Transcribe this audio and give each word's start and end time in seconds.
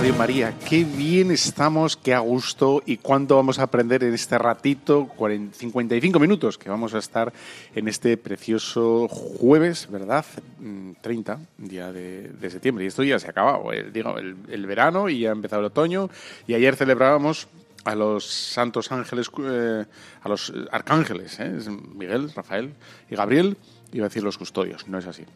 Radio 0.00 0.14
María. 0.14 0.54
Qué 0.66 0.82
bien 0.82 1.30
estamos, 1.30 1.94
qué 1.94 2.14
a 2.14 2.20
gusto 2.20 2.82
y 2.86 2.96
cuánto 2.96 3.36
vamos 3.36 3.58
a 3.58 3.64
aprender 3.64 4.02
en 4.02 4.14
este 4.14 4.38
ratito, 4.38 5.06
40, 5.08 5.54
55 5.54 6.18
minutos 6.18 6.56
que 6.56 6.70
vamos 6.70 6.94
a 6.94 6.98
estar 7.00 7.30
en 7.74 7.86
este 7.86 8.16
precioso 8.16 9.08
jueves, 9.08 9.90
¿verdad? 9.90 10.24
Mm, 10.58 10.92
30, 11.02 11.40
día 11.58 11.92
de, 11.92 12.32
septiembre. 12.50 12.84
Y 12.84 12.86
esto 12.86 13.02
ya 13.02 13.18
se 13.18 13.26
ha 13.26 13.30
acabado, 13.32 13.72
el, 13.72 13.92
digo, 13.92 14.16
el, 14.16 14.66
verano 14.66 15.10
y 15.10 15.20
ya 15.20 15.28
ha 15.28 15.32
empezado 15.32 15.60
el 15.60 15.66
otoño. 15.66 16.08
Y 16.46 16.54
ayer 16.54 16.76
celebrábamos 16.76 17.48
a 17.84 17.94
los 17.94 18.24
santos 18.24 18.90
ángeles, 18.92 19.30
eh, 19.44 19.84
a 20.22 20.28
los 20.30 20.50
arcángeles, 20.72 21.38
¿eh? 21.40 21.52
Miguel, 21.94 22.32
Rafael 22.32 22.72
y 23.10 23.16
Gabriel. 23.16 23.58
Iba 23.92 24.06
a 24.06 24.08
decir 24.08 24.22
los 24.22 24.38
custodios, 24.38 24.88
no 24.88 24.96
es 24.96 25.06
así. 25.06 25.26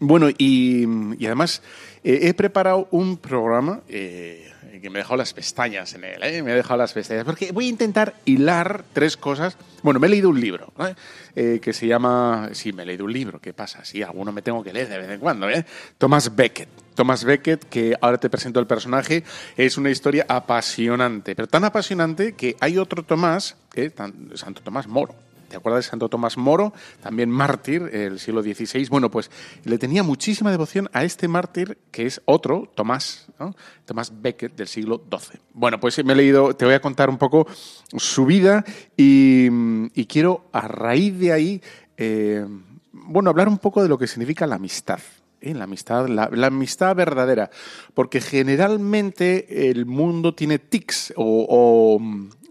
Bueno, 0.00 0.28
y, 0.30 0.86
y 1.18 1.26
además 1.26 1.62
eh, 2.04 2.20
he 2.22 2.34
preparado 2.34 2.86
un 2.92 3.16
programa 3.16 3.80
eh, 3.88 4.48
que 4.80 4.90
me 4.90 4.98
ha 4.98 5.02
dejado 5.02 5.16
las 5.16 5.34
pestañas 5.34 5.92
en 5.94 6.04
él, 6.04 6.22
¿eh? 6.22 6.40
me 6.42 6.52
ha 6.52 6.54
dejado 6.54 6.76
las 6.78 6.92
pestañas, 6.92 7.24
porque 7.24 7.50
voy 7.50 7.66
a 7.66 7.68
intentar 7.68 8.14
hilar 8.24 8.84
tres 8.92 9.16
cosas. 9.16 9.56
Bueno, 9.82 9.98
me 9.98 10.06
he 10.06 10.10
leído 10.10 10.28
un 10.28 10.40
libro 10.40 10.72
¿eh? 11.34 11.58
Que 11.60 11.72
se 11.72 11.86
llama... 11.88 12.50
Sí, 12.52 12.72
me 12.72 12.84
he 12.84 12.86
leído 12.86 13.04
un 13.06 13.12
libro, 13.12 13.40
¿qué 13.40 13.52
pasa? 13.52 13.84
Sí, 13.84 14.02
alguno 14.02 14.30
me 14.30 14.42
tengo 14.42 14.62
que 14.62 14.72
leer 14.72 14.88
de 14.88 14.98
vez 14.98 15.10
en 15.10 15.18
cuando, 15.18 15.50
¿eh? 15.50 15.64
Thomas 15.98 16.34
Becket. 16.36 16.68
Thomas 16.94 17.22
Becket, 17.24 17.64
que 17.64 17.96
ahora 18.00 18.18
te 18.18 18.28
presento 18.30 18.58
el 18.60 18.66
personaje, 18.66 19.22
es 19.56 19.78
una 19.78 19.90
historia 19.90 20.26
apasionante, 20.28 21.34
pero 21.36 21.46
tan 21.48 21.64
apasionante 21.64 22.34
que 22.34 22.56
hay 22.60 22.78
otro 22.78 23.02
Tomás. 23.04 23.56
Tan- 23.94 24.30
Santo 24.34 24.60
Tomás 24.62 24.88
Moro, 24.88 25.14
¿Te 25.48 25.56
acuerdas 25.56 25.84
de 25.84 25.90
Santo 25.90 26.08
Tomás 26.08 26.36
Moro? 26.36 26.72
También 27.02 27.30
mártir 27.30 27.90
del 27.90 28.18
siglo 28.18 28.42
XVI. 28.42 28.86
Bueno, 28.90 29.10
pues 29.10 29.30
le 29.64 29.78
tenía 29.78 30.02
muchísima 30.02 30.50
devoción 30.50 30.90
a 30.92 31.04
este 31.04 31.26
mártir 31.26 31.78
que 31.90 32.06
es 32.06 32.20
otro, 32.26 32.70
Tomás, 32.74 33.26
¿no? 33.38 33.54
Tomás 33.84 34.12
Becket 34.20 34.54
del 34.54 34.68
siglo 34.68 35.02
XII. 35.10 35.40
Bueno, 35.54 35.80
pues 35.80 36.04
me 36.04 36.12
he 36.12 36.16
leído, 36.16 36.54
te 36.54 36.64
voy 36.64 36.74
a 36.74 36.80
contar 36.80 37.08
un 37.08 37.18
poco 37.18 37.46
su 37.96 38.26
vida 38.26 38.64
y, 38.96 39.48
quiero 40.06 40.48
a 40.52 40.68
raíz 40.68 41.18
de 41.18 41.32
ahí, 41.32 41.62
eh, 41.96 42.46
bueno, 42.92 43.30
hablar 43.30 43.48
un 43.48 43.58
poco 43.58 43.82
de 43.82 43.88
lo 43.88 43.98
que 43.98 44.06
significa 44.06 44.46
la 44.46 44.56
amistad. 44.56 45.00
¿eh? 45.40 45.54
La 45.54 45.64
amistad, 45.64 46.08
la, 46.08 46.46
amistad 46.46 46.94
verdadera, 46.94 47.50
porque 47.94 48.20
generalmente 48.20 49.70
el 49.70 49.86
mundo 49.86 50.34
tiene 50.34 50.58
tics 50.58 51.12
o, 51.16 51.98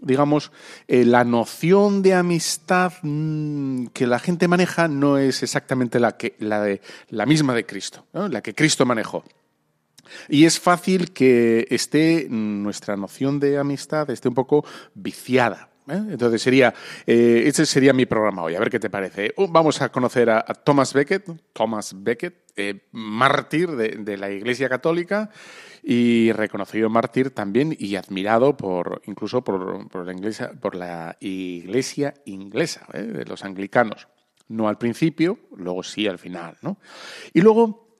digamos, 0.00 0.52
eh, 0.86 1.04
la 1.04 1.24
noción 1.24 2.02
de 2.02 2.14
amistad 2.14 2.92
mm, 3.02 3.86
que 3.88 4.06
la 4.06 4.18
gente 4.18 4.48
maneja 4.48 4.88
no 4.88 5.18
es 5.18 5.42
exactamente 5.42 6.00
la, 6.00 6.16
que, 6.16 6.36
la, 6.38 6.62
de, 6.62 6.80
la 7.08 7.26
misma 7.26 7.54
de 7.54 7.66
Cristo, 7.66 8.06
la 8.12 8.40
que 8.40 8.54
Cristo 8.54 8.86
manejó. 8.86 9.24
Y 10.28 10.44
es 10.44 10.58
fácil 10.58 11.12
que 11.12 11.66
esté 11.70 12.26
mm, 12.28 12.62
nuestra 12.62 12.96
noción 12.96 13.40
de 13.40 13.58
amistad 13.58 14.10
esté 14.10 14.28
un 14.28 14.34
poco 14.34 14.64
viciada. 14.94 15.68
¿Eh? 15.90 16.02
Entonces 16.10 16.42
sería, 16.42 16.74
ese 17.06 17.66
sería 17.66 17.92
mi 17.92 18.06
programa 18.06 18.42
hoy. 18.42 18.54
A 18.54 18.60
ver 18.60 18.70
qué 18.70 18.78
te 18.78 18.90
parece. 18.90 19.32
Uh, 19.36 19.48
vamos 19.48 19.80
a 19.82 19.90
conocer 19.90 20.30
a, 20.30 20.42
Thomas 20.42 20.92
Becket, 20.92 21.52
Thomas 21.52 21.94
Becket, 21.96 22.44
eh, 22.56 22.88
mártir 22.92 23.70
de, 23.70 23.88
de 23.98 24.16
la 24.16 24.30
Iglesia 24.30 24.68
Católica 24.68 25.30
y 25.82 26.32
reconocido 26.32 26.90
mártir 26.90 27.30
también 27.30 27.74
y 27.78 27.96
admirado 27.96 28.56
por 28.56 29.02
incluso 29.06 29.42
por, 29.42 29.88
por 29.88 30.06
la, 30.06 30.12
iglesia, 30.12 30.52
por 30.60 30.74
la 30.74 31.16
Iglesia 31.20 32.14
inglesa, 32.26 32.86
¿eh? 32.92 33.02
de 33.02 33.24
los 33.24 33.44
anglicanos. 33.44 34.08
No 34.48 34.68
al 34.68 34.78
principio, 34.78 35.38
luego 35.56 35.82
sí 35.82 36.06
al 36.06 36.18
final. 36.18 36.56
¿no? 36.62 36.78
Y 37.32 37.40
luego 37.40 37.98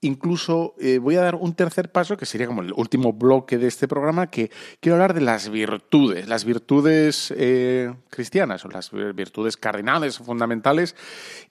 incluso 0.00 0.74
eh, 0.78 0.98
voy 0.98 1.16
a 1.16 1.22
dar 1.22 1.34
un 1.34 1.54
tercer 1.54 1.90
paso, 1.90 2.16
que 2.16 2.26
sería 2.26 2.46
como 2.46 2.62
el 2.62 2.72
último 2.74 3.12
bloque 3.12 3.58
de 3.58 3.66
este 3.66 3.88
programa, 3.88 4.28
que 4.28 4.50
quiero 4.80 4.96
hablar 4.96 5.14
de 5.14 5.20
las 5.20 5.48
virtudes, 5.48 6.28
las 6.28 6.44
virtudes 6.44 7.32
eh, 7.36 7.92
cristianas, 8.08 8.64
o 8.64 8.68
las 8.68 8.90
virtudes 8.90 9.56
cardinales 9.56 10.20
o 10.20 10.24
fundamentales, 10.24 10.96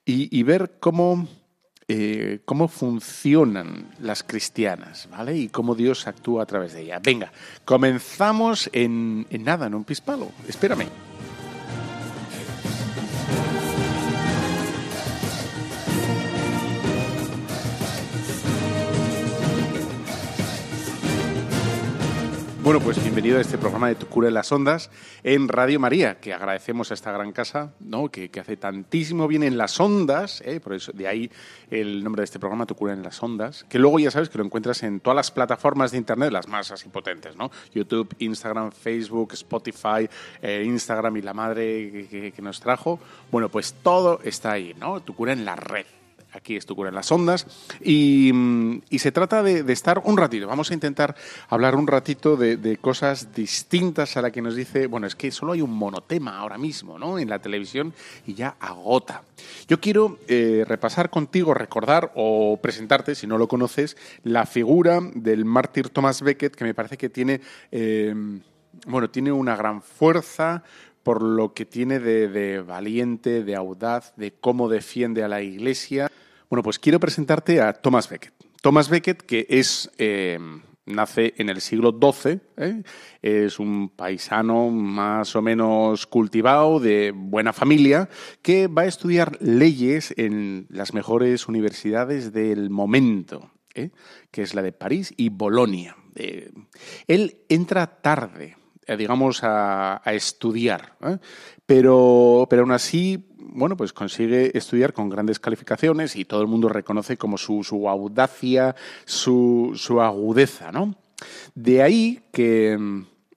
y, 0.06 0.42
ver 0.42 0.78
cómo, 0.80 1.28
eh, 1.88 2.40
cómo 2.46 2.68
funcionan 2.68 3.92
las 4.00 4.24
cristianas, 4.24 5.08
¿vale? 5.12 5.38
Y 5.38 5.50
cómo 5.50 5.76
Dios 5.76 6.08
actúa 6.08 6.44
a 6.44 6.46
través 6.48 6.74
de 6.74 6.82
ellas. 6.82 7.02
Venga, 7.04 7.32
comenzamos 7.64 8.70
en, 8.74 9.28
en 9.30 9.44
nada, 9.44 9.68
en 9.68 9.76
un 9.76 9.84
pispalo. 9.84 10.32
Espérame. 10.48 11.09
Bueno, 22.70 22.84
pues 22.86 23.02
bienvenido 23.02 23.40
a 23.40 23.42
este 23.42 23.58
programa 23.58 23.88
de 23.88 23.96
Tu 23.96 24.06
cura 24.06 24.28
en 24.28 24.36
las 24.36 24.52
ondas 24.52 24.92
en 25.24 25.48
Radio 25.48 25.80
María, 25.80 26.20
que 26.20 26.36
agradecemos 26.36 26.92
a 26.92 26.94
esta 26.94 27.12
gran 27.12 27.32
casa, 27.32 27.74
¿no? 27.80 28.10
que, 28.10 28.30
hace 28.40 28.58
tantísimo 28.58 29.28
bien 29.28 29.42
en 29.42 29.58
las 29.58 29.80
ondas, 29.80 30.44
¿eh? 30.46 30.60
por 30.60 30.76
eso 30.76 30.92
de 30.92 31.08
ahí 31.08 31.32
el 31.72 32.04
nombre 32.04 32.22
de 32.22 32.26
este 32.26 32.38
programa, 32.38 32.68
Tu 32.68 32.76
cura 32.76 32.94
en 32.94 33.02
las 33.02 33.24
ondas, 33.24 33.66
que 33.68 33.80
luego 33.80 33.98
ya 33.98 34.12
sabes 34.12 34.30
que 34.30 34.38
lo 34.38 34.44
encuentras 34.44 34.84
en 34.84 35.00
todas 35.00 35.16
las 35.16 35.32
plataformas 35.32 35.90
de 35.90 35.98
internet, 35.98 36.32
las 36.32 36.48
más 36.48 36.70
así 36.70 36.90
potentes, 36.90 37.36
¿no? 37.36 37.50
YouTube, 37.74 38.14
Instagram, 38.20 38.72
Facebook, 38.72 39.34
Spotify, 39.34 40.08
eh, 40.40 40.62
Instagram 40.64 41.18
y 41.18 41.24
la 41.24 41.34
madre 41.34 41.92
que, 41.92 42.08
que- 42.08 42.32
que 42.32 42.42
nos 42.44 42.60
trajo. 42.60 43.00
Bueno, 43.32 43.50
pues 43.50 43.74
todo 43.82 44.20
está 44.24 44.52
ahí, 44.52 44.76
¿no? 44.80 45.02
Tu 45.02 45.16
cura 45.16 45.34
en 45.34 45.44
la 45.44 45.56
red. 45.56 45.88
Aquí 46.32 46.56
es 46.56 46.66
tu 46.68 46.76
cura 46.76 46.90
en 46.90 46.96
las 46.96 47.12
ondas. 47.12 47.48
Y, 47.82 48.32
mm, 48.32 48.82
se 48.98 49.12
trata 49.12 49.42
de, 49.42 49.72
estar 49.72 50.02
un 50.06 50.16
ratito. 50.16 50.48
Vamos 50.48 50.70
a 50.70 50.74
intentar 50.76 51.16
hablar 51.50 51.76
un 51.76 51.88
ratito 51.88 52.38
de, 52.38 52.78
cosas 52.78 53.34
distintas 53.34 54.16
a 54.16 54.22
la 54.22 54.32
que 54.32 54.42
nos 54.42 54.56
dice, 54.56 54.88
bueno, 54.88 55.08
es 55.08 55.16
que 55.16 55.32
solo 55.32 55.54
hay 55.54 55.62
un 55.62 55.74
monotema 55.74 56.38
ahora 56.38 56.58
mismo, 56.58 57.00
¿no? 57.00 57.18
En 57.18 57.30
la 57.30 57.40
televisión 57.40 57.94
y 58.28 58.36
ya 58.36 58.56
agota. 58.60 59.24
Yo 59.68 59.80
quiero 59.80 60.20
eh, 60.28 60.66
repasar 60.68 61.10
contigo, 61.10 61.54
recordar 61.54 62.12
o 62.16 62.60
presentarte, 62.62 63.16
si 63.16 63.26
no 63.26 63.38
lo 63.38 63.48
conoces, 63.48 63.98
la 64.24 64.46
figura 64.46 65.00
del 65.02 65.46
mártir 65.46 65.90
Thomas 65.90 66.22
Becket, 66.22 66.56
que 66.56 66.64
me 66.64 66.74
parece 66.76 66.98
que 66.98 67.10
tiene, 67.10 67.42
eh, 67.72 68.14
bueno, 68.86 69.10
tiene 69.10 69.32
una 69.32 69.56
gran 69.56 69.82
fuerza, 69.82 70.64
por 71.02 71.24
lo 71.24 71.54
que 71.54 71.66
tiene 71.66 72.00
de 72.00 72.62
valiente, 72.62 73.44
de 73.44 73.56
audaz, 73.56 74.14
de 74.16 74.34
cómo 74.34 74.70
defiende 74.70 75.24
a 75.24 75.28
la 75.28 75.42
Iglesia. 75.42 76.12
Bueno, 76.50 76.64
pues 76.64 76.80
quiero 76.80 77.00
presentarte 77.00 77.62
a 77.62 77.74
Thomas 77.74 78.10
Becket. 78.10 78.34
Thomas 78.64 78.90
Becket, 78.90 79.22
que 79.22 79.46
es, 79.50 79.92
eh, 80.00 80.40
nace 80.84 81.36
en 81.38 81.50
el 81.50 81.62
siglo 81.62 81.92
XII, 81.92 82.40
¿eh? 82.58 82.82
es 83.22 83.60
un 83.60 83.90
paisano 83.90 84.72
más 84.72 85.36
o 85.36 85.44
menos 85.44 86.08
cultivado, 86.08 86.80
de 86.80 87.14
buena 87.16 87.54
familia, 87.54 88.10
que 88.42 88.66
va 88.66 88.82
a 88.82 88.88
estudiar 88.88 89.38
leyes 89.40 90.12
en 90.18 90.66
las 90.70 90.96
mejores 90.96 91.48
universidades 91.48 92.34
del 92.34 92.72
momento, 92.72 93.52
¿eh? 93.76 93.92
que 94.32 94.42
es 94.42 94.56
la 94.56 94.64
de 94.64 94.72
París 94.72 95.14
y 95.18 95.30
Bolonia. 95.30 95.98
Él 97.08 97.38
entra 97.48 98.02
tarde, 98.02 98.58
digamos, 98.98 99.44
a, 99.44 100.02
estudiar. 100.06 100.94
¿eh? 101.02 101.18
Pero, 101.66 102.48
pero 102.50 102.64
aún 102.64 102.72
así, 102.72 103.28
bueno, 103.38 103.78
pues 103.78 103.94
consigue 103.94 104.58
estudiar 104.58 104.94
con 104.94 105.10
grandes 105.10 105.40
calificaciones 105.40 106.16
y 106.16 106.26
todo 106.26 106.42
el 106.42 106.48
mundo 106.48 106.70
reconoce 106.70 107.18
como 107.18 107.38
su, 107.38 107.64
audacia, 107.90 108.76
su, 109.06 109.74
su 109.76 110.02
agudeza, 110.02 110.72
¿no? 110.72 110.96
De 111.54 111.82
ahí 111.84 112.22
que, 112.32 112.78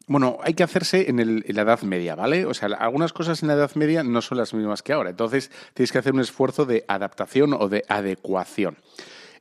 bueno, 0.07 0.39
hay 0.43 0.55
que 0.55 0.63
hacerse 0.63 1.11
en, 1.11 1.19
en 1.19 1.45
la 1.49 1.63
Edad 1.63 1.83
Media, 1.83 2.15
¿vale? 2.15 2.47
O 2.47 2.55
sea, 2.55 2.69
algunas 2.69 3.13
cosas 3.13 3.43
en 3.43 3.49
la 3.49 3.55
Edad 3.55 3.75
Media 3.75 4.03
no 4.03 4.23
son 4.23 4.39
las 4.39 4.55
mismas 4.55 4.83
que 4.83 4.93
ahora. 4.93 5.11
Entonces, 5.11 5.51
tienes 5.75 5.91
que 5.91 5.99
hacer 5.99 6.15
un 6.15 6.21
esfuerzo 6.21 6.65
de 6.65 6.85
adaptación 6.87 7.55
o 7.55 7.69
de 7.69 7.85
adecuación. 7.89 8.77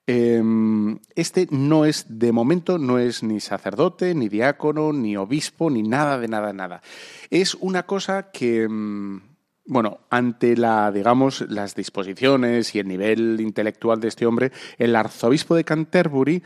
Em, 0.08 1.00
este 1.16 1.48
no 1.52 1.86
es, 1.86 2.06
de 2.10 2.32
momento, 2.32 2.78
no 2.78 2.98
es 2.98 3.24
ni 3.24 3.40
sacerdote, 3.40 4.16
ni 4.16 4.30
diácono, 4.30 4.94
ni 4.94 5.16
obispo, 5.16 5.70
ni 5.70 5.84
nada 5.84 6.18
de 6.18 6.28
nada, 6.28 6.54
nada. 6.54 6.82
Es 7.30 7.56
una 7.56 7.84
cosa 7.84 8.32
que, 8.32 8.64
em, 8.64 9.22
bueno, 9.66 10.00
ante 10.10 10.58
la, 10.58 10.92
digamos, 10.92 11.46
las 11.50 11.76
disposiciones 11.76 12.74
y 12.74 12.80
el 12.80 12.88
nivel 12.88 13.40
intelectual 13.40 14.00
de 14.00 14.08
este 14.08 14.26
hombre, 14.26 14.52
el 14.78 14.96
arzobispo 14.96 15.56
de 15.56 15.64
Canterbury, 15.64 16.44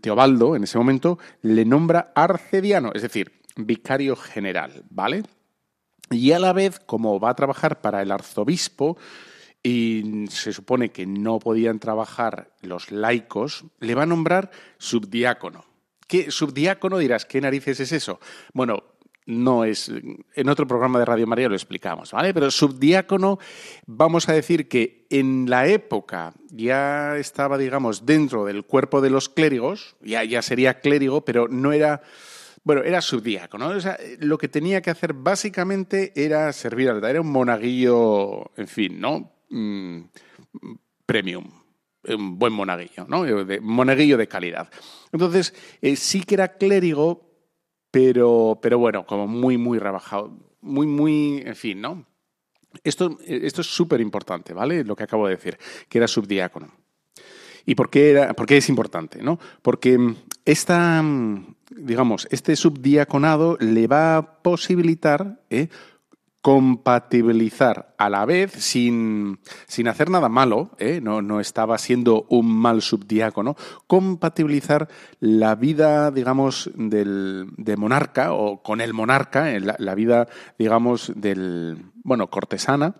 Teobaldo, 0.00 0.56
en 0.56 0.64
ese 0.64 0.78
momento, 0.78 1.18
le 1.42 1.64
nombra 1.64 2.12
arcediano, 2.14 2.92
es 2.94 3.02
decir, 3.02 3.32
vicario 3.56 4.16
general, 4.16 4.84
¿vale? 4.90 5.24
Y 6.10 6.32
a 6.32 6.38
la 6.38 6.54
vez, 6.54 6.80
como 6.80 7.20
va 7.20 7.30
a 7.30 7.36
trabajar 7.36 7.82
para 7.82 8.00
el 8.00 8.10
arzobispo, 8.10 8.96
y 9.68 10.26
se 10.30 10.54
supone 10.54 10.90
que 10.90 11.04
no 11.04 11.38
podían 11.38 11.78
trabajar 11.78 12.54
los 12.62 12.90
laicos, 12.90 13.66
le 13.80 13.94
va 13.94 14.04
a 14.04 14.06
nombrar 14.06 14.50
subdiácono. 14.78 15.66
¿Qué 16.06 16.30
subdiácono 16.30 16.96
dirás? 16.96 17.26
¿Qué 17.26 17.38
narices 17.42 17.78
es 17.80 17.92
eso? 17.92 18.18
Bueno, 18.54 18.82
no 19.26 19.64
es. 19.64 19.92
En 20.34 20.48
otro 20.48 20.66
programa 20.66 20.98
de 20.98 21.04
Radio 21.04 21.26
María 21.26 21.50
lo 21.50 21.54
explicamos, 21.54 22.12
¿vale? 22.12 22.32
Pero 22.32 22.50
subdiácono, 22.50 23.38
vamos 23.84 24.30
a 24.30 24.32
decir 24.32 24.68
que 24.68 25.06
en 25.10 25.50
la 25.50 25.66
época 25.66 26.32
ya 26.48 27.18
estaba, 27.18 27.58
digamos, 27.58 28.06
dentro 28.06 28.46
del 28.46 28.64
cuerpo 28.64 29.02
de 29.02 29.10
los 29.10 29.28
clérigos, 29.28 29.96
ya, 30.00 30.24
ya 30.24 30.40
sería 30.40 30.80
clérigo, 30.80 31.26
pero 31.26 31.46
no 31.46 31.72
era. 31.72 32.00
Bueno, 32.64 32.82
era 32.84 33.02
subdiácono. 33.02 33.68
O 33.68 33.80
sea, 33.80 33.98
lo 34.18 34.38
que 34.38 34.48
tenía 34.48 34.80
que 34.80 34.90
hacer 34.90 35.12
básicamente 35.12 36.12
era 36.16 36.50
servir 36.54 36.88
al 36.88 37.04
Era 37.04 37.20
un 37.20 37.30
monaguillo, 37.30 38.50
en 38.56 38.66
fin, 38.66 38.98
¿no? 38.98 39.37
Mm, 39.50 40.00
premium, 41.06 41.50
un 42.04 42.38
buen 42.38 42.52
monaguillo, 42.52 43.06
¿no? 43.08 43.22
De, 43.24 43.60
monaguillo 43.60 44.16
de 44.16 44.28
calidad. 44.28 44.70
Entonces, 45.12 45.54
eh, 45.80 45.96
sí 45.96 46.22
que 46.22 46.34
era 46.34 46.56
clérigo, 46.56 47.28
pero, 47.90 48.58
pero 48.60 48.78
bueno, 48.78 49.06
como 49.06 49.26
muy, 49.26 49.56
muy 49.56 49.78
rebajado. 49.78 50.36
Muy, 50.60 50.86
muy, 50.86 51.42
en 51.46 51.56
fin, 51.56 51.80
¿no? 51.80 52.04
Esto, 52.84 53.18
esto 53.26 53.62
es 53.62 53.66
súper 53.66 54.00
importante, 54.00 54.52
¿vale? 54.52 54.84
Lo 54.84 54.94
que 54.94 55.04
acabo 55.04 55.26
de 55.26 55.36
decir, 55.36 55.58
que 55.88 55.98
era 55.98 56.08
subdiácono. 56.08 56.70
¿Y 57.68 57.74
por 57.74 57.90
qué, 57.90 58.10
era, 58.12 58.32
por 58.32 58.46
qué 58.46 58.56
es 58.56 58.68
importante? 58.70 59.22
¿no? 59.22 59.38
Porque 59.60 60.14
esta, 60.46 61.04
digamos, 61.70 62.26
este 62.30 62.56
subdiaconado 62.56 63.58
le 63.60 63.86
va 63.86 64.16
a 64.16 64.42
posibilitar 64.42 65.42
¿eh? 65.50 65.68
Compatibilizar 66.48 67.94
a 67.98 68.08
la 68.08 68.24
vez 68.24 68.52
sin, 68.52 69.38
sin 69.66 69.86
hacer 69.86 70.08
nada 70.08 70.30
malo, 70.30 70.70
¿eh? 70.78 70.98
no, 71.02 71.20
no, 71.20 71.40
estaba 71.40 71.76
siendo 71.76 72.24
un 72.30 72.50
mal 72.50 72.80
subdiácono, 72.80 73.54
compatibilizar 73.86 74.88
la 75.20 75.54
vida, 75.56 76.10
digamos, 76.10 76.70
del, 76.74 77.50
de 77.58 77.76
monarca 77.76 78.32
o 78.32 78.62
con 78.62 78.80
el 78.80 78.94
monarca, 78.94 79.50
la, 79.58 79.76
la 79.78 79.94
vida, 79.94 80.26
digamos, 80.58 81.12
del, 81.14 81.84
bueno, 82.02 82.30
cortesana, 82.30 82.94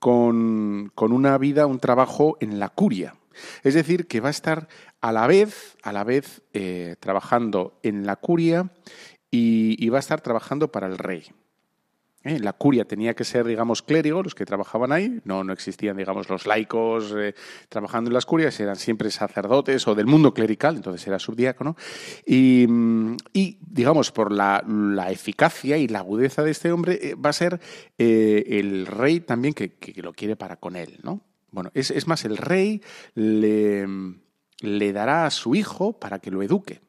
con, 0.00 0.90
con, 0.96 1.12
una 1.12 1.38
vida, 1.38 1.66
un 1.66 1.78
trabajo 1.78 2.36
en 2.40 2.58
la 2.58 2.70
curia. 2.70 3.14
Es 3.62 3.74
decir, 3.74 4.08
que 4.08 4.18
va 4.18 4.26
a 4.26 4.32
estar 4.32 4.66
a 5.00 5.12
la 5.12 5.28
vez, 5.28 5.76
a 5.84 5.92
la 5.92 6.02
vez 6.02 6.42
eh, 6.54 6.96
trabajando 6.98 7.78
en 7.84 8.04
la 8.04 8.16
curia 8.16 8.72
y 9.30 9.88
va 9.90 9.98
a 9.98 10.00
estar 10.00 10.20
trabajando 10.22 10.72
para 10.72 10.88
el 10.88 10.98
rey. 10.98 11.30
¿Eh? 12.24 12.38
La 12.40 12.52
curia 12.52 12.84
tenía 12.84 13.14
que 13.14 13.24
ser, 13.24 13.46
digamos, 13.46 13.82
clérigo, 13.82 14.22
los 14.22 14.34
que 14.34 14.44
trabajaban 14.44 14.92
ahí. 14.92 15.20
No, 15.24 15.44
no 15.44 15.52
existían, 15.52 15.96
digamos, 15.96 16.28
los 16.28 16.46
laicos 16.46 17.14
eh, 17.16 17.34
trabajando 17.68 18.10
en 18.10 18.14
las 18.14 18.26
curias, 18.26 18.58
eran 18.60 18.76
siempre 18.76 19.10
sacerdotes 19.10 19.86
o 19.86 19.94
del 19.94 20.06
mundo 20.06 20.34
clerical, 20.34 20.76
entonces 20.76 21.06
era 21.06 21.18
subdiácono. 21.18 21.76
Y, 22.26 22.66
mm, 22.68 23.16
digamos, 23.60 24.10
por 24.10 24.32
la, 24.32 24.62
eficacia 25.10 25.76
y 25.76 25.86
la 25.86 26.00
agudeza 26.00 26.42
de 26.42 26.50
este 26.50 26.72
hombre, 26.72 26.98
eh, 27.02 27.14
va 27.14 27.30
a 27.30 27.34
ser 27.34 27.60
el 27.98 28.86
rey 28.86 29.20
también 29.20 29.54
que, 29.54 29.74
lo 29.96 30.12
quiere 30.12 30.34
para 30.36 30.56
con 30.56 30.76
él, 30.76 30.98
¿no? 31.02 31.20
Bueno, 31.50 31.70
es, 31.74 32.06
más, 32.08 32.24
el 32.24 32.36
rey 32.36 32.82
le 33.14 34.92
dará 34.92 35.26
a 35.26 35.30
su 35.30 35.54
hijo 35.54 35.92
para 35.92 36.18
que 36.18 36.32
lo 36.32 36.42
eduque. 36.42 36.80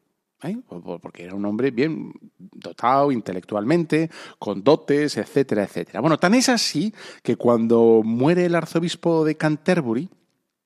¿Eh? 0.44 0.58
porque 1.02 1.24
era 1.24 1.36
un 1.36 1.46
hombre 1.46 1.72
bien 1.72 2.14
dotado 2.38 3.12
intelectualmente, 3.12 4.10
con 4.40 4.64
dotes, 4.64 5.18
etcétera, 5.18 5.64
etcétera. 5.64 6.02
Bueno, 6.02 6.18
tan 6.18 6.34
es 6.34 6.50
así 6.50 6.94
que 7.24 7.36
cuando 7.36 8.02
muere 8.04 8.46
el 8.46 8.56
arzobispo 8.56 9.26
de 9.26 9.36
Canterbury, 9.36 10.10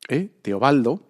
¿eh? 0.07 0.29
Teobaldo, 0.41 1.01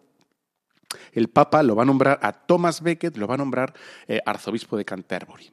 el 1.11 1.29
Papa 1.29 1.63
lo 1.63 1.75
va 1.75 1.83
a 1.83 1.85
nombrar 1.85 2.19
a 2.21 2.33
Thomas 2.33 2.81
Becket, 2.81 3.17
lo 3.17 3.27
va 3.27 3.35
a 3.35 3.37
nombrar 3.37 3.73
eh, 4.07 4.21
arzobispo 4.25 4.77
de 4.77 4.85
Canterbury. 4.85 5.51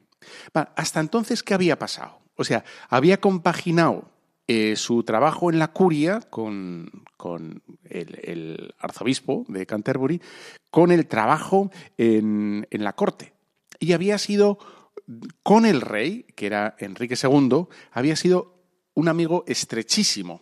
hasta 0.53 0.99
entonces, 0.99 1.43
¿qué 1.43 1.53
había 1.53 1.77
pasado? 1.77 2.19
O 2.35 2.43
sea, 2.43 2.63
había 2.89 3.19
compaginado 3.19 4.11
eh, 4.47 4.75
su 4.77 5.03
trabajo 5.03 5.51
en 5.51 5.59
la 5.59 5.73
curia 5.73 6.21
con, 6.21 7.03
el, 7.89 8.73
arzobispo 8.79 9.45
de 9.49 9.65
Canterbury, 9.65 10.21
con 10.71 10.91
el 10.91 11.07
trabajo 11.07 11.69
en, 11.97 12.65
la 12.71 12.93
corte. 12.93 13.33
Y 13.79 13.91
había 13.91 14.17
sido 14.17 14.57
con 15.43 15.65
el 15.65 15.81
rey, 15.81 16.25
que 16.35 16.45
era 16.45 16.75
Enrique 16.79 17.15
II, 17.21 17.67
había 17.91 18.15
sido 18.15 18.63
un 18.93 19.09
amigo 19.09 19.43
estrechísimo. 19.47 20.41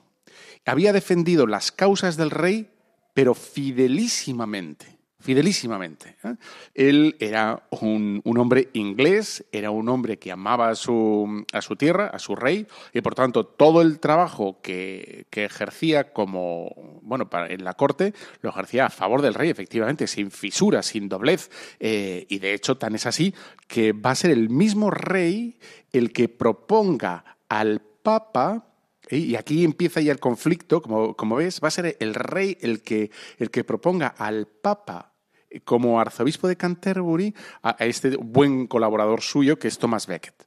Había 0.66 0.94
defendido 0.94 1.48
las 1.48 1.72
causas 1.72 2.16
del 2.16 2.30
rey, 2.30 2.70
pero 3.14 3.34
fidelísimamente 3.34 4.95
fidelísimamente. 5.26 6.18
¿eh? 6.24 6.36
Él 6.76 7.16
era 7.20 7.64
un, 7.82 8.22
hombre 8.24 8.70
inglés, 8.74 9.44
era 9.52 9.72
un 9.72 9.90
hombre 9.90 10.20
que 10.20 10.32
amaba 10.32 10.70
a 10.70 10.76
su, 10.76 11.44
a 11.52 11.62
su, 11.62 11.76
tierra, 11.76 12.12
a 12.14 12.20
su 12.20 12.36
rey, 12.36 12.68
y 12.94 13.02
por 13.02 13.16
tanto 13.16 13.44
todo 13.44 13.82
el 13.82 14.00
trabajo 14.00 14.60
que, 14.62 15.26
ejercía 15.32 16.14
como, 16.14 17.02
bueno, 17.02 17.28
en 17.50 17.64
la 17.64 17.74
corte, 17.74 18.14
lo 18.42 18.52
ejercía 18.52 18.86
a 18.86 18.90
favor 18.90 19.24
del 19.24 19.34
rey, 19.34 19.50
efectivamente, 19.50 20.06
sin 20.06 20.30
fisura, 20.30 20.84
sin 20.84 21.10
doblez, 21.10 21.50
eh, 21.80 22.26
y 22.30 22.38
de 22.38 22.54
hecho 22.54 22.78
tan 22.78 22.94
es 22.94 23.08
así 23.08 23.34
que 23.68 23.94
va 23.94 24.12
a 24.12 24.16
ser 24.16 24.30
el 24.32 24.50
mismo 24.50 24.92
rey 24.92 25.60
el 25.92 26.14
que 26.14 26.30
proponga 26.30 27.26
al 27.50 27.82
Papa 27.82 28.68
¿eh? 29.10 29.18
y 29.18 29.36
aquí 29.36 29.64
empieza 29.64 30.02
ya 30.02 30.12
el 30.12 30.20
conflicto, 30.20 30.84
como, 30.84 31.16
como, 31.16 31.38
ves, 31.38 31.60
va 31.64 31.70
a 31.70 31.72
ser 31.72 31.98
el 32.00 32.14
rey 32.14 32.58
el 32.62 32.84
que, 32.84 33.10
el 33.40 33.50
que 33.50 33.64
proponga 33.64 34.08
al 34.08 34.48
Papa 34.48 35.15
como 35.64 36.00
arzobispo 36.00 36.48
de 36.48 36.58
Canterbury 36.58 37.34
a, 37.64 37.76
este 37.80 38.16
buen 38.18 38.68
colaborador 38.68 39.22
suyo 39.22 39.58
que 39.58 39.68
es 39.68 39.78
Thomas 39.78 40.08
Becket. 40.08 40.46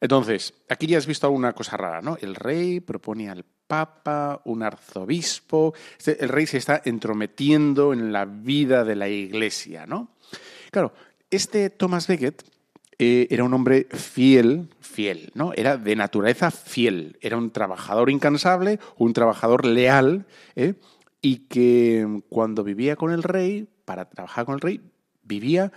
Entonces, 0.00 0.54
aquí 0.68 0.86
ya 0.86 0.98
has 0.98 1.06
visto 1.06 1.30
una 1.30 1.52
cosa 1.52 1.76
rara, 1.76 2.00
¿no? 2.00 2.16
El 2.20 2.34
rey 2.34 2.80
propone 2.80 3.28
al 3.28 3.44
papa, 3.66 4.40
un 4.44 4.62
arzobispo, 4.62 5.74
este, 5.98 6.22
el 6.22 6.30
rey 6.30 6.46
se 6.46 6.58
está 6.58 6.80
entrometiendo 6.84 7.92
en 7.92 8.12
la 8.12 8.24
vida 8.24 8.84
de 8.84 8.96
la 8.96 9.08
iglesia, 9.08 9.86
¿no? 9.86 10.10
Claro, 10.70 10.92
este 11.30 11.70
Thomas 11.70 12.06
Becket 12.06 12.42
eh, 12.98 13.26
era 13.30 13.44
un 13.44 13.52
hombre 13.52 13.86
fiel, 13.90 14.68
fiel, 14.80 15.30
¿no? 15.34 15.52
Era 15.54 15.76
de 15.76 15.96
naturaleza 15.96 16.50
fiel, 16.50 17.18
era 17.20 17.36
un 17.36 17.50
trabajador 17.50 18.10
incansable, 18.10 18.78
un 18.96 19.12
trabajador 19.12 19.66
leal, 19.66 20.26
¿eh? 20.56 20.74
y 21.20 21.38
que 21.48 22.22
cuando 22.28 22.62
vivía 22.62 22.96
con 22.96 23.10
el 23.10 23.22
rey, 23.22 23.66
para 23.84 24.08
trabajar 24.08 24.44
con 24.44 24.54
el 24.54 24.60
rey, 24.60 24.80
vivía 25.22 25.72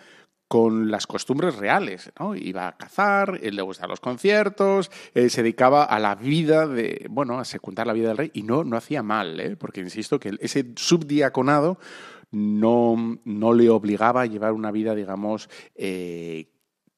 con 0.48 0.90
las 0.90 1.08
costumbres 1.08 1.56
reales, 1.58 2.12
¿no? 2.20 2.36
Iba 2.36 2.68
a 2.68 2.78
cazar, 2.78 3.40
él 3.44 3.56
le 3.56 3.62
gustaban 3.62 3.90
los 3.90 4.00
conciertos, 4.00 4.90
se 5.14 5.44
dedicaba 5.44 5.84
a 5.84 6.00
la 6.00 6.16
vida 6.16 6.68
de, 6.68 7.06
bueno, 7.10 7.40
a 7.40 7.46
secundar 7.46 7.86
la 7.86 7.94
vida 7.94 8.10
del 8.10 8.18
rey 8.18 8.32
y 8.34 8.44
no, 8.44 8.64
no 8.64 8.78
hacía 8.78 9.04
mal, 9.04 9.40
¿eh? 9.40 9.58
porque 9.58 9.82
insisto 9.82 10.20
que 10.20 10.38
ese 10.40 10.74
subdiaconado 10.78 11.78
no, 12.32 13.20
no 13.26 13.54
le 13.54 13.70
obligaba 13.70 14.22
a 14.22 14.26
llevar 14.26 14.54
una 14.54 14.72
vida, 14.72 14.96
digamos, 14.96 15.50
eh, 15.76 16.50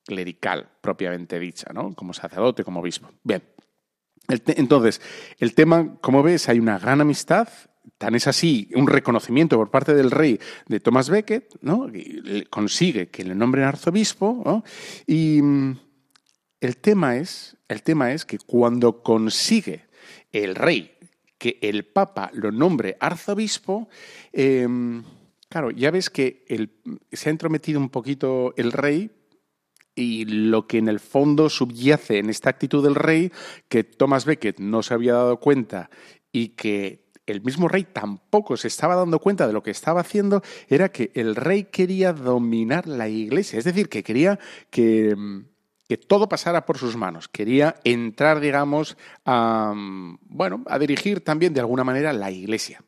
clerical, 0.05 0.69
propiamente 0.81 1.39
dicha, 1.39 1.71
¿no? 1.73 1.93
Como 1.95 2.13
sacerdote, 2.13 2.63
como 2.63 2.81
obispo. 2.81 3.09
Bien. 3.23 3.43
entonces, 4.27 5.01
el 5.39 5.55
tema, 5.55 5.97
como 6.01 6.21
ves, 6.21 6.49
hay 6.49 6.59
una 6.59 6.77
gran 6.77 7.01
amistad 7.01 7.47
Tan 7.97 8.15
es 8.15 8.27
así 8.27 8.69
un 8.75 8.87
reconocimiento 8.87 9.57
por 9.57 9.71
parte 9.71 9.93
del 9.93 10.11
rey 10.11 10.39
de 10.67 10.79
Thomas 10.79 11.09
Becket, 11.09 11.57
¿no? 11.61 11.87
consigue 12.49 13.09
que 13.09 13.23
le 13.23 13.35
nombren 13.35 13.65
arzobispo, 13.65 14.63
y 15.07 15.41
mm, 15.41 15.79
el 16.61 16.77
tema, 16.77 17.17
es, 17.17 17.57
el 17.67 17.83
tema 17.83 18.13
es 18.13 18.25
que 18.25 18.37
cuando 18.37 19.01
consigue 19.01 19.85
el 20.31 20.55
rey 20.55 20.95
que 21.37 21.57
el 21.61 21.85
Papa 21.85 22.29
lo 22.33 22.51
nombre 22.51 22.97
arzobispo, 22.99 23.87
em, 24.33 25.03
claro, 25.47 25.71
ya 25.71 25.89
ves 25.89 26.09
que 26.09 26.45
se 27.11 27.29
ha 27.29 27.31
entrometido 27.31 27.79
un 27.79 27.89
poquito 27.89 28.53
el 28.57 28.73
rey 28.73 29.09
y 29.95 30.25
lo 30.25 30.67
que 30.67 30.77
en 30.77 30.89
el 30.89 30.99
fondo 30.99 31.49
subyace 31.49 32.19
en 32.19 32.29
esta 32.29 32.49
actitud 32.49 32.83
del 32.83 32.95
rey, 32.95 33.31
que 33.67 33.83
Thomas 33.83 34.25
Becket 34.25 34.59
no 34.59 34.83
se 34.83 34.93
había 34.93 35.13
dado 35.13 35.39
cuenta 35.39 35.89
y 36.31 36.49
que 36.49 37.08
el 37.31 37.41
mismo 37.41 37.67
rey 37.67 37.83
tampoco 37.83 38.57
se 38.57 38.67
estaba 38.67 38.95
dando 38.95 39.19
cuenta 39.19 39.47
de 39.47 39.53
lo 39.53 39.63
que 39.63 39.71
estaba 39.71 40.01
haciendo, 40.01 40.41
era 40.67 40.91
que 40.91 41.11
el 41.13 41.35
rey 41.35 41.65
quería 41.65 42.13
dominar 42.13 42.87
la 42.87 43.07
iglesia, 43.07 43.59
es 43.59 43.65
decir, 43.65 43.89
que 43.89 44.03
quería 44.03 44.39
que, 44.69 45.15
que 45.87 45.97
todo 45.97 46.29
pasara 46.29 46.65
por 46.65 46.77
sus 46.77 46.95
manos, 46.95 47.27
quería 47.27 47.75
entrar, 47.83 48.39
digamos, 48.39 48.97
a, 49.25 49.73
bueno, 50.21 50.63
a 50.67 50.79
dirigir 50.79 51.21
también 51.21 51.53
de 51.53 51.59
alguna 51.59 51.83
manera 51.83 52.13
la 52.13 52.31
iglesia. 52.31 52.83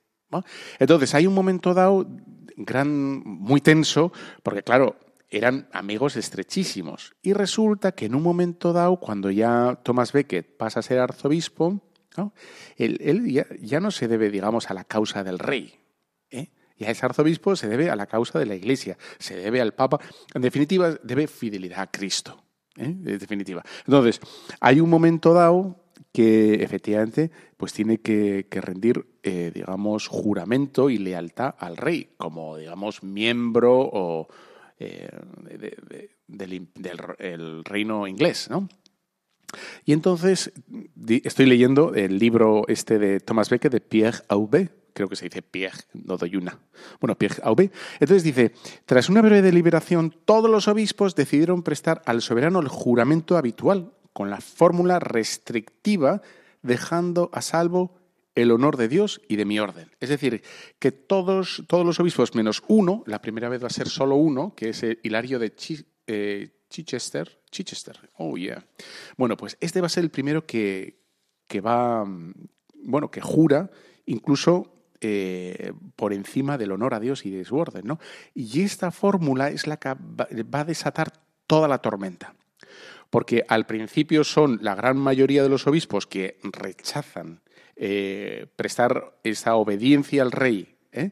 Entonces, 0.79 1.13
hay 1.13 1.27
un 1.27 1.33
momento 1.33 1.73
dado 1.73 2.07
gran, 2.55 3.21
muy 3.25 3.61
tenso, 3.61 4.11
porque 4.43 4.63
claro, 4.63 4.95
eran 5.29 5.67
amigos 5.71 6.15
estrechísimos. 6.15 7.15
Y 7.21 7.33
resulta 7.33 7.93
que 7.93 8.05
en 8.05 8.15
un 8.15 8.23
momento 8.23 8.73
dado, 8.73 8.97
cuando 8.97 9.31
ya 9.31 9.79
Thomas 9.83 10.11
Becket 10.11 10.57
pasa 10.57 10.81
a 10.81 10.83
ser 10.83 10.99
arzobispo, 10.99 11.81
él, 12.77 13.45
ya, 13.61 13.79
no 13.79 13.91
se 13.91 14.07
debe, 14.07 14.29
digamos, 14.29 14.69
a 14.69 14.73
la 14.73 14.83
causa 14.83 15.23
del 15.23 15.39
rey. 15.39 15.73
¿eh? 16.29 16.49
Ya 16.77 16.89
es 16.89 17.03
arzobispo, 17.03 17.55
se 17.55 17.67
debe 17.67 17.89
a 17.89 17.95
la 17.95 18.07
causa 18.07 18.39
de 18.39 18.45
la 18.45 18.55
iglesia, 18.55 18.97
se 19.19 19.35
debe 19.35 19.61
al 19.61 19.73
Papa. 19.73 19.99
En 20.33 20.41
definitiva, 20.41 20.91
debe 21.03 21.27
fidelidad 21.27 21.81
a 21.81 21.91
Cristo. 21.91 22.43
¿eh? 22.75 22.85
En 22.85 23.03
definitiva. 23.03 23.63
Entonces, 23.85 24.19
hay 24.59 24.79
un 24.79 24.89
momento 24.89 25.33
dado 25.33 25.77
que 26.11 26.55
efectivamente 26.55 27.31
pues 27.55 27.73
tiene 27.73 27.99
que, 27.99 28.45
rendir, 28.49 29.05
eh, 29.23 29.51
digamos, 29.53 30.07
juramento 30.07 30.89
y 30.89 30.97
lealtad 30.97 31.55
al 31.59 31.77
rey, 31.77 32.09
como, 32.17 32.57
digamos, 32.57 33.03
miembro 33.03 33.79
o, 33.79 34.27
del 36.27 37.63
reino 37.63 38.07
inglés, 38.07 38.49
¿no? 38.49 38.67
Y 39.85 39.93
entonces 39.93 40.51
estoy 41.07 41.45
leyendo 41.45 41.93
el 41.93 42.19
libro 42.19 42.63
este 42.67 42.99
de 42.99 43.19
Thomas 43.19 43.49
Becket 43.49 43.71
de 43.71 43.81
Pierre 43.81 44.19
Aubé, 44.27 44.69
creo 44.93 45.09
que 45.09 45.15
se 45.15 45.25
dice 45.25 45.41
Pierre, 45.41 45.79
no 45.93 46.17
doy 46.17 46.35
una. 46.35 46.59
Bueno, 46.99 47.17
Pierre 47.17 47.41
Aubé. 47.43 47.71
Entonces 47.99 48.23
dice, 48.23 48.53
tras 48.85 49.09
una 49.09 49.21
breve 49.21 49.41
deliberación, 49.41 50.15
todos 50.25 50.49
los 50.49 50.67
obispos 50.67 51.15
decidieron 51.15 51.63
prestar 51.63 52.01
al 52.05 52.21
soberano 52.21 52.59
el 52.59 52.67
juramento 52.67 53.37
habitual, 53.37 53.91
con 54.13 54.29
la 54.29 54.41
fórmula 54.41 54.99
restrictiva, 54.99 56.21
dejando 56.61 57.29
a 57.33 57.41
salvo 57.41 57.95
el 58.35 58.51
honor 58.51 58.77
de 58.77 58.87
Dios 58.87 59.21
y 59.27 59.35
de 59.35 59.45
mi 59.45 59.59
orden. 59.59 59.91
Es 59.99 60.09
decir, 60.09 60.41
que 60.79 60.91
todos, 60.91 61.63
todos 61.67 61.85
los 61.85 61.99
obispos 61.99 62.35
menos 62.35 62.63
uno, 62.67 63.03
la 63.05 63.21
primera 63.21 63.49
vez 63.49 63.63
va 63.63 63.67
a 63.67 63.71
ser 63.71 63.89
solo 63.89 64.15
uno, 64.15 64.53
que 64.55 64.69
es 64.69 64.85
Hilario 65.03 65.39
de 65.39 65.53
eh, 66.07 66.49
Chichester. 66.69 67.40
Chichester, 67.51 67.99
oh 68.17 68.37
yeah. 68.37 68.65
Bueno, 69.17 69.37
pues 69.37 69.57
este 69.59 69.81
va 69.81 69.87
a 69.87 69.89
ser 69.89 70.03
el 70.03 70.09
primero 70.09 70.45
que, 70.45 70.97
va, 71.65 72.05
bueno, 72.83 73.11
que 73.11 73.21
jura 73.21 73.69
incluso 74.05 74.73
eh, 75.01 75.73
por 75.95 76.13
encima 76.13 76.57
del 76.57 76.71
honor 76.71 76.93
a 76.93 76.99
Dios 76.99 77.25
y 77.25 77.29
de 77.29 77.45
su 77.45 77.57
orden, 77.57 77.85
¿no? 77.85 77.99
Y 78.33 78.61
esta 78.61 78.91
fórmula 78.91 79.49
es 79.49 79.67
la 79.67 79.77
que 79.77 79.93
va 79.93 80.59
a 80.59 80.65
desatar 80.65 81.11
toda 81.45 81.67
la 81.67 81.79
tormenta. 81.79 82.33
Porque 83.09 83.43
al 83.49 83.65
principio 83.65 84.23
son 84.23 84.59
la 84.61 84.73
gran 84.73 84.97
mayoría 84.97 85.43
de 85.43 85.49
los 85.49 85.67
obispos 85.67 86.07
que 86.07 86.39
rechazan 86.43 87.41
eh, 87.75 88.47
prestar 88.55 89.17
esa 89.23 89.55
obediencia 89.55 90.21
al 90.21 90.31
rey, 90.31 90.77
¿eh? 90.91 91.11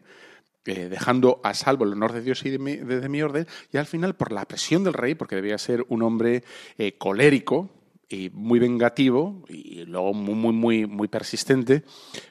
Dejando 0.74 1.40
a 1.44 1.54
salvo 1.54 1.86
el 1.86 1.94
honor 1.94 2.14
de 2.14 2.22
Dios 2.22 2.46
y 2.46 2.50
de 2.50 3.10
mi, 3.10 3.22
orden, 3.22 3.48
y 3.72 3.78
al 3.78 3.86
final, 3.86 4.16
por 4.16 4.32
la 4.32 4.46
presión 4.46 4.84
del 4.84 4.94
rey, 4.94 5.16
porque 5.16 5.36
debía 5.36 5.58
ser 5.58 5.86
un 5.90 6.04
hombre 6.04 6.44
eh, 6.78 6.98
colérico 6.98 7.70
y 8.10 8.32
muy 8.32 8.58
vengativo, 8.58 9.44
y 9.48 9.86
luego 9.86 10.14
muy, 10.14 10.34
muy, 10.34 10.54
muy, 10.54 10.86
muy 10.88 11.08
persistente, 11.08 11.84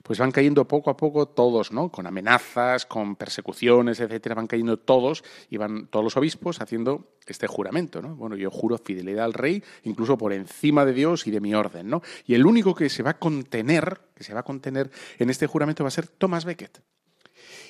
pues 0.03 0.19
van 0.19 0.33
cayendo 0.33 0.67
poco 0.67 0.91
a 0.91 0.97
poco 0.97 1.29
todos, 1.29 1.71
¿no? 1.71 1.91
Con 1.91 2.07
amenazas, 2.07 2.85
con 2.85 3.15
persecuciones, 3.15 4.01
etcétera, 4.01 4.35
van 4.35 4.49
cayendo 4.49 4.79
todos, 4.79 5.23
y 5.49 5.57
van 5.57 5.87
todos 5.87 6.05
los 6.05 6.17
obispos 6.17 6.61
haciendo 6.61 7.15
este 7.27 7.47
juramento, 7.47 8.03
¿no? 8.03 8.17
Bueno, 8.17 8.35
yo 8.35 8.51
juro 8.51 8.77
fidelidad 8.79 9.25
al 9.25 9.35
rey, 9.35 9.63
incluso 9.85 10.19
por 10.19 10.33
encima 10.33 10.85
de 10.85 10.95
Dios 10.95 11.29
y 11.29 11.31
de 11.31 11.41
mi 11.41 11.55
orden, 11.55 11.89
¿no? 11.89 12.03
Y 12.27 12.35
el 12.35 12.45
único 12.45 12.75
que 12.75 12.89
se 12.89 13.05
va 13.05 13.11
a 13.11 13.19
contener, 13.19 14.01
que 14.17 14.25
se 14.25 14.35
va 14.35 14.41
a 14.41 14.45
contener 14.45 14.91
en 15.19 15.31
este 15.31 15.47
juramento 15.47 15.85
va 15.85 15.89
a 15.89 15.93
ser 15.93 16.09
Thomas 16.09 16.45
Becket. 16.45 16.83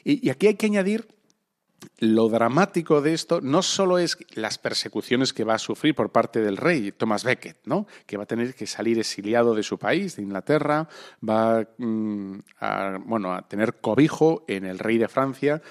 Y, 0.05 0.29
aquí 0.31 0.49
hay 0.49 0.55
que 0.55 0.67
añadir 0.67 1.09
lo 1.99 2.29
dramático 2.29 3.01
de 3.01 3.13
esto 3.13 3.41
no 3.41 3.63
solo 3.63 3.99
es 3.99 4.19
las 4.35 4.59
persecuciones 4.59 5.33
que 5.33 5.45
va 5.45 5.55
a 5.55 5.59
sufrir 5.59 5.95
por 5.95 6.11
parte 6.11 6.41
del 6.41 6.57
rey 6.57 6.93
Thomas 6.93 7.23
Becket, 7.23 7.59
¿no? 7.67 7.87
que 8.07 8.17
va 8.17 8.25
a 8.25 8.27
tener 8.27 8.55
que 8.55 8.67
salir 8.67 8.99
exiliado 8.99 9.55
de 9.55 9.63
su 9.63 9.79
país, 9.79 10.17
de 10.17 10.23
Inglaterra, 10.23 10.89
va 11.27 11.69
mm, 11.79 12.39
a, 12.61 12.99
bueno, 13.05 13.33
a 13.33 13.47
tener 13.47 13.81
cobijo 13.81 14.45
en 14.49 14.65
el 14.65 14.79
rey 14.79 14.99
de 14.99 15.09
Francia, 15.09 15.63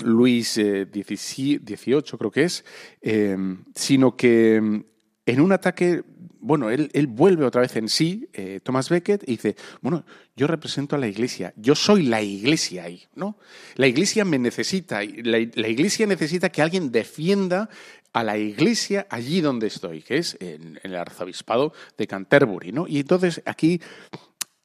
Luis 0.00 0.54
XVIII, 0.54 1.60
eh, 1.66 2.02
creo 2.18 2.30
que 2.30 2.44
es, 2.44 2.64
eh, 3.00 3.36
sino 3.74 4.16
que 4.16 4.60
mm, 4.60 4.84
en 5.32 5.40
un 5.40 5.52
ataque 5.52 6.02
bueno, 6.40 6.70
él, 6.70 7.06
vuelve 7.08 7.44
otra 7.44 7.62
vez 7.62 7.74
en 7.76 7.88
sí, 7.88 8.28
eh, 8.32 8.60
Thomas 8.62 8.88
Becket, 8.88 9.24
y 9.24 9.32
dice, 9.32 9.56
bueno, 9.82 10.04
yo 10.36 10.46
represento 10.46 10.94
a 10.94 10.98
la 10.98 11.08
iglesia, 11.08 11.52
yo 11.56 11.74
soy 11.74 12.04
la 12.04 12.22
iglesia 12.22 12.84
ahí, 12.84 13.02
¿no? 13.16 13.36
La 13.74 13.88
iglesia 13.88 14.24
me 14.24 14.38
necesita, 14.38 15.00
la 15.02 15.68
iglesia 15.68 16.06
necesita 16.06 16.48
que 16.48 16.62
alguien 16.62 16.92
defienda 16.92 17.68
a 18.12 18.24
la 18.24 18.38
iglesia 18.38 19.06
allí 19.10 19.40
donde 19.40 19.66
estoy, 19.66 20.02
que 20.02 20.18
es 20.18 20.36
en, 20.40 20.80
el 20.82 20.94
arzobispado 20.94 21.72
de 21.96 22.06
Canterbury, 22.06 22.72
¿no? 22.72 22.86
Y 22.88 23.00
entonces 23.00 23.42
aquí 23.44 23.80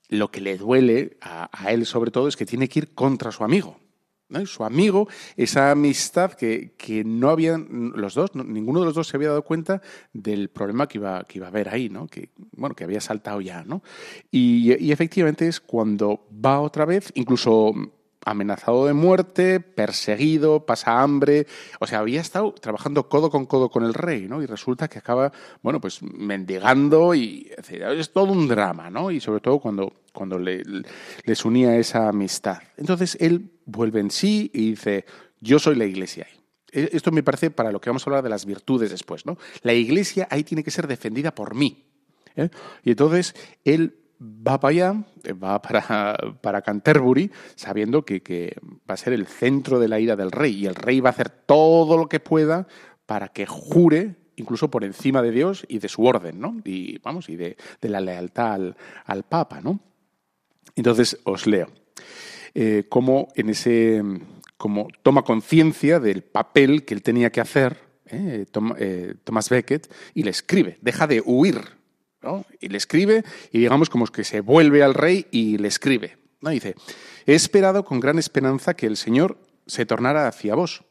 lo 0.09 0.31
que 0.31 0.41
le 0.41 0.57
duele 0.57 1.17
a, 1.21 1.49
él 1.71 1.85
sobre 1.85 2.11
todo 2.11 2.27
es 2.27 2.37
que 2.37 2.45
tiene 2.45 2.69
que 2.69 2.79
ir 2.79 2.93
contra 2.93 3.31
su 3.31 3.43
amigo, 3.43 3.79
su 4.45 4.63
amigo, 4.63 5.07
esa 5.37 5.71
amistad 5.71 6.33
que, 6.33 6.73
no 7.05 7.29
habían 7.29 7.93
los 7.95 8.15
dos, 8.15 8.35
ninguno 8.35 8.79
de 8.79 8.85
los 8.87 8.95
dos 8.95 9.07
se 9.07 9.17
había 9.17 9.29
dado 9.29 9.43
cuenta 9.43 9.81
del 10.13 10.49
problema 10.49 10.87
que 10.87 10.97
iba, 10.97 11.23
que 11.23 11.39
iba 11.39 11.47
a 11.47 11.49
haber 11.49 11.69
ahí, 11.69 11.89
¿no? 11.89 12.07
que, 12.07 12.29
bueno, 12.51 12.75
que 12.75 12.83
había 12.83 13.01
saltado 13.01 13.41
ya. 13.41 13.63
¿no? 13.63 13.83
Y, 14.31 14.73
y 14.83 14.91
efectivamente 14.91 15.47
es 15.47 15.59
cuando 15.59 16.27
va 16.33 16.59
otra 16.61 16.85
vez, 16.85 17.11
incluso 17.15 17.73
amenazado 18.25 18.85
de 18.85 18.93
muerte, 18.93 19.59
perseguido, 19.59 20.65
pasa 20.65 21.01
hambre, 21.01 21.47
o 21.79 21.87
sea, 21.87 21.99
había 21.99 22.21
estado 22.21 22.53
trabajando 22.53 23.09
codo 23.09 23.29
con 23.29 23.45
codo 23.45 23.69
con 23.69 23.83
el 23.83 23.93
rey, 23.93 24.27
¿no? 24.27 24.41
Y 24.41 24.45
resulta 24.45 24.87
que 24.87 24.99
acaba, 24.99 25.31
bueno, 25.61 25.81
pues 25.81 26.01
mendigando 26.01 27.13
y 27.15 27.51
es 27.57 28.11
todo 28.11 28.31
un 28.31 28.47
drama, 28.47 28.89
¿no? 28.89 29.11
Y 29.11 29.19
sobre 29.19 29.41
todo 29.41 29.59
cuando, 29.59 29.93
cuando 30.13 30.39
le, 30.39 30.63
les 31.23 31.45
unía 31.45 31.75
esa 31.77 32.09
amistad. 32.09 32.59
Entonces 32.77 33.17
él 33.19 33.51
vuelve 33.65 33.99
en 33.99 34.11
sí 34.11 34.51
y 34.53 34.71
dice, 34.71 35.05
yo 35.39 35.59
soy 35.59 35.75
la 35.75 35.85
iglesia 35.85 36.27
ahí. 36.29 36.39
E, 36.71 36.89
esto 36.93 37.11
me 37.11 37.23
parece 37.23 37.51
para 37.51 37.71
lo 37.71 37.79
que 37.79 37.89
vamos 37.89 38.05
a 38.05 38.09
hablar 38.09 38.23
de 38.23 38.29
las 38.29 38.45
virtudes 38.45 38.89
después, 38.89 39.25
¿no? 39.25 39.37
La 39.61 39.73
iglesia 39.73 40.27
ahí 40.31 40.43
tiene 40.43 40.63
que 40.63 40.71
ser 40.71 40.87
defendida 40.87 41.33
por 41.33 41.55
mí. 41.55 41.85
¿eh? 42.35 42.49
Y 42.83 42.91
entonces 42.91 43.35
él 43.63 43.95
va 44.21 44.59
para 44.59 44.71
allá, 44.71 45.03
va 45.43 45.61
para, 45.61 46.15
para 46.41 46.61
Canterbury, 46.61 47.31
sabiendo 47.55 48.05
que, 48.05 48.55
va 48.89 48.93
a 48.93 48.97
ser 48.97 49.13
el 49.13 49.27
centro 49.27 49.79
de 49.79 49.87
la 49.87 49.99
ira 49.99 50.15
del 50.15 50.31
rey 50.31 50.55
y 50.55 50.65
el 50.65 50.75
rey 50.75 50.99
va 50.99 51.09
a 51.09 51.13
hacer 51.13 51.29
todo 51.29 51.97
lo 51.97 52.07
que 52.07 52.19
pueda 52.19 52.67
para 53.05 53.27
que 53.27 53.45
jure 53.45 54.15
incluso 54.35 54.71
por 54.71 54.83
encima 54.83 55.21
de 55.21 55.31
Dios 55.31 55.65
y 55.67 55.77
de 55.77 55.89
su 55.89 56.05
orden, 56.05 56.39
¿no? 56.39 56.59
Y 56.63 56.97
vamos, 56.99 57.29
y 57.29 57.35
de, 57.35 57.55
la 57.81 58.01
lealtad 58.01 58.73
al, 59.05 59.23
Papa, 59.23 59.61
¿no? 59.61 59.79
Entonces 60.75 61.19
os 61.23 61.45
leo 61.45 61.67
eh, 62.55 62.85
cómo 62.89 63.29
en 63.35 63.49
ese 63.49 64.03
como 64.57 64.87
toma 65.01 65.23
conciencia 65.23 65.99
del 65.99 66.23
papel 66.23 66.85
que 66.85 66.93
él 66.93 67.01
tenía 67.01 67.31
que 67.31 67.41
hacer, 67.41 67.79
eh, 68.05 68.45
eh, 68.77 69.15
Thomas 69.25 69.49
Becket, 69.49 69.93
y 70.13 70.23
le 70.23 70.29
escribe, 70.29 70.77
deja 70.81 71.05
de 71.05 71.21
huir 71.25 71.59
y 72.61 72.69
le 72.69 72.77
escribe, 72.77 73.25
y 73.51 73.59
digamos 73.59 73.89
como 73.89 74.05
que 74.07 74.23
se 74.23 74.39
vuelve 74.39 74.81
al 74.81 74.93
rey 74.93 75.27
y 75.31 75.57
le 75.57 75.67
escribe. 75.67 76.17
¿no? 76.39 76.51
Dice, 76.51 76.75
he 77.25 77.35
esperado 77.35 77.83
con 77.83 77.99
gran 77.99 78.17
esperanza 78.17 78.73
que 78.73 78.85
el 78.85 78.95
Señor 78.95 79.37
se 79.67 79.85
tornara 79.85 80.29
hacia 80.29 80.55
vos, 80.55 80.85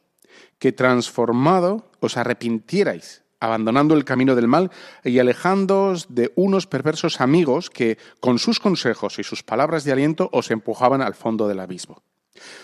que 0.59 0.71
transformado 0.71 1.89
os 1.99 2.17
arrepintierais, 2.17 3.22
abandonando 3.43 3.93
el 3.93 4.05
camino 4.05 4.35
del 4.35 4.47
mal 4.47 4.71
y 5.03 5.19
alejándoos 5.19 6.15
de 6.15 6.31
unos 6.35 6.65
perversos 6.65 7.19
amigos 7.19 7.69
que, 7.69 7.97
con 8.21 8.39
sus 8.39 8.61
consejos 8.61 9.19
y 9.19 9.23
sus 9.23 9.43
palabras 9.43 9.83
de 9.83 9.91
aliento, 9.91 10.29
os 10.31 10.49
empujaban 10.49 11.01
al 11.01 11.13
fondo 11.13 11.49
del 11.49 11.59
abismo. 11.59 12.03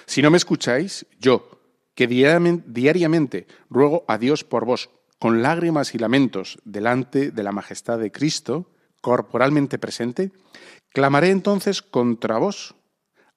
Si 0.05 0.21
no 0.21 0.31
me 0.31 0.38
escucháis, 0.38 1.05
yo, 1.19 1.50
que 1.95 2.07
diariamente 2.07 3.45
ruego 3.69 4.05
a 4.07 4.17
Dios 4.17 4.45
por 4.45 4.63
vos, 4.63 4.89
con 5.19 5.41
lágrimas 5.41 5.93
y 5.95 5.98
lamentos 5.98 6.59
delante 6.63 7.31
de 7.31 7.43
la 7.43 7.51
majestad 7.51 8.00
de 8.00 8.13
Cristo, 8.13 8.71
corporalmente 9.01 9.79
presente, 9.79 10.31
clamaré 10.93 11.31
entonces 11.31 11.81
contra 11.81 12.38
vos. 12.38 12.74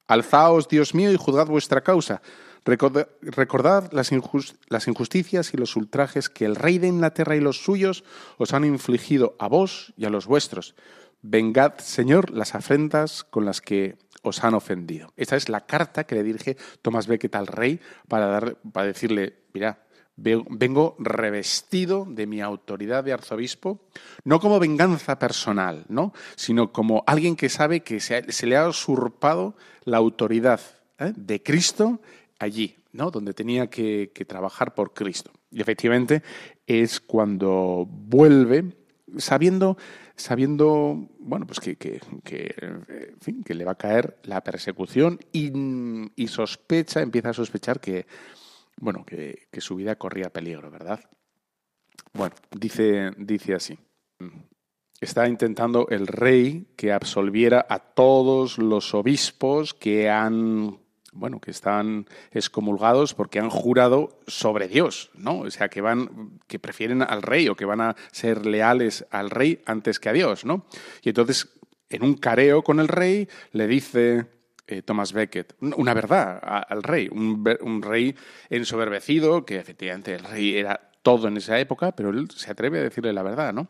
Alzaos, 0.06 0.68
Dios 0.68 0.94
mío, 0.94 1.10
y 1.10 1.16
juzgad 1.16 1.48
vuestra 1.48 1.80
causa. 1.80 2.22
Recordad 2.64 3.90
las, 3.92 4.12
injusticias 4.12 5.52
y 5.52 5.56
los 5.56 5.74
ultrajes 5.74 6.28
que 6.28 6.44
el 6.44 6.56
rey 6.56 6.78
de 6.78 6.88
Inglaterra 6.88 7.34
y 7.34 7.40
los 7.40 7.62
suyos 7.62 8.04
os 8.38 8.52
han 8.52 8.64
infligido 8.64 9.34
a 9.38 9.48
vos 9.48 9.92
y 9.96 10.04
a 10.04 10.10
los 10.10 10.26
vuestros. 10.26 10.74
Vengad, 11.22 11.78
Señor, 11.78 12.30
las 12.30 12.54
afrentas 12.54 13.24
con 13.24 13.44
las 13.44 13.60
que 13.60 13.96
os 14.22 14.44
han 14.44 14.54
ofendido. 14.54 15.12
Esta 15.16 15.36
es 15.36 15.48
la 15.48 15.66
carta 15.66 16.04
que 16.04 16.14
le 16.14 16.22
dirige 16.22 16.56
Thomas 16.82 17.06
Becket 17.06 17.34
al 17.34 17.48
rey 17.48 17.80
para, 18.08 18.26
dar, 18.26 18.56
para 18.72 18.86
decirle, 18.86 19.34
mira, 19.52 19.78
vengo 20.16 20.96
revestido 20.98 22.06
de 22.08 22.26
mi 22.26 22.40
autoridad 22.40 23.02
de 23.04 23.12
arzobispo, 23.12 23.80
no 24.24 24.40
como 24.40 24.60
venganza 24.60 25.18
personal, 25.18 25.84
¿no? 25.88 26.12
sino 26.36 26.72
como 26.72 27.02
alguien 27.06 27.36
que 27.36 27.48
sabe 27.48 27.80
que 27.80 28.00
se, 28.00 28.46
le 28.46 28.56
ha 28.56 28.68
usurpado 28.68 29.56
la 29.84 29.96
autoridad 29.96 30.60
¿eh? 30.98 31.12
de 31.16 31.42
Cristo 31.42 32.00
allí, 32.42 32.76
¿no? 32.92 33.10
donde 33.10 33.34
tenía 33.34 33.68
que, 33.68 34.10
trabajar 34.26 34.74
por 34.74 34.92
Cristo. 34.92 35.32
Y 35.50 35.60
efectivamente 35.60 36.22
es 36.66 37.00
cuando 37.00 37.86
vuelve 37.88 38.76
sabiendo, 39.18 39.76
sabiendo 40.16 41.08
bueno, 41.18 41.46
pues 41.46 41.60
que, 41.60 41.76
que, 41.76 42.00
que 43.44 43.54
le 43.54 43.64
va 43.64 43.72
a 43.72 43.78
caer 43.78 44.18
la 44.24 44.42
persecución 44.42 45.18
y, 45.32 46.26
sospecha, 46.28 47.00
empieza 47.00 47.30
a 47.30 47.34
sospechar 47.34 47.80
que 47.80 48.06
bueno, 48.82 49.04
que, 49.04 49.48
su 49.58 49.76
vida 49.76 49.96
corría 49.96 50.30
peligro, 50.30 50.70
¿verdad? 50.70 51.00
Bueno, 52.12 52.34
dice, 52.50 53.12
dice 53.16 53.54
así. 53.54 53.78
Está 55.00 55.28
intentando 55.28 55.88
el 55.88 56.06
rey 56.06 56.72
que 56.76 56.92
absolviera 56.92 57.66
a 57.68 57.78
todos 57.78 58.58
los 58.58 58.94
obispos 58.94 59.74
que 59.74 60.10
han, 60.10 60.78
bueno, 61.12 61.40
que 61.40 61.50
están 61.50 62.06
excomulgados 62.32 63.14
porque 63.14 63.38
han 63.38 63.50
jurado 63.50 64.18
sobre 64.26 64.66
Dios, 64.66 65.10
¿no? 65.14 65.40
O 65.40 65.50
sea, 65.50 65.68
que 65.68 65.80
van, 65.80 66.40
que 66.48 66.58
prefieren 66.58 67.02
al 67.02 67.22
rey 67.22 67.48
o 67.48 67.54
que 67.54 67.64
van 67.64 67.80
a 67.80 67.96
ser 68.10 68.46
leales 68.46 69.06
al 69.10 69.30
rey 69.30 69.62
antes 69.66 70.00
que 70.00 70.08
a 70.08 70.12
Dios, 70.12 70.44
¿no? 70.44 70.66
Y 71.02 71.10
entonces, 71.10 71.48
en 71.90 72.02
un 72.02 72.14
careo 72.14 72.62
con 72.62 72.80
el 72.80 72.88
rey, 72.88 73.28
le 73.52 73.66
dice, 73.66 74.26
eh, 74.66 74.82
Thomas 74.82 75.12
Becket, 75.12 75.54
una 75.60 75.92
verdad 75.92 76.40
al 76.42 76.82
rey, 76.82 77.08
un, 77.10 77.82
rey 77.82 78.14
ensoberbecido, 78.48 79.44
que 79.44 79.56
efectivamente 79.56 80.14
el 80.14 80.24
rey 80.24 80.56
era 80.56 80.92
todo 81.02 81.28
en 81.28 81.36
esa 81.36 81.58
época, 81.58 81.92
pero 81.92 82.10
él 82.10 82.30
se 82.30 82.50
atreve 82.50 82.78
a 82.78 82.82
decirle 82.82 83.12
la 83.12 83.22
verdad, 83.22 83.52
¿no? 83.52 83.68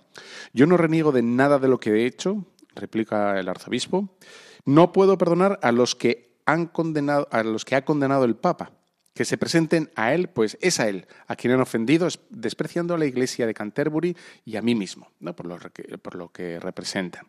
Yo 0.53 0.67
no 0.67 0.77
reniego 0.77 1.11
de 1.11 1.23
nada 1.23 1.59
de 1.59 1.69
lo 1.69 1.81
que 1.81 1.91
he 1.91 2.07
hecho, 2.07 2.45
replica 2.75 3.41
el 3.41 3.49
arzobispo. 3.49 4.17
No 4.65 4.93
puedo 4.93 5.19
perdonar 5.19 5.59
a 5.63 5.73
los 5.73 5.97
que 5.97 6.32
han 6.47 6.67
condenado, 6.67 7.29
a 7.31 7.43
los 7.43 7.65
que 7.65 7.77
ha 7.77 7.85
condenado 7.85 8.25
el 8.25 8.37
Papa. 8.37 8.73
Que 9.15 9.27
se 9.27 9.37
presenten 9.37 9.91
a 9.95 10.15
él, 10.15 10.29
pues 10.29 10.57
es 10.63 10.81
a 10.81 10.89
él, 10.89 11.07
a 11.27 11.37
quien 11.37 11.53
han 11.53 11.61
ofendido, 11.61 12.09
despreciando 12.31 12.95
a 12.95 12.99
la 12.99 13.05
iglesia 13.05 13.47
de 13.47 13.53
Canterbury 13.53 14.17
y 14.47 14.57
a 14.57 14.63
mí 14.63 14.75
mismo, 14.75 15.11
¿no? 15.21 15.37
por, 15.37 15.47
lo 15.47 15.59
que, 15.59 15.99
por 15.99 16.15
lo 16.15 16.33
que 16.33 16.59
representan. 16.59 17.27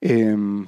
Em, 0.00 0.66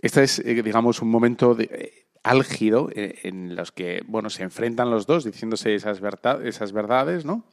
este 0.00 0.22
es, 0.22 0.38
eh, 0.38 0.62
digamos, 0.62 1.02
un 1.02 1.10
momento 1.10 1.56
de, 1.56 1.64
eh, 1.64 2.02
álgido 2.22 2.88
eh, 2.94 3.18
en 3.24 3.56
los 3.56 3.72
que, 3.72 4.02
bueno, 4.06 4.30
se 4.30 4.42
enfrentan 4.42 4.90
los 4.90 5.06
dos 5.06 5.24
diciéndose 5.24 5.74
esas, 5.74 6.00
esas 6.44 6.72
verdades, 6.72 7.24
¿no? 7.24 7.44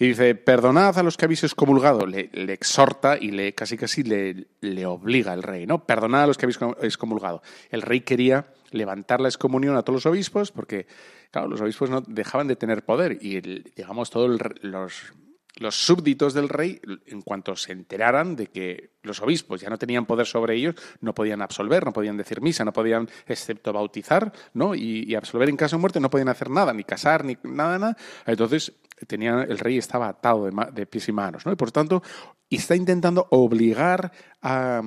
Y 0.00 0.08
dice, 0.08 0.34
perdonad 0.34 0.98
a 0.98 1.02
los 1.02 1.18
que 1.18 1.26
habéis 1.26 1.44
excomulgado. 1.44 2.06
Le, 2.06 2.30
exhorta 2.54 3.18
y 3.18 3.32
le 3.32 3.54
casi 3.54 3.76
casi 3.76 4.02
le, 4.02 4.46
le, 4.62 4.86
obliga 4.86 5.34
el 5.34 5.42
rey, 5.42 5.66
¿no? 5.66 5.84
Perdonad 5.84 6.22
a 6.22 6.26
los 6.26 6.38
que 6.38 6.46
habéis 6.46 6.58
excomulgado. 6.80 7.42
El 7.68 7.82
rey 7.82 8.00
quería 8.00 8.46
levantar 8.70 9.20
la 9.20 9.28
excomunión 9.28 9.76
a 9.76 9.82
todos 9.82 9.96
los 9.96 10.06
obispos 10.06 10.52
porque, 10.52 10.86
claro, 11.30 11.48
los 11.48 11.60
obispos 11.60 11.90
no 11.90 12.00
dejaban 12.00 12.48
de 12.48 12.56
tener 12.56 12.82
poder 12.82 13.18
y, 13.20 13.40
digamos, 13.76 14.08
todos 14.08 14.40
los 14.62 15.12
los 15.60 15.76
súbditos 15.76 16.32
del 16.32 16.48
rey, 16.48 16.80
en 17.04 17.20
cuanto 17.20 17.54
se 17.54 17.72
enteraran 17.72 18.34
de 18.34 18.46
que 18.46 18.92
los 19.02 19.20
obispos 19.20 19.60
ya 19.60 19.68
no 19.68 19.76
tenían 19.76 20.06
poder 20.06 20.26
sobre 20.26 20.56
ellos, 20.56 20.74
no 21.02 21.14
podían 21.14 21.42
absolver, 21.42 21.84
no 21.84 21.92
podían 21.92 22.16
decir 22.16 22.40
misa, 22.40 22.64
no 22.64 22.72
podían, 22.72 23.10
excepto 23.26 23.70
bautizar, 23.70 24.32
¿no? 24.54 24.74
Y, 24.74 25.14
absolver 25.14 25.50
en 25.50 25.58
caso 25.58 25.76
de 25.76 25.80
muerte, 25.80 26.00
no 26.00 26.08
podían 26.08 26.30
hacer 26.30 26.48
nada, 26.48 26.72
ni 26.72 26.82
casar, 26.82 27.26
ni 27.26 27.36
nada, 27.42 27.78
nada. 27.78 27.96
Entonces, 28.24 28.72
tenía, 29.06 29.42
el 29.42 29.58
rey 29.58 29.76
estaba 29.76 30.08
atado 30.08 30.50
de, 30.72 30.86
pies 30.86 31.08
y 31.08 31.12
manos, 31.12 31.44
¿no? 31.44 31.52
Y 31.52 31.56
por 31.56 31.70
tanto, 31.72 32.02
está 32.48 32.74
intentando 32.74 33.26
obligar 33.30 34.12
a, 34.40 34.80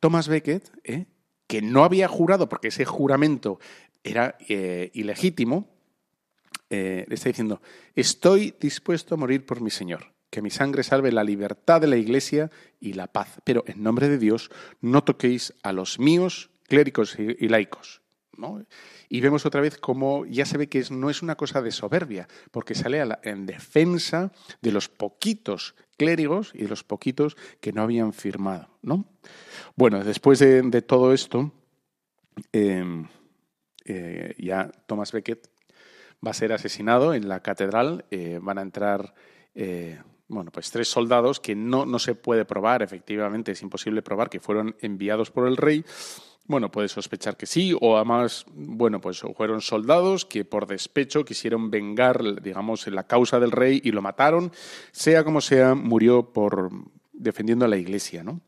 Thomas 0.00 0.26
Becket, 0.26 0.72
¿eh? 0.82 1.06
que 1.46 1.62
no 1.62 1.84
había 1.84 2.08
jurado, 2.08 2.48
porque 2.48 2.68
ese 2.68 2.84
juramento 2.84 3.60
era 4.02 4.36
eh, 4.48 4.90
ilegítimo, 4.92 5.68
eh, 6.68 7.04
le 7.06 7.14
está 7.14 7.28
diciendo, 7.28 7.62
estoy 7.94 8.56
dispuesto 8.58 9.14
a 9.14 9.18
morir 9.18 9.46
por 9.46 9.60
mi 9.60 9.70
Señor, 9.70 10.15
que 10.30 10.42
mi 10.42 10.50
sangre 10.50 10.82
salve 10.82 11.12
la 11.12 11.24
libertad 11.24 11.80
de 11.80 11.86
la 11.86 11.96
Iglesia 11.96 12.50
y 12.80 12.94
la 12.94 13.06
paz, 13.06 13.40
pero 13.44 13.64
en 13.66 13.82
nombre 13.82 14.08
de 14.08 14.18
Dios 14.18 14.50
no 14.80 15.04
toquéis 15.04 15.54
a 15.62 15.72
los 15.72 15.98
míos 15.98 16.50
clérigos 16.68 17.16
y, 17.18 17.48
laicos. 17.48 18.02
Y 19.08 19.20
vemos 19.20 19.46
otra 19.46 19.60
vez 19.60 19.78
cómo 19.78 20.26
ya 20.26 20.44
se 20.44 20.58
ve 20.58 20.68
que 20.68 20.84
no 20.90 21.08
es 21.08 21.22
una 21.22 21.36
cosa 21.36 21.62
de 21.62 21.70
soberbia, 21.70 22.28
porque 22.50 22.74
sale 22.74 23.02
en 23.22 23.46
defensa 23.46 24.32
de 24.60 24.72
los 24.72 24.88
poquitos 24.88 25.74
clérigos 25.96 26.50
y 26.54 26.64
de 26.64 26.68
los 26.68 26.84
poquitos 26.84 27.36
que 27.60 27.72
no 27.72 27.82
habían 27.82 28.12
firmado. 28.12 28.68
¿no? 28.82 29.06
Bueno, 29.74 30.04
después 30.04 30.38
de, 30.38 30.82
todo 30.82 31.14
esto, 31.14 31.52
em, 32.52 33.08
eh, 33.84 34.34
ya 34.38 34.70
Thomas 34.86 35.12
Becket 35.12 35.48
va 36.24 36.32
a 36.32 36.34
ser 36.34 36.52
asesinado 36.52 37.14
en 37.14 37.28
la 37.28 37.40
catedral. 37.40 38.04
Eh, 38.10 38.38
van 38.42 38.58
a 38.58 38.62
entrar 38.62 39.14
eh, 39.54 39.98
bueno, 40.28 40.50
pues 40.50 40.70
tres 40.70 40.88
soldados 40.88 41.40
que 41.40 41.54
no, 41.54 41.86
no 41.86 41.98
se 41.98 42.14
puede 42.14 42.44
probar, 42.44 42.82
efectivamente, 42.82 43.52
es 43.52 43.62
imposible 43.62 44.02
probar 44.02 44.28
que 44.28 44.40
fueron 44.40 44.76
enviados 44.80 45.30
por 45.30 45.46
el 45.46 45.56
rey. 45.56 45.84
Bueno, 46.48 46.70
puede 46.70 46.88
sospechar 46.88 47.36
que 47.36 47.46
sí, 47.46 47.76
o 47.80 47.96
además, 47.96 48.46
bueno, 48.52 49.00
pues 49.00 49.20
fueron 49.36 49.60
soldados 49.60 50.24
que 50.24 50.44
por 50.44 50.66
despecho 50.66 51.24
quisieron 51.24 51.70
vengar, 51.70 52.40
digamos, 52.40 52.86
la 52.86 53.04
causa 53.04 53.40
del 53.40 53.50
rey 53.50 53.80
y 53.82 53.90
lo 53.90 54.00
mataron. 54.00 54.52
Sea 54.92 55.24
como 55.24 55.40
sea, 55.40 55.74
murió 55.74 56.32
por 56.32 56.70
defendiendo 57.12 57.64
a 57.64 57.68
la 57.68 57.76
iglesia, 57.76 58.22
¿no? 58.22 58.40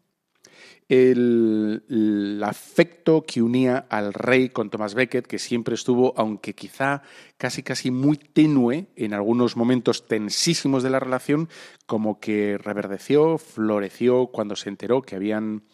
El, 0.89 2.43
afecto 2.45 3.25
que 3.27 3.43
unía 3.43 3.87
al 3.91 4.15
rey 4.15 4.49
con 4.49 4.71
Thomas 4.71 4.95
Becket, 4.95 5.27
que 5.27 5.39
siempre 5.39 5.75
estuvo, 5.75 6.15
aunque 6.17 6.55
quizá 6.55 7.03
casi 7.37 7.63
casi 7.63 7.91
muy 7.91 8.17
tenue 8.17 8.87
en 8.97 9.13
algunos 9.13 9.57
momentos 9.57 10.07
tensísimos 10.07 10.83
de 10.83 10.91
la 10.91 11.01
relación, 11.01 11.49
como 11.87 12.21
que 12.21 12.57
reverdeció, 12.59 13.39
floreció 13.39 14.29
cuando 14.29 14.57
se 14.57 14.71
enteró 14.71 15.03
que 15.03 15.17
habían 15.17 15.65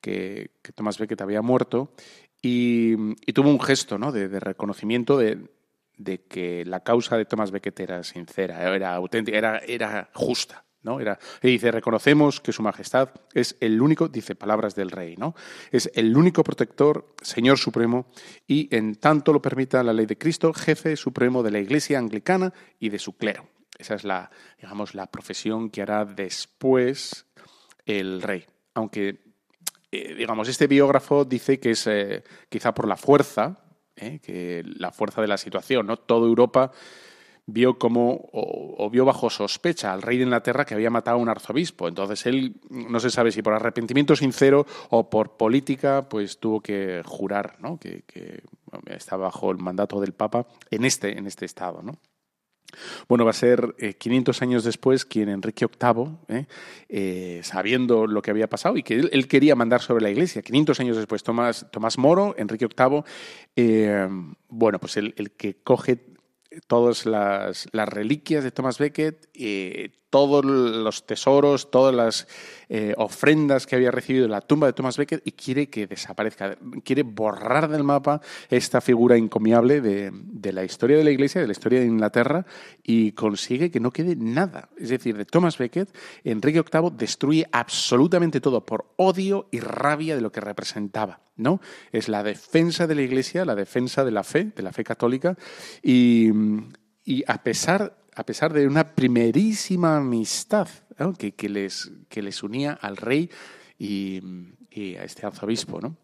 que, 0.00 0.52
Thomas 0.74 0.98
Becket 0.98 1.20
había 1.20 1.42
muerto 1.42 1.92
y, 2.40 2.96
tuvo 3.32 3.50
un 3.50 3.60
gesto 3.60 3.98
¿no? 3.98 4.12
de, 4.12 4.28
reconocimiento 4.40 5.18
de, 5.18 5.48
que 6.28 6.64
la 6.64 6.80
causa 6.80 7.16
de 7.16 7.24
Thomas 7.24 7.50
Becket 7.50 7.80
era 7.80 8.04
sincera, 8.04 8.74
era 8.74 8.94
auténtica, 8.94 9.36
era, 9.36 9.58
era 9.58 10.10
justa. 10.14 10.64
¿No? 10.82 11.00
Era, 11.00 11.18
y 11.42 11.48
dice, 11.48 11.70
reconocemos 11.70 12.40
que 12.40 12.52
su 12.52 12.62
majestad 12.62 13.10
es 13.34 13.56
el 13.60 13.80
único, 13.80 14.08
dice 14.08 14.34
palabras 14.34 14.74
del 14.74 14.90
rey, 14.90 15.16
¿no? 15.16 15.34
Es 15.70 15.90
el 15.94 16.16
único 16.16 16.42
protector, 16.42 17.14
Señor 17.20 17.58
Supremo, 17.58 18.06
y 18.46 18.74
en 18.74 18.96
tanto 18.96 19.32
lo 19.32 19.42
permita 19.42 19.82
la 19.82 19.92
ley 19.92 20.06
de 20.06 20.18
Cristo, 20.18 20.52
jefe 20.52 20.96
supremo 20.96 21.42
de 21.42 21.50
la 21.50 21.58
Iglesia 21.58 21.98
anglicana 21.98 22.52
y 22.78 22.88
de 22.88 22.98
su 22.98 23.16
clero. 23.16 23.48
Esa 23.78 23.94
es 23.94 24.04
la, 24.04 24.30
digamos, 24.60 24.94
la 24.94 25.06
profesión 25.06 25.70
que 25.70 25.82
hará 25.82 26.04
después 26.04 27.26
el 27.86 28.20
rey. 28.20 28.44
Aunque, 28.74 29.20
eh, 29.90 30.14
digamos, 30.14 30.48
este 30.48 30.66
biógrafo 30.66 31.24
dice 31.24 31.58
que 31.58 31.70
es 31.70 31.86
eh, 31.86 32.22
quizá 32.48 32.74
por 32.74 32.86
la 32.86 32.96
fuerza, 32.96 33.58
¿eh? 33.96 34.20
que 34.22 34.62
la 34.64 34.92
fuerza 34.92 35.20
de 35.22 35.28
la 35.28 35.38
situación, 35.38 35.86
¿no? 35.86 35.96
Toda 35.96 36.26
Europa 36.26 36.72
vio 37.52 37.78
como, 37.78 38.28
o, 38.32 38.88
vio 38.90 39.04
bajo 39.04 39.30
sospecha 39.30 39.92
al 39.92 40.02
rey 40.02 40.18
de 40.18 40.24
Inglaterra 40.24 40.64
que 40.64 40.74
había 40.74 40.90
matado 40.90 41.18
a 41.18 41.20
un 41.20 41.28
arzobispo. 41.28 41.88
Entonces 41.88 42.26
él, 42.26 42.54
no 42.70 43.00
se 43.00 43.10
sabe 43.10 43.32
si 43.32 43.42
por 43.42 43.54
arrepentimiento 43.54 44.16
sincero 44.16 44.66
o 44.90 45.08
por 45.10 45.36
política, 45.36 46.08
pues 46.08 46.38
tuvo 46.38 46.60
que 46.60 47.02
jurar 47.04 47.56
¿no? 47.60 47.78
que, 47.78 48.04
estaba 48.86 49.24
bajo 49.24 49.50
el 49.50 49.58
mandato 49.58 50.00
del 50.00 50.12
Papa 50.12 50.46
en 50.70 50.84
este, 50.84 51.18
en 51.18 51.26
este 51.26 51.44
estado. 51.44 51.82
¿no? 51.82 51.98
Bueno, 53.08 53.24
va 53.24 53.30
a 53.30 53.34
ser 53.34 53.74
500 53.98 54.40
eh, 54.40 54.44
años 54.44 54.64
después 54.64 55.04
quien 55.04 55.28
Enrique 55.28 55.66
VIII, 55.66 56.16
¿eh? 56.28 56.46
Eh, 56.88 57.40
sabiendo 57.42 58.06
lo 58.06 58.22
que 58.22 58.30
había 58.30 58.48
pasado 58.48 58.76
y 58.76 58.82
que 58.82 58.94
él, 58.94 59.28
quería 59.28 59.56
mandar 59.56 59.80
sobre 59.80 60.02
la 60.02 60.10
Iglesia, 60.10 60.42
500 60.42 60.80
años 60.80 60.96
después, 60.96 61.22
Tomás, 61.22 61.66
Tomás 61.72 61.98
Moro, 61.98 62.34
Enrique 62.38 62.66
VIII, 62.66 64.34
bueno, 64.48 64.78
pues 64.78 64.96
el, 64.96 65.14
el, 65.16 65.32
que 65.32 65.56
coge 65.62 65.98
todas 66.66 67.06
las, 67.06 67.68
reliquias 67.72 68.44
de 68.44 68.50
Thomas 68.50 68.78
Becket, 68.78 69.28
eh, 69.34 69.92
todos 70.10 70.44
los 70.44 71.06
tesoros, 71.06 71.70
todas 71.70 71.94
las 71.94 72.26
eh, 72.68 72.94
ofrendas 72.96 73.66
que 73.66 73.76
había 73.76 73.92
recibido 73.92 74.24
en 74.24 74.32
la 74.32 74.40
tumba 74.40 74.66
de 74.66 74.72
Thomas 74.72 74.96
Becket 74.96 75.22
y 75.24 75.32
quiere 75.32 75.70
que 75.70 75.86
desaparezca, 75.86 76.58
quiere 76.84 77.04
borrar 77.04 77.68
del 77.68 77.84
mapa 77.84 78.20
esta 78.48 78.80
figura 78.80 79.16
encomiable 79.16 79.80
de, 79.80 80.10
de, 80.12 80.52
la 80.52 80.64
historia 80.64 80.96
de 80.96 81.04
la 81.04 81.10
Iglesia, 81.10 81.40
de 81.40 81.46
la 81.46 81.52
historia 81.52 81.80
de 81.80 81.86
Inglaterra 81.86 82.44
y 82.82 83.12
consigue 83.12 83.70
que 83.70 83.80
no 83.80 83.92
quede 83.92 84.16
nada. 84.16 84.68
Es 84.76 84.88
decir, 84.88 85.16
de 85.16 85.24
Thomas 85.24 85.58
Becket, 85.58 85.96
Enrique 86.24 86.62
VIII 86.62 86.90
destruye 86.96 87.46
absolutamente 87.52 88.40
todo 88.40 88.66
por 88.66 88.92
odio 88.96 89.48
y 89.52 89.60
rabia 89.60 90.16
de 90.16 90.20
lo 90.20 90.32
que 90.32 90.40
representaba. 90.40 91.20
¿no? 91.36 91.60
Es 91.92 92.08
la 92.08 92.22
defensa 92.22 92.86
de 92.86 92.96
la 92.96 93.02
Iglesia, 93.02 93.44
la 93.44 93.54
defensa 93.54 94.04
de 94.04 94.10
la 94.10 94.24
fe, 94.24 94.52
de 94.56 94.62
la 94.62 94.72
fe 94.72 94.84
católica 94.84 95.36
y, 95.82 96.30
y 97.04 97.24
a 97.26 97.42
pesar 97.42 97.99
a 98.14 98.24
pesar 98.24 98.52
de 98.52 98.66
una 98.66 98.94
primerísima 98.94 99.96
amistad 99.96 100.68
que, 101.36 101.48
les, 101.48 101.90
que 102.08 102.22
les 102.22 102.42
unía 102.42 102.72
al 102.72 102.96
rey 102.96 103.30
y, 103.78 104.20
a 104.74 105.04
este 105.04 105.26
arzobispo. 105.26 105.80
¿no? 105.80 105.96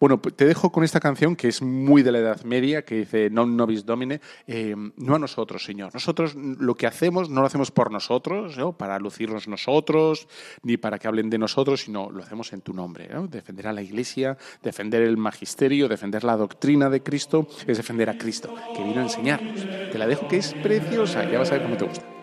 Bueno, 0.00 0.20
pues 0.20 0.34
te 0.34 0.46
dejo 0.46 0.72
con 0.72 0.84
esta 0.84 1.00
canción 1.00 1.36
que 1.36 1.48
es 1.48 1.62
muy 1.62 2.02
de 2.02 2.12
la 2.12 2.18
Edad 2.18 2.44
Media, 2.44 2.84
que 2.84 2.96
dice 2.96 3.30
Non 3.30 3.56
nobis 3.56 3.84
domine, 3.84 4.20
eh, 4.46 4.74
no 4.76 5.14
a 5.14 5.18
nosotros, 5.18 5.64
Señor. 5.64 5.92
Nosotros 5.92 6.34
lo 6.34 6.74
que 6.74 6.86
hacemos 6.86 7.28
no 7.28 7.40
lo 7.40 7.46
hacemos 7.46 7.70
por 7.70 7.90
nosotros, 7.90 8.56
para 8.76 8.98
lucirnos 8.98 9.48
nosotros, 9.48 10.28
ni 10.62 10.76
para 10.76 10.98
que 10.98 11.08
hablen 11.08 11.30
de 11.30 11.38
nosotros, 11.38 11.82
sino 11.82 12.10
lo 12.10 12.22
hacemos 12.22 12.52
en 12.52 12.62
tu 12.62 12.72
nombre. 12.72 13.08
Defender 13.28 13.68
a 13.68 13.72
la 13.72 13.82
Iglesia, 13.82 14.36
defender 14.62 15.02
el 15.02 15.16
magisterio, 15.16 15.88
defender 15.88 16.24
la 16.24 16.36
doctrina 16.36 16.88
de 16.88 17.02
Cristo, 17.02 17.46
es 17.66 17.76
defender 17.76 18.10
a 18.10 18.18
Cristo, 18.18 18.54
que 18.74 18.82
vino 18.82 19.00
a 19.00 19.04
enseñarnos. 19.04 19.60
Te 19.92 19.98
la 19.98 20.06
dejo 20.06 20.28
que 20.28 20.38
es 20.38 20.54
preciosa, 20.54 21.30
ya 21.30 21.38
vas 21.38 21.50
a 21.50 21.54
ver 21.54 21.62
cómo 21.62 21.76
te 21.76 21.84
gusta. 21.84 22.13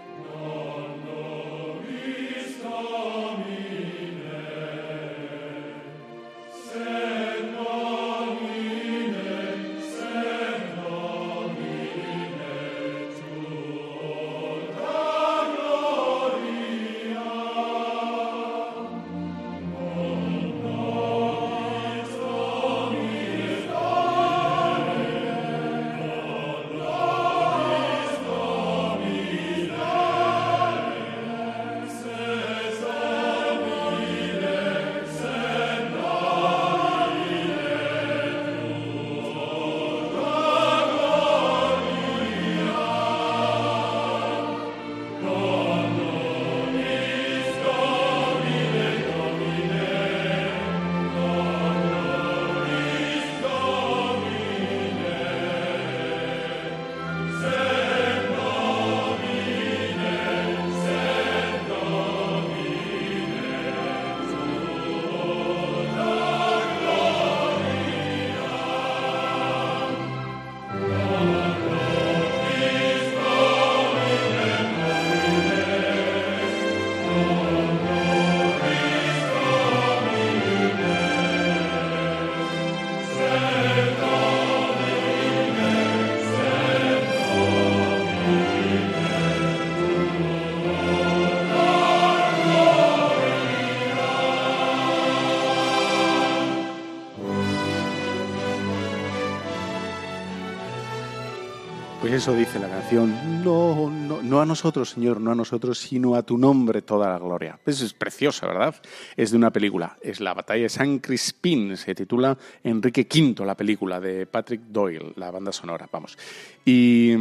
Eso 102.10 102.34
dice 102.34 102.60
la 102.60 102.68
canción. 102.68 103.44
No, 103.44 103.90
no, 103.90 104.22
no 104.24 104.42
a 104.42 104.46
nosotros, 104.46 104.90
Señor, 104.90 105.22
no 105.22 105.32
a 105.32 105.36
nosotros, 105.36 105.78
sino 105.78 106.16
a 106.16 106.24
tu 106.24 106.38
nombre 106.38 106.82
toda 106.82 107.10
la 107.10 107.20
gloria. 107.20 107.60
Pues 107.64 107.80
es 107.82 107.94
preciosa, 107.94 108.48
¿verdad? 108.48 108.76
Es 109.16 109.32
de 109.32 109.38
una 109.38 109.52
película. 109.52 109.96
Es 110.02 110.20
la 110.20 110.34
batalla 110.34 110.64
de 110.64 110.70
San 110.70 110.98
Crispín. 111.00 111.78
Se 111.78 111.94
titula 111.94 112.38
Enrique 112.64 113.08
V, 113.08 113.46
la 113.46 113.56
película 113.56 114.00
de 114.00 114.26
Patrick 114.26 114.62
Doyle, 114.62 115.14
la 115.16 115.30
banda 115.30 115.52
sonora. 115.52 115.88
Vamos. 115.92 116.18
Y, 116.66 117.16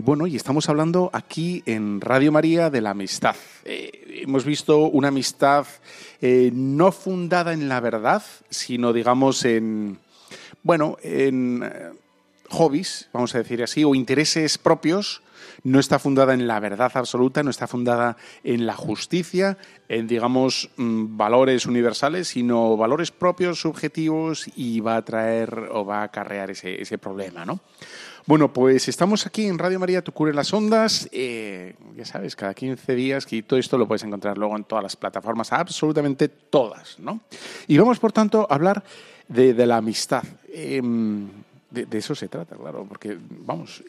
bueno, 0.00 0.26
y 0.26 0.36
estamos 0.36 0.68
hablando 0.68 1.10
aquí 1.12 1.62
en 1.64 2.00
Radio 2.00 2.32
María 2.32 2.70
de 2.70 2.80
la 2.80 2.90
amistad. 2.90 3.36
Eh, 3.64 4.22
hemos 4.24 4.44
visto 4.44 4.78
una 4.88 5.08
amistad 5.08 5.64
eh, 6.20 6.50
no 6.52 6.90
fundada 6.90 7.52
en 7.52 7.68
la 7.68 7.80
verdad, 7.80 8.22
sino, 8.50 8.92
digamos, 8.92 9.44
en. 9.44 9.98
Bueno, 10.64 10.96
en 11.02 11.62
hobbies, 12.48 13.08
vamos 13.12 13.34
a 13.34 13.38
decir 13.38 13.62
así, 13.62 13.84
o 13.84 13.94
intereses 13.94 14.58
propios, 14.58 15.22
no 15.62 15.80
está 15.80 15.98
fundada 15.98 16.34
en 16.34 16.46
la 16.46 16.60
verdad 16.60 16.90
absoluta, 16.94 17.42
no 17.42 17.50
está 17.50 17.66
fundada 17.66 18.16
en 18.44 18.66
la 18.66 18.74
justicia, 18.74 19.58
en, 19.88 20.06
digamos, 20.06 20.70
mm, 20.76 21.16
valores 21.16 21.66
universales, 21.66 22.28
sino 22.28 22.76
valores 22.76 23.10
propios, 23.10 23.60
subjetivos, 23.60 24.46
y 24.56 24.80
va 24.80 24.96
a 24.96 25.04
traer 25.04 25.68
o 25.72 25.84
va 25.84 26.00
a 26.00 26.04
acarrear 26.04 26.50
ese, 26.50 26.80
ese 26.80 26.98
problema, 26.98 27.44
¿no? 27.44 27.60
Bueno, 28.28 28.52
pues 28.52 28.88
estamos 28.88 29.24
aquí 29.24 29.46
en 29.46 29.58
Radio 29.58 29.78
María, 29.78 30.04
tu 30.04 30.12
cure 30.12 30.34
las 30.34 30.52
ondas. 30.52 31.08
Eh, 31.12 31.74
ya 31.96 32.04
sabes, 32.04 32.36
cada 32.36 32.52
15 32.52 32.94
días, 32.94 33.26
y 33.32 33.40
todo 33.40 33.58
esto 33.58 33.78
lo 33.78 33.88
puedes 33.88 34.02
encontrar 34.02 34.36
luego 34.36 34.54
en 34.54 34.64
todas 34.64 34.82
las 34.82 34.96
plataformas, 34.96 35.50
absolutamente 35.50 36.28
todas, 36.28 36.98
¿no? 36.98 37.22
Y 37.66 37.78
vamos, 37.78 37.98
por 37.98 38.12
tanto, 38.12 38.46
a 38.50 38.54
hablar 38.54 38.84
de, 39.28 39.54
la 39.66 39.78
amistad. 39.78 40.24
Em, 40.52 41.26
de, 41.70 41.86
eso 41.98 42.14
se 42.14 42.28
trata, 42.28 42.56
claro, 42.56 42.84
porque, 42.88 43.16
vamos, 43.30 43.82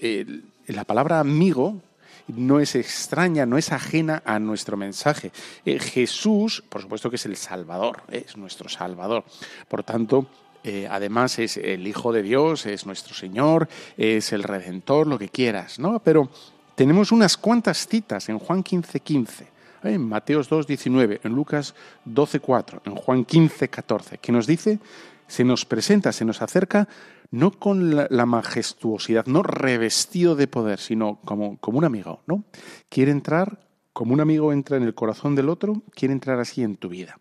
la 0.68 0.84
palabra 0.84 1.20
amigo 1.20 1.82
no 2.28 2.60
es 2.60 2.76
extraña, 2.76 3.46
no 3.46 3.58
es 3.58 3.72
ajena 3.72 4.22
a 4.26 4.40
nuestro 4.40 4.78
mensaje. 4.78 5.32
Eh, 5.66 5.80
Jesús, 5.80 6.64
por 6.70 6.82
supuesto 6.82 7.10
que 7.10 7.16
es 7.16 7.26
el 7.26 7.36
Salvador, 7.36 8.04
es 8.10 8.38
nuestro 8.38 8.70
Salvador. 8.70 9.24
Por 9.68 9.84
tanto, 9.84 10.28
eh, 10.64 10.88
además 10.90 11.40
es 11.40 11.58
el 11.58 11.88
Hijo 11.88 12.12
de 12.12 12.22
Dios, 12.22 12.66
es 12.66 12.86
nuestro 12.86 13.16
Señor, 13.16 13.68
es 13.98 14.32
el 14.34 14.44
Redentor, 14.44 15.08
lo 15.08 15.18
que 15.18 15.30
quieras, 15.30 15.80
¿no? 15.80 16.00
Pero 16.00 16.30
tenemos 16.76 17.12
unas 17.12 17.38
cuantas 17.38 17.88
citas 17.88 18.30
en 18.30 18.40
Juan 18.40 18.64
15, 18.64 19.00
15 19.00 19.60
en 19.84 20.08
Mateos 20.08 20.50
2, 20.50 20.68
19, 20.68 21.22
en 21.24 21.34
Lucas 21.34 21.74
12, 22.06 22.40
4, 22.40 22.82
en 22.86 22.96
Juan 22.96 23.26
15, 23.26 23.70
14, 23.70 24.18
que 24.18 24.32
nos 24.32 24.46
dice, 24.46 24.80
se 25.28 25.44
nos 25.44 25.66
presenta, 25.66 26.12
se 26.12 26.26
nos 26.26 26.42
acerca 26.42 26.88
no 27.32 27.52
con 27.52 27.96
la, 27.96 28.26
majestuosidad, 28.26 29.26
no 29.28 29.44
revestido 29.44 30.36
de 30.36 30.48
poder, 30.48 30.80
sino 30.80 31.20
como, 31.22 31.58
como 31.60 31.78
un 31.78 31.86
amigo, 31.86 32.24
¿no? 32.26 32.46
Quiere 32.90 33.12
entrar, 33.12 33.68
como 33.94 34.14
un 34.14 34.22
amigo 34.22 34.52
entra 34.52 34.78
en 34.78 34.84
el 34.84 34.96
corazón 34.96 35.36
del 35.36 35.50
otro, 35.50 35.84
quiere 35.92 36.14
entrar 36.14 36.40
así 36.40 36.64
en 36.64 36.78
tu 36.78 36.90
vida. 36.90 37.20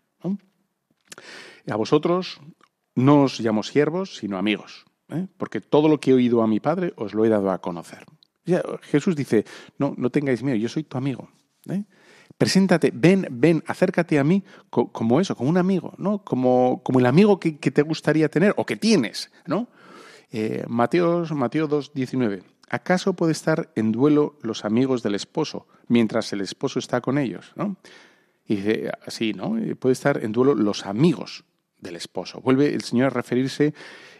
A 1.69 1.75
vosotros 1.75 2.39
no 2.95 3.23
os 3.23 3.39
llamo 3.39 3.63
siervos, 3.63 4.17
sino 4.17 4.37
amigos, 4.37 4.85
¿eh? 5.09 5.27
porque 5.37 5.61
todo 5.61 5.87
lo 5.87 5.99
que 5.99 6.11
he 6.11 6.13
oído 6.13 6.41
a 6.41 6.47
mi 6.47 6.59
Padre 6.59 6.93
os 6.95 7.13
lo 7.13 7.25
he 7.25 7.29
dado 7.29 7.51
a 7.51 7.59
conocer. 7.59 8.05
Jesús 8.81 9.15
dice, 9.15 9.45
no, 9.77 9.93
no 9.97 10.09
tengáis 10.09 10.41
miedo, 10.41 10.57
yo 10.57 10.69
soy 10.69 10.83
tu 10.83 10.97
amigo. 10.97 11.29
¿eh? 11.69 11.83
Preséntate, 12.37 12.91
ven, 12.93 13.27
ven, 13.29 13.63
acércate 13.67 14.17
a 14.17 14.23
mí 14.23 14.43
como 14.69 15.19
eso, 15.19 15.35
como 15.35 15.49
un 15.49 15.57
amigo, 15.57 15.93
¿no? 15.97 16.23
Como, 16.23 16.81
como 16.83 16.99
el 16.99 17.05
amigo 17.05 17.39
que, 17.39 17.59
que, 17.59 17.69
te 17.69 17.81
gustaría 17.81 18.29
tener 18.29 18.53
o 18.57 18.65
que 18.65 18.77
tienes, 18.77 19.29
¿no? 19.45 19.67
Eh, 20.31 20.63
Mateo, 20.67 21.25
Mateo 21.33 21.67
2, 21.67 21.93
19. 21.93 22.43
¿Acaso 22.69 23.13
puede 23.13 23.31
estar 23.31 23.71
en 23.75 23.91
duelo 23.91 24.37
los 24.41 24.63
amigos 24.63 25.01
del 25.01 25.15
esposo 25.15 25.67
mientras 25.87 26.31
el 26.33 26.41
esposo 26.41 26.77
está 26.77 27.01
con 27.01 27.17
ellos? 27.17 27.51
¿no? 27.55 27.77
Y 28.45 28.57
dice 28.57 28.91
así, 29.05 29.33
¿no? 29.33 29.57
Eh, 29.57 29.75
puede 29.75 29.93
estar 29.93 30.23
en 30.23 30.31
duelo 30.31 30.53
los 30.53 30.85
amigos 30.85 31.45
del 31.79 31.95
esposo. 31.95 32.41
Vuelve 32.41 32.73
el 32.73 32.81
Señor 32.81 33.07
a 33.07 33.09
referirse 33.09 33.73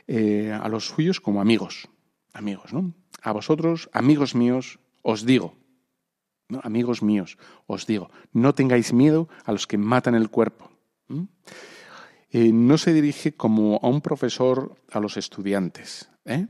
eh, 0.08 0.52
a 0.52 0.68
los 0.70 0.88
suyos 0.88 1.22
como 1.22 1.42
amigos. 1.42 1.90
Amigos, 2.34 2.74
¿no? 2.74 2.94
A 3.22 3.32
vosotros, 3.32 3.90
amigos 3.94 4.34
míos, 4.34 4.80
os 5.02 5.26
digo. 5.26 5.56
Amigos 6.64 7.04
míos, 7.04 7.38
os 7.68 7.86
digo, 7.86 8.10
no 8.34 8.56
tengáis 8.56 8.92
miedo 8.92 9.30
a 9.46 9.52
los 9.52 9.68
que 9.68 9.78
matan 9.78 10.16
el 10.16 10.32
cuerpo. 10.32 10.72
Eh, 12.32 12.52
no 12.54 12.78
se 12.78 12.94
dirige 12.94 13.34
como 13.34 13.80
a 13.82 13.88
un 13.88 14.02
profesor 14.02 14.76
a 14.92 15.00
los 15.00 15.18
estudiantes, 15.18 16.10
¿eh? 16.26 16.48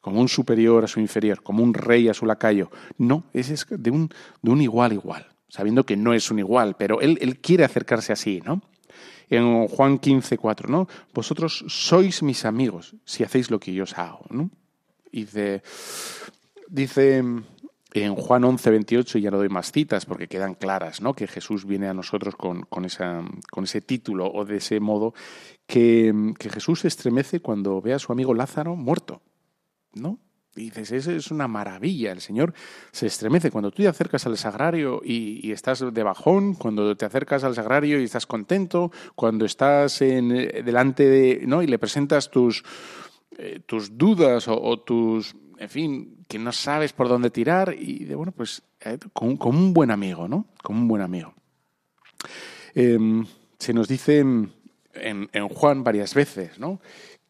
como 0.00 0.20
un 0.20 0.28
superior 0.28 0.84
a 0.84 0.88
su 0.88 1.00
inferior, 1.00 1.42
como 1.42 1.62
un 1.62 1.74
rey 1.74 2.08
a 2.08 2.14
su 2.14 2.26
lacayo. 2.26 2.70
No, 2.98 3.24
es 3.32 3.66
de 3.68 3.90
un, 3.90 4.10
de 4.40 4.50
un 4.50 4.60
igual 4.60 4.92
igual, 4.92 5.26
sabiendo 5.48 5.84
que 5.84 5.96
no 5.96 6.14
es 6.14 6.30
un 6.30 6.38
igual, 6.38 6.76
pero 6.76 7.00
él, 7.00 7.18
él 7.20 7.40
quiere 7.40 7.64
acercarse 7.64 8.12
así, 8.12 8.42
¿no? 8.44 8.62
En 9.28 9.66
Juan 9.68 9.98
15, 9.98 10.36
4, 10.36 10.68
¿no? 10.68 10.88
Vosotros 11.14 11.64
sois 11.68 12.22
mis 12.22 12.44
amigos 12.44 12.96
si 13.04 13.22
hacéis 13.22 13.50
lo 13.50 13.60
que 13.60 13.72
yo 13.72 13.84
os 13.84 13.96
hago, 13.96 14.26
¿no? 14.30 14.50
Y 15.10 15.20
dice, 15.24 15.62
dice 16.68 17.22
en 17.94 18.14
Juan 18.14 18.44
11, 18.44 18.70
28, 18.70 19.18
y 19.18 19.22
ya 19.22 19.30
no 19.30 19.36
doy 19.36 19.48
más 19.48 19.72
citas 19.72 20.06
porque 20.06 20.28
quedan 20.28 20.54
claras, 20.54 21.00
¿no? 21.00 21.14
Que 21.14 21.26
Jesús 21.26 21.66
viene 21.66 21.88
a 21.88 21.94
nosotros 21.94 22.36
con, 22.36 22.62
con, 22.62 22.84
esa, 22.84 23.22
con 23.50 23.64
ese 23.64 23.80
título 23.80 24.30
o 24.32 24.44
de 24.44 24.56
ese 24.56 24.80
modo 24.80 25.14
que, 25.66 26.32
que 26.38 26.48
Jesús 26.48 26.80
se 26.80 26.88
estremece 26.88 27.40
cuando 27.40 27.80
ve 27.80 27.92
a 27.94 27.98
su 27.98 28.12
amigo 28.12 28.34
Lázaro 28.34 28.76
muerto. 28.76 29.22
¿no? 29.94 30.18
Y 30.54 30.64
dices, 30.64 30.92
eso 30.92 31.12
es 31.12 31.30
una 31.30 31.48
maravilla. 31.48 32.12
El 32.12 32.20
Señor 32.20 32.52
se 32.90 33.06
estremece 33.06 33.50
cuando 33.50 33.70
tú 33.70 33.82
te 33.82 33.88
acercas 33.88 34.26
al 34.26 34.36
sagrario 34.36 35.00
y, 35.02 35.50
estás 35.50 35.82
de 35.92 36.02
bajón, 36.02 36.54
cuando 36.54 36.94
te 36.94 37.06
acercas 37.06 37.42
al 37.44 37.54
sagrario 37.54 38.00
y 38.00 38.04
estás 38.04 38.26
contento, 38.26 38.92
cuando 39.14 39.46
estás 39.46 40.02
en, 40.02 40.28
delante 40.28 41.08
de, 41.08 41.46
¿no? 41.46 41.62
Y 41.62 41.66
le 41.66 41.78
presentas 41.78 42.30
tus, 42.30 42.64
eh, 43.38 43.60
tus 43.64 43.96
dudas 43.96 44.46
o, 44.46 44.78
tus, 44.80 45.34
en 45.56 45.68
fin, 45.70 46.21
que 46.32 46.38
no 46.38 46.50
sabes 46.50 46.94
por 46.94 47.10
dónde 47.10 47.28
tirar 47.28 47.76
y 47.78 48.06
de, 48.06 48.14
bueno, 48.14 48.32
pues 48.32 48.62
eh, 48.80 48.96
como, 49.12 49.50
un 49.50 49.74
buen 49.74 49.90
amigo, 49.90 50.28
¿no? 50.28 50.46
Como 50.62 50.80
un 50.80 50.88
buen 50.88 51.02
amigo. 51.02 51.34
Em, 52.74 53.26
se 53.58 53.74
nos 53.74 53.86
dice 53.86 54.20
en, 54.20 55.48
Juan 55.50 55.84
varias 55.84 56.14
veces, 56.14 56.58
¿no? 56.58 56.80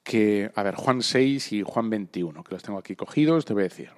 que, 0.05 0.53
a 0.55 0.63
ver, 0.63 0.77
Juan 0.77 1.03
6 1.03 1.53
y 1.53 1.63
Juan 1.63 1.91
21, 1.91 2.45
que 2.45 2.55
los 2.55 2.63
tengo 2.63 2.79
aquí 2.79 2.95
cogidos, 2.95 3.45
te 3.45 3.55
voy 3.55 3.63
a 3.63 3.65
decir. 3.65 3.91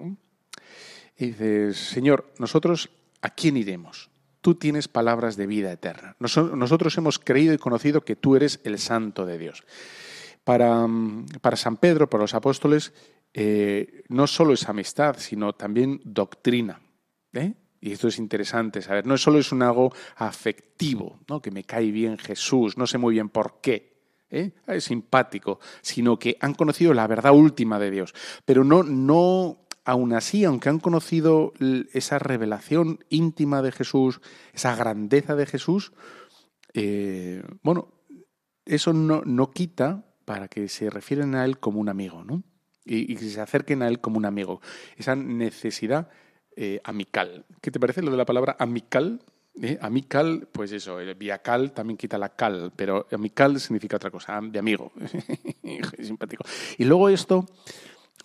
Y 1.19 1.27
dices, 1.27 1.77
Señor, 1.77 2.33
nosotros, 2.39 2.89
¿a 3.21 3.29
quién 3.29 3.57
iremos? 3.57 4.09
Tú 4.41 4.55
tienes 4.55 4.87
palabras 4.87 5.35
de 5.35 5.45
vida 5.45 5.71
eterna. 5.71 6.15
Nosotros 6.17 6.97
hemos 6.97 7.19
creído 7.19 7.53
y 7.53 7.59
conocido 7.59 8.01
que 8.01 8.15
tú 8.15 8.35
eres 8.35 8.59
el 8.63 8.79
santo 8.79 9.27
de 9.27 9.37
Dios. 9.37 9.65
Para, 10.43 10.87
para 11.41 11.57
San 11.57 11.77
Pedro, 11.77 12.09
para 12.09 12.23
los 12.23 12.33
apóstoles, 12.33 12.91
eh, 13.37 14.05
no 14.07 14.27
solo 14.27 14.53
es 14.53 14.69
amistad, 14.69 15.17
sino 15.19 15.51
también 15.51 15.99
doctrina. 16.05 16.79
¿eh? 17.33 17.53
Y 17.81 17.91
esto 17.91 18.07
es 18.07 18.17
interesante 18.17 18.81
saber. 18.81 19.05
No 19.05 19.17
solo 19.17 19.39
es 19.39 19.51
un 19.51 19.61
algo 19.61 19.93
afectivo, 20.15 21.19
¿no? 21.27 21.41
que 21.41 21.51
me 21.51 21.65
cae 21.65 21.91
bien 21.91 22.17
Jesús, 22.17 22.77
no 22.77 22.87
sé 22.87 22.97
muy 22.97 23.15
bien 23.15 23.27
por 23.27 23.59
qué, 23.59 24.23
¿eh? 24.29 24.53
es 24.67 24.85
simpático, 24.85 25.59
sino 25.81 26.17
que 26.17 26.37
han 26.39 26.53
conocido 26.53 26.93
la 26.93 27.07
verdad 27.07 27.33
última 27.33 27.77
de 27.77 27.91
Dios. 27.91 28.13
Pero 28.45 28.63
no, 28.63 28.83
no, 28.83 29.67
aún 29.83 30.13
así, 30.13 30.45
aunque 30.45 30.69
han 30.69 30.79
conocido 30.79 31.51
esa 31.91 32.19
revelación 32.19 33.03
íntima 33.09 33.61
de 33.61 33.73
Jesús, 33.73 34.21
esa 34.53 34.77
grandeza 34.77 35.35
de 35.35 35.45
Jesús, 35.45 35.91
bueno, 37.63 37.89
eso 38.63 38.93
no, 38.93 39.23
no, 39.25 39.51
quita 39.51 40.05
para 40.23 40.47
que 40.47 40.69
se 40.69 40.89
refieren 40.89 41.35
a 41.35 41.43
Él 41.43 41.59
como 41.59 41.81
un 41.81 41.89
amigo, 41.89 42.23
¿no? 42.23 42.41
Y, 42.85 43.15
que 43.15 43.25
se 43.25 43.41
acerquen 43.41 43.81
a 43.81 43.87
Él 43.87 43.99
como 43.99 44.17
un 44.17 44.25
amigo. 44.25 44.61
Esa 44.95 45.15
necesidad 45.15 46.09
eh, 46.55 46.79
amical. 46.83 47.45
¿Qué 47.61 47.71
te 47.71 47.79
parece 47.79 48.01
lo 48.01 48.11
de 48.11 48.17
la 48.17 48.25
palabra 48.25 48.55
amical? 48.59 49.21
¿Eh? 49.61 49.77
Amical, 49.81 50.47
pues 50.51 50.71
eso, 50.71 50.99
el 50.99 51.15
viacal 51.15 51.71
también 51.71 51.97
quita 51.97 52.17
la 52.17 52.29
cal, 52.29 52.73
pero 52.75 53.07
amical 53.11 53.59
significa 53.59 53.95
otra 53.95 54.11
cosa, 54.11 54.39
de 54.41 54.59
amigo. 54.59 54.91
Simpático. 56.01 56.43
Y 56.77 56.83
luego 56.83 57.09
esto, 57.09 57.45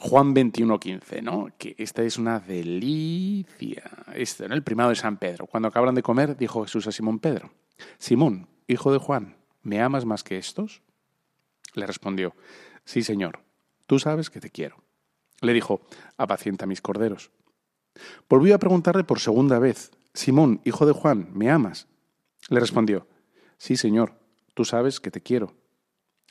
Juan 0.01 0.35
21.15, 0.35 1.23
¿no? 1.23 1.49
Que 1.57 1.75
esta 1.79 2.03
es 2.03 2.18
una 2.18 2.40
delicia. 2.40 3.85
Este, 4.14 4.49
¿no? 4.49 4.55
El 4.55 4.62
primado 4.62 4.90
de 4.90 4.96
San 4.96 5.18
Pedro. 5.18 5.46
Cuando 5.46 5.68
acabaron 5.68 5.94
de 5.94 6.03
comer, 6.03 6.37
dijo 6.37 6.64
Jesús 6.64 6.87
a 6.87 6.92
Simón 6.92 7.20
Pedro, 7.20 7.53
Simón, 7.99 8.49
hijo 8.66 8.92
de 8.92 8.99
Juan, 8.99 9.37
¿me 9.62 9.81
amas 9.81 10.05
más 10.05 10.25
que 10.25 10.37
estos? 10.37 10.83
Le 11.75 11.87
respondió, 11.87 12.35
sí, 12.85 13.03
Señor, 13.03 13.40
tú 13.90 13.98
sabes 13.98 14.31
que 14.31 14.38
te 14.38 14.50
quiero. 14.50 14.85
Le 15.40 15.53
dijo, 15.53 15.81
apacienta 16.16 16.64
mis 16.64 16.81
corderos. 16.81 17.33
Volvió 18.29 18.55
a 18.55 18.59
preguntarle 18.59 19.03
por 19.03 19.18
segunda 19.18 19.59
vez, 19.59 19.90
Simón, 20.14 20.61
hijo 20.64 20.87
de 20.87 20.92
Juan, 20.92 21.29
¿me 21.33 21.50
amas? 21.50 21.88
Le 22.50 22.61
respondió, 22.61 23.09
Sí, 23.59 23.76
Señor, 23.76 24.12
tú 24.55 24.64
sabes 24.64 25.00
que 25.00 25.11
te 25.11 25.20
quiero. 25.20 25.57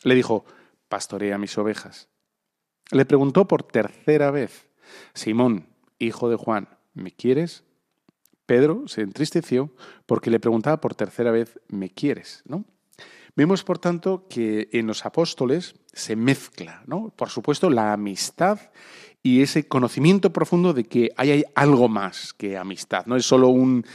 Le 0.04 0.16
dijo, 0.16 0.46
Pastorea 0.88 1.38
mis 1.38 1.58
ovejas. 1.58 2.08
Le 2.92 3.04
preguntó 3.04 3.46
por 3.46 3.64
tercera 3.64 4.32
vez, 4.32 4.70
Simón, 5.14 5.68
hijo 5.98 6.30
de 6.30 6.38
Juan, 6.38 6.70
¿me 6.94 7.12
quieres? 7.12 7.66
Pedro 8.46 8.88
se 8.88 9.02
entristeció 9.02 9.70
porque 10.06 10.32
le 10.32 10.40
preguntaba 10.40 10.80
por 10.80 10.96
tercera 10.96 11.32
vez, 11.32 11.60
¿me 11.68 11.90
quieres? 11.90 12.42
¿no? 12.46 12.64
Vemos, 13.40 13.64
por 13.64 13.80
tanto, 13.80 14.26
que 14.28 14.68
en 14.74 14.86
los 14.86 15.06
apóstoles 15.06 15.74
se 15.94 16.18
mezcla, 16.18 16.84
¿no? 16.88 17.14
por 17.16 17.30
supuesto, 17.30 17.70
la 17.70 17.94
amistad 17.94 18.60
y 19.24 19.42
ese 19.42 19.66
conocimiento 19.66 20.34
profundo 20.34 20.74
de 20.74 20.84
que 20.84 21.12
hay, 21.16 21.46
algo 21.56 21.88
más 21.88 22.34
que 22.34 22.58
amistad, 22.58 23.06
no 23.06 23.16
es 23.16 23.26
solo 23.26 23.48
un, 23.48 23.86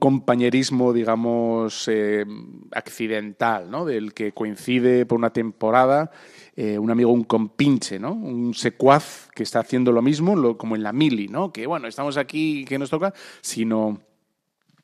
compañerismo, 0.00 0.92
digamos, 0.92 1.86
eh, 1.86 2.24
accidental, 2.72 3.70
¿no? 3.70 3.84
Del 3.84 4.14
que 4.14 4.32
coincide 4.32 5.06
por 5.06 5.18
una 5.18 5.32
temporada 5.32 6.10
eh, 6.56 6.76
un 6.76 6.90
amigo, 6.90 7.12
un 7.12 7.22
compinche, 7.22 8.00
¿no? 8.00 8.12
Un 8.12 8.52
secuaz 8.52 9.28
que 9.32 9.44
está 9.44 9.60
haciendo 9.60 9.92
lo 9.92 10.02
mismo, 10.02 10.58
como 10.58 10.74
en 10.74 10.82
la 10.82 10.92
mili, 10.92 11.28
¿no? 11.28 11.52
Que, 11.52 11.68
bueno, 11.68 11.86
estamos 11.86 12.16
aquí, 12.16 12.64
que 12.64 12.80
nos 12.80 12.90
toca? 12.90 13.14
Sino 13.42 14.00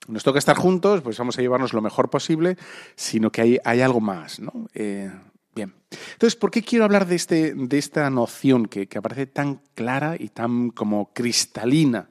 nos 0.08 0.24
toca 0.24 0.38
estar 0.38 0.56
juntos, 0.56 1.00
pues 1.02 1.16
vamos 1.18 1.38
a 1.38 1.42
llevarnos 1.42 1.72
lo 1.72 1.82
mejor 1.82 2.10
posible, 2.10 2.56
sino 2.96 3.30
que 3.30 3.42
hay, 3.42 3.58
hay 3.64 3.80
algo 3.80 4.00
más, 4.00 4.40
¿no? 4.40 4.68
Eh, 4.74 5.10
Bien. 5.58 5.74
Entonces, 6.12 6.36
¿por 6.36 6.52
qué 6.52 6.62
quiero 6.62 6.84
hablar 6.84 7.06
de, 7.08 7.16
este, 7.16 7.52
de 7.52 7.78
esta 7.78 8.08
noción 8.10 8.66
que, 8.66 8.88
aparece 8.96 9.26
tan 9.26 9.60
clara 9.74 10.14
y 10.16 10.28
tan 10.28 10.70
como 10.70 11.12
cristalina 11.12 12.10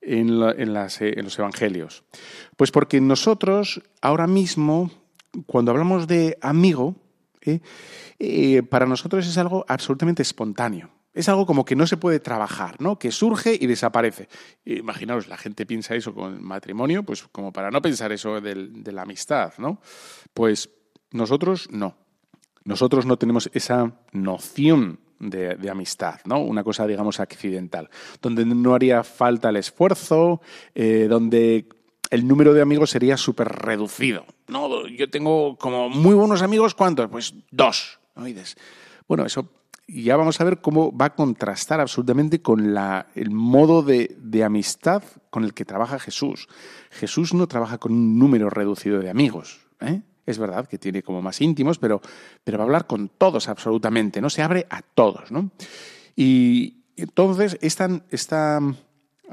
en, 0.00 0.38
las, 0.38 1.00
eh, 1.00 1.14
en, 1.16 1.24
los 1.24 1.36
evangelios? 1.36 2.04
Pues 2.56 2.70
porque 2.70 3.00
nosotros 3.00 3.82
ahora 4.00 4.28
mismo, 4.28 4.92
cuando 5.46 5.72
hablamos 5.72 6.06
de 6.06 6.38
amigo, 6.40 6.94
eh, 8.20 8.62
para 8.70 8.86
nosotros 8.86 9.26
es 9.26 9.38
algo 9.38 9.64
absolutamente 9.66 10.22
espontáneo. 10.22 10.90
Es 11.14 11.28
algo 11.28 11.46
como 11.46 11.64
que 11.64 11.76
no 11.76 11.86
se 11.86 11.96
puede 11.96 12.20
trabajar, 12.20 12.80
¿no? 12.80 12.98
Que 12.98 13.12
surge 13.12 13.56
y 13.58 13.66
desaparece. 13.66 14.28
Imaginaos, 14.64 15.28
la 15.28 15.36
gente 15.36 15.64
piensa 15.64 15.94
eso 15.94 16.12
con 16.12 16.34
el 16.34 16.40
matrimonio, 16.40 17.04
pues 17.04 17.22
como 17.30 17.52
para 17.52 17.70
no 17.70 17.80
pensar 17.80 18.12
eso 18.12 18.40
de 18.40 18.92
la 18.92 19.02
amistad, 19.02 19.54
¿no? 19.58 19.80
Pues 20.34 20.70
nosotros 21.12 21.68
no. 21.70 21.96
Nosotros 22.64 23.06
no 23.06 23.16
tenemos 23.16 23.48
esa 23.52 23.92
noción 24.12 24.98
de, 25.20 25.70
amistad, 25.70 26.20
¿no? 26.24 26.40
Una 26.40 26.64
cosa, 26.64 26.86
digamos, 26.86 27.20
accidental, 27.20 27.88
donde 28.20 28.44
no 28.44 28.74
haría 28.74 29.04
falta 29.04 29.50
el 29.50 29.56
esfuerzo, 29.56 30.40
eh, 30.74 31.06
donde 31.08 31.68
el 32.10 32.26
número 32.26 32.52
de 32.54 32.62
amigos 32.62 32.90
sería 32.90 33.16
súper 33.16 33.48
reducido. 33.48 34.24
No, 34.48 34.86
yo 34.86 35.08
tengo 35.10 35.56
como 35.56 35.88
muy 35.88 36.14
buenos 36.14 36.42
amigos, 36.42 36.74
¿cuántos? 36.74 37.08
Pues 37.08 37.34
dos. 37.50 37.98
Bueno, 39.08 39.26
eso 39.26 39.48
ya 39.86 40.16
vamos 40.16 40.40
a 40.40 40.44
ver 40.44 40.60
cómo 40.60 40.96
va 40.96 41.06
a 41.06 41.14
contrastar 41.14 41.80
absolutamente 41.80 42.40
con 42.40 42.74
la, 42.74 43.06
el 43.14 43.30
modo 43.30 43.82
de, 43.82 44.16
de, 44.18 44.44
amistad 44.44 45.02
con 45.30 45.44
el 45.44 45.54
que 45.54 45.64
trabaja 45.64 45.98
Jesús. 45.98 46.48
Jesús 46.90 47.34
no 47.34 47.46
trabaja 47.46 47.78
con 47.78 47.92
un 47.92 48.18
número 48.18 48.50
reducido 48.50 49.00
de 49.00 49.10
amigos. 49.10 49.60
¿eh? 49.80 50.02
Es 50.26 50.38
verdad 50.38 50.66
que 50.66 50.78
tiene 50.78 51.02
como 51.02 51.20
más 51.20 51.40
íntimos, 51.40 51.78
pero, 51.78 52.00
pero 52.42 52.58
va 52.58 52.64
a 52.64 52.66
hablar 52.66 52.86
con 52.86 53.08
todos 53.08 53.48
absolutamente, 53.48 54.20
¿no? 54.20 54.30
Se 54.30 54.42
abre 54.42 54.66
a 54.70 54.80
todos, 54.82 55.30
¿no? 55.30 55.50
Y 56.16 56.84
entonces 56.96 57.58
esta, 57.60 57.88
esta 58.10 58.60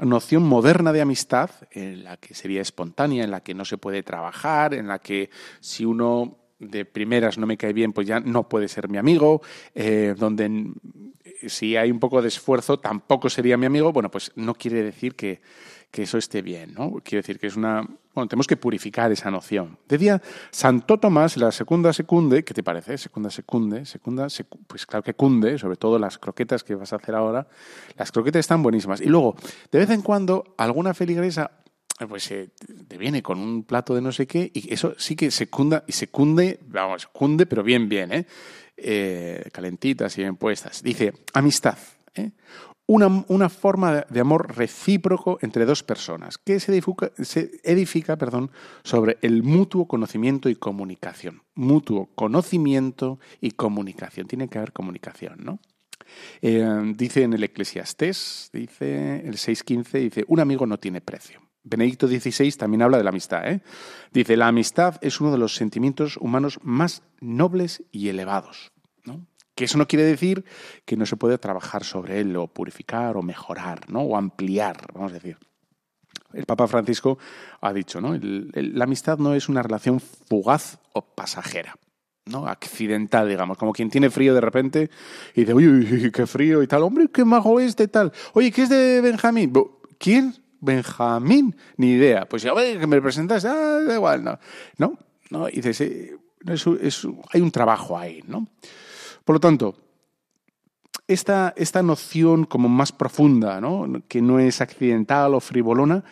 noción 0.00 0.42
moderna 0.42 0.92
de 0.92 1.00
amistad, 1.00 1.50
en 1.70 2.04
la 2.04 2.16
que 2.18 2.34
sería 2.34 2.60
espontánea, 2.60 3.24
en 3.24 3.30
la 3.30 3.40
que 3.40 3.54
no 3.54 3.64
se 3.64 3.78
puede 3.78 4.02
trabajar, 4.02 4.74
en 4.74 4.88
la 4.88 4.98
que 4.98 5.30
si 5.60 5.84
uno 5.84 6.41
de 6.62 6.84
primeras 6.84 7.38
no 7.38 7.46
me 7.46 7.56
cae 7.56 7.72
bien, 7.72 7.92
pues 7.92 8.06
ya 8.06 8.20
no 8.20 8.48
puede 8.48 8.68
ser 8.68 8.88
mi 8.88 8.98
amigo, 8.98 9.42
eh, 9.74 10.14
donde 10.16 10.72
si 11.46 11.76
hay 11.76 11.90
un 11.90 11.98
poco 11.98 12.22
de 12.22 12.28
esfuerzo 12.28 12.78
tampoco 12.78 13.28
sería 13.28 13.56
mi 13.56 13.66
amigo, 13.66 13.92
bueno, 13.92 14.10
pues 14.10 14.32
no 14.36 14.54
quiere 14.54 14.82
decir 14.82 15.14
que, 15.14 15.40
que 15.92 16.04
eso 16.04 16.18
esté 16.18 16.40
bien, 16.40 16.72
¿no? 16.74 16.92
Quiere 17.04 17.22
decir 17.22 17.38
que 17.38 17.46
es 17.48 17.56
una... 17.56 17.86
Bueno, 18.14 18.28
tenemos 18.28 18.46
que 18.46 18.56
purificar 18.56 19.10
esa 19.12 19.30
noción. 19.30 19.78
Decía 19.88 20.20
Santo 20.50 20.98
Tomás, 20.98 21.36
la 21.36 21.52
segunda 21.52 21.92
secunde, 21.92 22.44
¿qué 22.44 22.54
te 22.54 22.62
parece? 22.62 22.96
Segunda 22.98 23.30
secunde, 23.30 23.84
segunda, 23.86 24.26
pues 24.66 24.86
claro 24.86 25.02
que 25.02 25.14
cunde, 25.14 25.58
sobre 25.58 25.76
todo 25.76 25.98
las 25.98 26.18
croquetas 26.18 26.64
que 26.64 26.74
vas 26.74 26.92
a 26.92 26.96
hacer 26.96 27.14
ahora. 27.14 27.46
Las 27.96 28.12
croquetas 28.12 28.40
están 28.40 28.62
buenísimas. 28.62 29.00
Y 29.00 29.06
luego, 29.06 29.36
de 29.70 29.78
vez 29.78 29.90
en 29.90 30.02
cuando, 30.02 30.54
alguna 30.56 30.94
feligresa 30.94 31.50
pues 32.08 32.28
te 32.88 32.98
viene 32.98 33.22
con 33.22 33.38
un 33.38 33.64
plato 33.64 33.94
de 33.94 34.00
no 34.00 34.12
sé 34.12 34.26
qué 34.26 34.50
y 34.52 34.72
eso 34.72 34.94
sí 34.98 35.14
que 35.14 35.30
secunda 35.30 35.84
y 35.86 35.92
secunde, 35.92 36.58
vamos, 36.66 37.02
secunde, 37.02 37.46
pero 37.46 37.62
bien, 37.62 37.88
bien, 37.88 38.10
¿eh? 38.12 38.26
calentitas 39.52 40.16
y 40.18 40.22
bien 40.22 40.36
puestas. 40.36 40.82
Dice, 40.82 41.12
amistad. 41.32 41.78
¿eh? 42.14 42.32
una, 42.86 43.48
forma 43.48 44.04
de 44.08 44.20
amor 44.20 44.56
recíproco 44.56 45.38
entre 45.40 45.64
dos 45.64 45.82
personas 45.82 46.38
que 46.38 46.60
se 46.60 46.72
edifica, 46.72 47.10
se 47.22 48.16
perdón, 48.16 48.50
sobre 48.82 49.18
el 49.22 49.42
mutuo 49.42 49.86
conocimiento 49.86 50.48
y 50.48 50.56
comunicación. 50.56 51.42
Mutuo 51.54 52.10
conocimiento 52.14 53.18
y 53.40 53.52
comunicación. 53.52 54.26
Tiene 54.26 54.48
que 54.48 54.58
haber 54.58 54.72
comunicación, 54.72 55.44
¿no? 55.44 55.58
Eh, 56.42 56.92
dice 56.96 57.22
en 57.22 57.32
el 57.32 57.44
Eclesiastés, 57.44 58.50
dice 58.52 59.22
el 59.24 59.36
6.15, 59.36 60.00
dice, 60.00 60.24
un 60.28 60.40
amigo 60.40 60.66
no 60.66 60.78
tiene 60.78 61.00
precio. 61.00 61.40
Benedicto 61.64 62.08
XVI 62.08 62.52
también 62.52 62.82
habla 62.82 62.98
de 62.98 63.04
la 63.04 63.10
amistad. 63.10 63.48
¿eh? 63.48 63.62
Dice, 64.12 64.36
la 64.36 64.48
amistad 64.48 64.96
es 65.00 65.20
uno 65.20 65.30
de 65.30 65.38
los 65.38 65.54
sentimientos 65.54 66.16
humanos 66.16 66.58
más 66.62 67.02
nobles 67.20 67.84
y 67.92 68.08
elevados. 68.08 68.72
¿no? 69.04 69.26
Que 69.54 69.64
eso 69.64 69.78
no 69.78 69.86
quiere 69.86 70.04
decir 70.04 70.44
que 70.84 70.96
no 70.96 71.06
se 71.06 71.16
puede 71.16 71.38
trabajar 71.38 71.84
sobre 71.84 72.20
él 72.20 72.36
o 72.36 72.48
purificar 72.48 73.16
o 73.16 73.22
mejorar, 73.22 73.90
¿no? 73.90 74.00
O 74.00 74.16
ampliar, 74.16 74.92
vamos 74.92 75.12
a 75.12 75.14
decir. 75.14 75.38
El 76.32 76.46
Papa 76.46 76.66
Francisco 76.66 77.18
ha 77.60 77.72
dicho, 77.72 78.00
¿no? 78.00 78.18
la 78.18 78.84
amistad 78.84 79.18
no 79.18 79.34
es 79.34 79.50
una 79.50 79.62
relación 79.62 80.00
fugaz 80.00 80.78
o 80.92 81.02
pasajera. 81.02 81.76
¿no? 82.24 82.46
accidental, 82.46 83.28
digamos, 83.28 83.58
como 83.58 83.72
quien 83.72 83.90
tiene 83.90 84.08
frío 84.08 84.32
de 84.32 84.40
repente 84.40 84.90
y 85.34 85.40
dice, 85.40 85.54
uy, 85.54 86.10
qué 86.12 86.24
frío 86.26 86.62
y 86.62 86.68
tal, 86.68 86.82
hombre, 86.82 87.08
qué 87.12 87.24
mago 87.24 87.58
es 87.58 87.76
de 87.76 87.88
tal, 87.88 88.12
oye, 88.32 88.52
¿qué 88.52 88.62
es 88.62 88.68
de 88.68 89.00
Benjamín? 89.00 89.52
¿Quién? 89.98 90.41
Benjamín, 90.62 91.56
ni 91.76 91.90
idea. 91.90 92.24
Pues 92.26 92.42
ya, 92.42 92.54
que 92.54 92.86
me 92.86 93.02
presentas, 93.02 93.44
ah, 93.44 93.80
da 93.86 93.94
igual, 93.94 94.22
no, 94.22 94.38
no, 94.78 94.96
no, 95.30 95.46
dices, 95.46 95.80
eh, 95.82 96.16
hay 97.32 97.40
un 97.40 97.50
trabajo 97.50 97.98
ahí, 97.98 98.22
¿no? 98.26 98.46
Por 99.24 99.34
lo 99.36 99.40
tanto, 99.40 99.76
esta, 101.08 101.52
esta 101.56 101.82
noción 101.82 102.44
como 102.44 102.68
más 102.68 102.92
profunda, 102.92 103.60
¿no? 103.60 104.02
que 104.08 104.22
no 104.22 104.38
es 104.38 104.60
accidental 104.60 105.34
o 105.34 105.40
frivolona, 105.40 106.04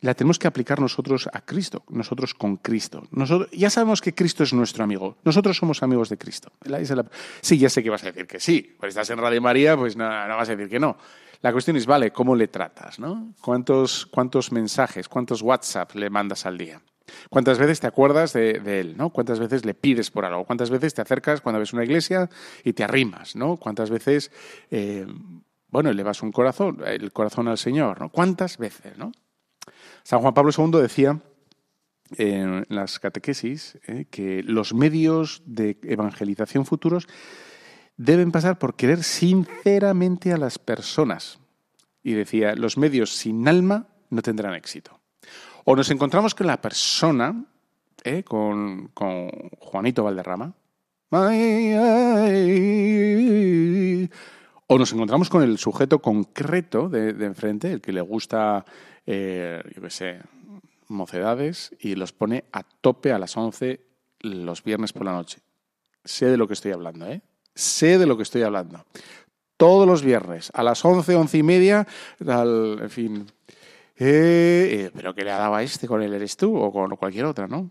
la 0.00 0.14
tenemos 0.14 0.38
que 0.38 0.46
aplicar 0.46 0.80
nosotros 0.80 1.28
a 1.32 1.40
Cristo, 1.40 1.82
nosotros 1.88 2.34
con 2.34 2.56
Cristo. 2.58 3.02
Nosotros, 3.10 3.50
ya 3.50 3.70
sabemos 3.70 4.00
que 4.00 4.14
Cristo 4.14 4.44
es 4.44 4.52
nuestro 4.52 4.84
amigo, 4.84 5.16
nosotros 5.24 5.56
somos 5.56 5.82
amigos 5.82 6.08
de 6.10 6.18
Cristo. 6.18 6.52
Sí, 7.40 7.58
ya 7.58 7.68
sé 7.68 7.82
que 7.82 7.90
vas 7.90 8.04
a 8.04 8.06
decir 8.06 8.26
que 8.26 8.38
sí, 8.38 8.76
pues 8.78 8.90
estás 8.90 9.10
en 9.10 9.18
Radio 9.18 9.40
María, 9.40 9.76
pues 9.76 9.96
no, 9.96 10.04
no 10.28 10.36
vas 10.36 10.48
a 10.48 10.54
decir 10.54 10.70
que 10.70 10.78
no. 10.78 10.96
La 11.42 11.52
cuestión 11.52 11.76
es, 11.76 11.86
vale, 11.86 12.10
¿cómo 12.10 12.34
le 12.34 12.48
tratas? 12.48 12.98
¿no? 12.98 13.34
¿Cuántos, 13.40 14.06
¿Cuántos 14.06 14.52
mensajes, 14.52 15.08
cuántos 15.08 15.42
WhatsApp 15.42 15.94
le 15.94 16.10
mandas 16.10 16.46
al 16.46 16.58
día? 16.58 16.80
¿Cuántas 17.30 17.58
veces 17.58 17.80
te 17.80 17.86
acuerdas 17.86 18.32
de, 18.32 18.80
él? 18.80 18.96
¿no? 18.96 19.10
¿Cuántas 19.10 19.38
veces 19.38 19.64
le 19.64 19.74
pides 19.74 20.10
por 20.10 20.24
algo? 20.24 20.44
¿Cuántas 20.44 20.70
veces 20.70 20.94
te 20.94 21.02
acercas 21.02 21.40
cuando 21.40 21.60
ves 21.60 21.72
una 21.72 21.84
iglesia 21.84 22.28
y 22.64 22.72
te 22.72 22.84
arrimas? 22.84 23.36
¿no? 23.36 23.56
¿Cuántas 23.56 23.90
veces, 23.90 24.30
eh, 24.70 25.06
bueno, 25.68 25.90
elevas 25.90 26.22
un 26.22 26.32
corazón, 26.32 26.82
el 26.84 27.12
corazón 27.12 27.48
al 27.48 27.58
Señor? 27.58 28.00
¿no? 28.00 28.08
¿Cuántas 28.08 28.58
veces? 28.58 28.96
¿no? 28.98 29.12
San 30.02 30.20
Juan 30.20 30.34
Pablo 30.34 30.50
II 30.56 30.80
decía 30.80 31.20
en 32.16 32.64
las 32.68 32.98
catequesis 32.98 33.78
eh, 33.86 34.06
que 34.10 34.42
los 34.42 34.74
medios 34.74 35.42
de 35.46 35.78
evangelización 35.82 36.64
futuros 36.64 37.08
deben 37.96 38.32
pasar 38.32 38.58
por 38.58 38.74
querer 38.74 39.02
sinceramente 39.02 40.32
a 40.32 40.36
las 40.36 40.58
personas. 40.58 41.38
Y 42.02 42.12
decía, 42.12 42.54
los 42.54 42.76
medios 42.76 43.16
sin 43.16 43.48
alma 43.48 43.88
no 44.10 44.22
tendrán 44.22 44.54
éxito. 44.54 45.00
O 45.64 45.74
nos 45.74 45.90
encontramos 45.90 46.34
con 46.34 46.46
la 46.46 46.60
persona, 46.60 47.44
¿eh? 48.04 48.22
con, 48.22 48.92
Juanito 49.58 50.04
Valderrama, 50.04 50.54
o 54.68 54.78
nos 54.78 54.92
encontramos 54.92 55.28
con 55.28 55.42
el 55.42 55.58
sujeto 55.58 56.00
concreto 56.00 56.88
de, 56.88 57.10
enfrente, 57.24 57.72
el 57.72 57.80
que 57.80 57.92
le 57.92 58.00
gusta, 58.00 58.64
eh, 59.06 59.62
yo 59.74 59.82
qué 59.82 59.90
sé, 59.90 60.20
mocedades, 60.88 61.74
y 61.80 61.96
los 61.96 62.12
pone 62.12 62.44
a 62.52 62.62
tope 62.62 63.12
a 63.12 63.18
las 63.18 63.36
11 63.36 63.80
los 64.20 64.62
viernes 64.62 64.92
por 64.92 65.04
la 65.04 65.12
noche. 65.12 65.40
Sé 66.04 66.26
de 66.26 66.36
lo 66.36 66.46
que 66.46 66.54
estoy 66.54 66.72
hablando, 66.72 67.06
¿eh? 67.06 67.22
Sé 67.56 67.98
de 67.98 68.06
lo 68.06 68.16
que 68.16 68.22
estoy 68.22 68.42
hablando. 68.42 68.84
Todos 69.56 69.88
los 69.88 70.02
viernes, 70.02 70.52
a 70.54 70.62
las 70.62 70.84
11, 70.84 71.16
once 71.16 71.38
y 71.38 71.42
media, 71.42 71.88
al, 72.24 72.78
en 72.82 72.90
fin, 72.90 73.26
eh, 73.98 74.68
eh, 74.70 74.90
¿Pero 74.94 75.14
qué 75.14 75.24
le 75.24 75.32
ha 75.32 75.38
dado 75.38 75.54
a 75.54 75.62
este 75.62 75.88
con 75.88 76.02
él 76.02 76.12
eres 76.12 76.36
tú 76.36 76.56
o 76.56 76.70
con 76.70 76.94
cualquier 76.96 77.24
otra, 77.24 77.48
no? 77.48 77.70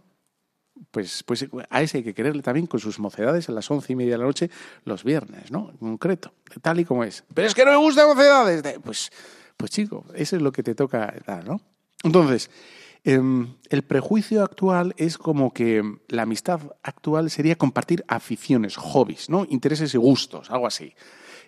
Pues, 0.91 1.24
pues 1.24 1.48
a 1.69 1.82
ese 1.82 2.00
hay 2.00 2.04
que 2.04 2.13
quererle 2.13 2.41
también 2.41 2.65
con 2.65 2.80
sus 2.80 3.00
mocedades 3.00 3.48
a 3.48 3.52
las 3.52 3.69
once 3.69 3.93
y 3.93 3.95
media 3.95 4.13
de 4.13 4.17
la 4.17 4.26
noche 4.26 4.50
los 4.84 5.04
viernes, 5.04 5.52
¿no? 5.52 5.69
En 5.69 5.78
concreto, 5.78 6.34
tal 6.62 6.80
y 6.80 6.86
como 6.86 7.04
es. 7.04 7.24
Pero 7.34 7.48
es 7.48 7.54
que 7.54 7.63
no 7.63 7.71
me 7.71 7.78
gustan 7.78 8.08
mocedades. 8.08 8.63
Pues, 8.84 9.12
pues 9.56 9.71
chico, 9.71 10.04
eso 10.15 10.36
es 10.36 10.41
lo 10.41 10.52
que 10.52 10.63
te 10.63 10.74
toca 10.74 11.13
dar, 11.26 11.48
¿no? 11.48 11.62
Entonces, 12.04 12.50
el 13.06 13.84
prejuicio 13.84 14.44
actual 14.44 14.96
es 14.98 15.20
como 15.20 15.54
que 15.54 16.00
la 16.08 16.24
amistad 16.24 16.60
actual 16.82 17.30
sería 17.30 17.56
compartir 17.56 18.04
aficiones, 18.08 18.78
hobbies, 18.78 19.30
¿no? 19.30 19.46
Intereses 19.48 19.94
y 19.94 19.98
gustos, 19.98 20.50
algo 20.50 20.65
así. 20.65 20.94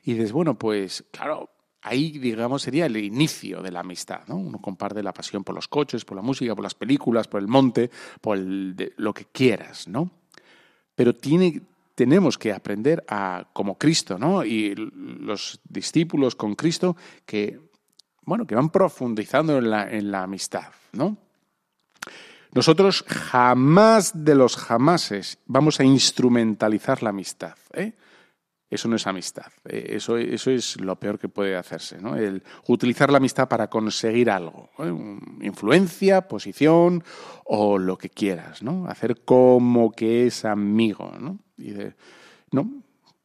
Y 0.04 0.14
dices, 0.14 0.32
bueno, 0.32 0.58
pues 0.58 1.04
claro, 1.12 1.50
ahí, 1.82 2.12
digamos, 2.20 2.62
sería 2.62 2.86
el 2.86 2.98
inicio 2.98 3.62
de 3.62 3.72
la 3.72 3.80
amistad. 3.80 4.22
¿no? 4.28 4.36
Uno 4.36 4.60
comparte 4.62 5.02
la 5.02 5.14
pasión 5.14 5.44
por 5.44 5.56
los 5.56 5.68
coches, 5.68 6.06
por 6.06 6.16
la 6.16 6.22
música, 6.22 6.56
por 6.56 6.64
las 6.64 6.76
películas, 6.76 7.28
por 7.28 7.42
el 7.42 7.48
monte, 7.48 7.90
por 8.22 8.38
lo 8.38 9.14
que 9.14 9.26
quieras, 9.26 9.88
¿no? 9.88 10.12
Pero 10.96 11.16
tiene, 11.16 11.62
tenemos 11.96 12.38
que 12.38 12.54
aprender 12.54 13.04
a, 13.08 13.48
como 13.54 13.78
Cristo, 13.78 14.18
¿no? 14.18 14.44
Y 14.44 14.76
los 14.76 15.60
discípulos 15.68 16.36
con 16.36 16.56
Cristo 16.56 16.96
que, 17.26 17.60
bueno, 18.24 18.46
que 18.46 18.56
van 18.56 18.70
profundizando 18.70 19.58
en 19.58 19.70
la, 19.70 19.90
en 19.90 20.12
la 20.12 20.24
amistad, 20.24 20.72
¿no? 20.94 21.18
Nosotros 22.54 23.04
jamás 23.08 24.26
de 24.26 24.36
los 24.36 24.56
jamases 24.56 25.40
vamos 25.46 25.80
a 25.80 25.84
instrumentalizar 25.84 27.04
la 27.04 27.10
amistad. 27.10 27.56
¿eh? 27.74 27.94
Eso 28.70 28.88
no 28.88 28.96
es 28.96 29.08
amistad. 29.08 29.48
Eh, 29.66 29.88
eso, 29.92 30.18
eso 30.18 30.52
es 30.52 30.80
lo 30.80 30.98
peor 30.98 31.20
que 31.20 31.30
puede 31.30 31.56
hacerse. 31.56 32.00
¿no? 32.00 32.16
El 32.16 32.44
utilizar 32.68 33.12
la 33.12 33.18
amistad 33.18 33.48
para 33.48 33.70
conseguir 33.70 34.30
algo. 34.30 34.70
Influencia, 35.42 36.28
posición 36.28 37.04
o 37.46 37.78
lo 37.78 37.98
que 37.98 38.10
quieras. 38.10 38.62
¿no? 38.62 38.88
Hacer 38.88 39.24
como 39.24 39.92
que 39.92 40.28
es 40.28 40.46
amigo. 40.46 41.12
¿no? 41.20 41.40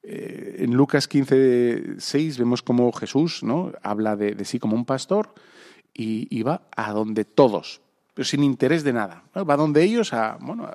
Eh, 0.03 0.57
en 0.59 0.75
Lucas 0.75 1.07
15, 1.07 1.95
6 1.99 2.39
vemos 2.39 2.63
cómo 2.63 2.91
Jesús 2.93 3.43
habla 3.83 4.17
de, 4.17 4.45
sí 4.45 4.59
como 4.59 4.75
un 4.75 4.85
pastor 4.85 5.35
y, 5.95 6.43
va 6.43 6.69
a 6.75 6.93
donde 6.93 7.25
todos, 7.25 7.82
pero 8.15 8.25
sin 8.25 8.45
interés 8.45 8.85
de 8.85 8.93
nada. 8.93 9.23
Va 9.37 9.55
a 9.55 9.57
donde 9.57 9.83
ellos, 9.83 10.13
a, 10.13 10.37
bueno, 10.41 10.69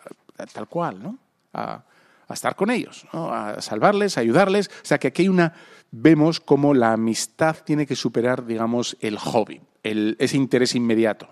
tal 0.54 0.68
cual, 0.68 1.02
¿no? 1.02 1.18
A, 1.54 1.84
estar 2.30 2.58
con 2.58 2.70
ellos, 2.72 3.06
a 3.14 3.56
salvarles, 3.62 4.18
a 4.18 4.22
ayudarles. 4.22 4.68
O 4.68 4.86
sea 4.86 4.98
que 4.98 5.08
aquí 5.08 5.22
hay 5.22 5.30
una, 5.30 5.54
vemos 5.92 6.42
cómo 6.42 6.74
la 6.74 6.92
amistad 6.92 7.56
tiene 7.64 7.86
que 7.86 7.96
superar, 7.96 8.46
digamos, 8.46 8.98
el 9.00 9.18
hobby, 9.18 9.62
ese 9.84 10.36
interés 10.36 10.76
inmediato. 10.76 11.30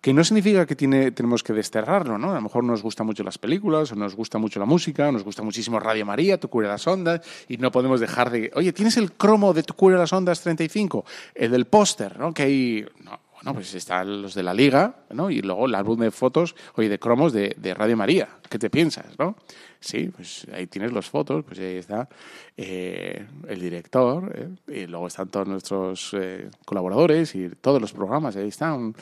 Que 0.00 0.14
no 0.14 0.24
significa 0.24 0.66
que 0.66 0.74
tiene, 0.74 1.12
tenemos 1.12 1.44
que 1.44 1.52
desterrarlo, 1.52 2.16
¿no? 2.16 2.32
A 2.32 2.36
lo 2.36 2.40
mejor 2.40 2.64
nos 2.64 2.82
gustan 2.82 3.06
mucho 3.06 3.22
las 3.22 3.36
películas, 3.36 3.92
o 3.92 3.94
nos 3.94 4.16
gusta 4.16 4.38
mucho 4.38 4.58
la 4.58 4.66
música, 4.66 5.12
nos 5.12 5.22
gusta 5.22 5.42
muchísimo 5.42 5.78
Radio 5.78 6.06
María, 6.06 6.40
Tu 6.40 6.48
Cura 6.48 6.68
las 6.68 6.86
Ondas, 6.86 7.20
y 7.46 7.58
no 7.58 7.70
podemos 7.70 8.00
dejar 8.00 8.30
de... 8.30 8.50
Oye, 8.54 8.72
¿tienes 8.72 8.96
el 8.96 9.12
cromo 9.12 9.52
de 9.52 9.62
Tu 9.62 9.74
Cura 9.74 9.98
las 9.98 10.12
Ondas 10.12 10.40
35? 10.40 11.04
El 11.34 11.52
del 11.52 11.66
póster, 11.66 12.18
¿no? 12.18 12.32
Que 12.32 12.42
hay... 12.42 12.86
No, 13.04 13.20
bueno, 13.42 13.54
pues 13.54 13.74
están 13.74 14.22
los 14.22 14.34
de 14.34 14.42
la 14.44 14.54
Liga, 14.54 14.94
¿no? 15.10 15.28
Y 15.28 15.40
luego 15.42 15.66
el 15.66 15.74
álbum 15.74 15.98
de 15.98 16.12
fotos, 16.12 16.54
oye, 16.76 16.88
de 16.88 16.98
cromos 16.98 17.32
de, 17.32 17.56
de 17.58 17.74
Radio 17.74 17.96
María. 17.96 18.28
¿Qué 18.48 18.58
te 18.58 18.70
piensas, 18.70 19.18
no? 19.18 19.34
Sí, 19.80 20.12
pues 20.14 20.46
ahí 20.52 20.68
tienes 20.68 20.92
las 20.92 21.10
fotos, 21.10 21.44
pues 21.44 21.58
ahí 21.58 21.78
está 21.78 22.08
eh, 22.56 23.26
el 23.48 23.60
director, 23.60 24.32
eh, 24.68 24.82
y 24.82 24.86
luego 24.86 25.08
están 25.08 25.28
todos 25.28 25.48
nuestros 25.48 26.14
eh, 26.14 26.48
colaboradores 26.64 27.34
y 27.34 27.48
todos 27.48 27.80
los 27.80 27.92
programas. 27.92 28.36
Ahí 28.36 28.46
está 28.46 28.74
un, 28.74 28.94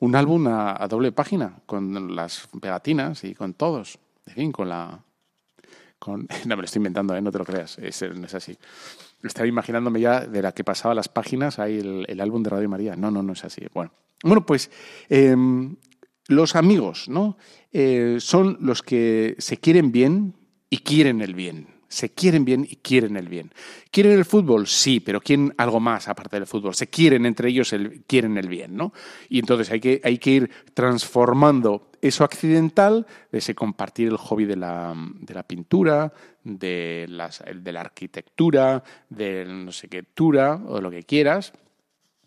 un 0.00 0.14
álbum 0.14 0.46
a, 0.48 0.86
doble 0.88 1.10
página 1.12 1.54
con 1.64 2.14
las 2.14 2.48
pegatinas 2.60 3.24
y 3.24 3.34
con 3.34 3.54
todos. 3.54 3.98
En 4.26 4.34
fin, 4.34 4.52
con 4.52 4.68
la. 4.68 5.00
Con, 5.98 6.28
no 6.44 6.56
me 6.56 6.62
lo 6.62 6.64
estoy 6.66 6.80
inventando, 6.80 7.18
no 7.18 7.32
te 7.32 7.38
lo 7.38 7.44
creas, 7.46 7.78
es, 7.78 8.02
no 8.02 8.26
es 8.26 8.34
así. 8.34 8.58
Estaba 9.26 9.46
imaginándome 9.46 10.00
ya 10.00 10.20
de 10.20 10.42
la 10.42 10.52
que 10.52 10.64
pasaba 10.64 10.94
las 10.94 11.08
páginas 11.08 11.58
ahí 11.58 11.78
el, 11.78 12.20
álbum 12.20 12.42
de 12.42 12.50
Radio 12.50 12.68
María. 12.68 12.96
No, 12.96 13.10
no, 13.10 13.22
no 13.22 13.32
es 13.32 13.44
así. 13.44 13.62
Bueno, 13.72 13.92
bueno 14.22 14.46
pues 14.46 14.70
em, 15.08 15.76
los 16.28 16.56
amigos, 16.56 17.08
¿no? 17.08 17.36
Eh, 17.72 18.16
son 18.20 18.58
los 18.60 18.82
que 18.82 19.36
se 19.38 19.58
quieren 19.58 19.92
bien 19.92 20.34
y 20.70 20.78
quieren 20.78 21.20
el 21.20 21.34
bien. 21.34 21.75
Se 21.88 22.10
quieren 22.10 22.44
bien 22.44 22.66
y 22.68 22.76
quieren 22.76 23.16
el 23.16 23.28
bien. 23.28 23.52
¿Quieren 23.90 24.12
el 24.12 24.24
fútbol? 24.24 24.66
Sí, 24.66 25.00
pero 25.00 25.20
quieren 25.20 25.54
algo 25.56 25.80
más 25.80 26.08
aparte 26.08 26.36
del 26.36 26.46
fútbol. 26.46 26.74
Se 26.74 26.88
quieren 26.88 27.26
entre 27.26 27.48
ellos, 27.48 27.72
el, 27.72 28.02
quieren 28.06 28.36
el 28.38 28.48
bien, 28.48 28.76
¿no? 28.76 28.92
Y 29.28 29.38
entonces 29.38 29.70
hay 29.70 29.80
que, 29.80 30.00
hay 30.02 30.18
que 30.18 30.30
ir 30.30 30.50
transformando 30.74 31.90
eso 32.00 32.24
accidental, 32.24 33.06
de 33.30 33.38
ese 33.38 33.54
compartir 33.54 34.08
el 34.08 34.16
hobby 34.16 34.44
de 34.44 34.56
la, 34.56 34.94
de 34.96 35.34
la 35.34 35.42
pintura, 35.42 36.12
de, 36.44 37.06
las, 37.08 37.42
de 37.54 37.72
la 37.72 37.80
arquitectura, 37.80 38.82
de 39.08 39.44
no 39.44 39.72
sé 39.72 39.88
qué 39.88 40.02
tura, 40.02 40.60
o 40.66 40.80
lo 40.80 40.90
que 40.90 41.04
quieras, 41.04 41.52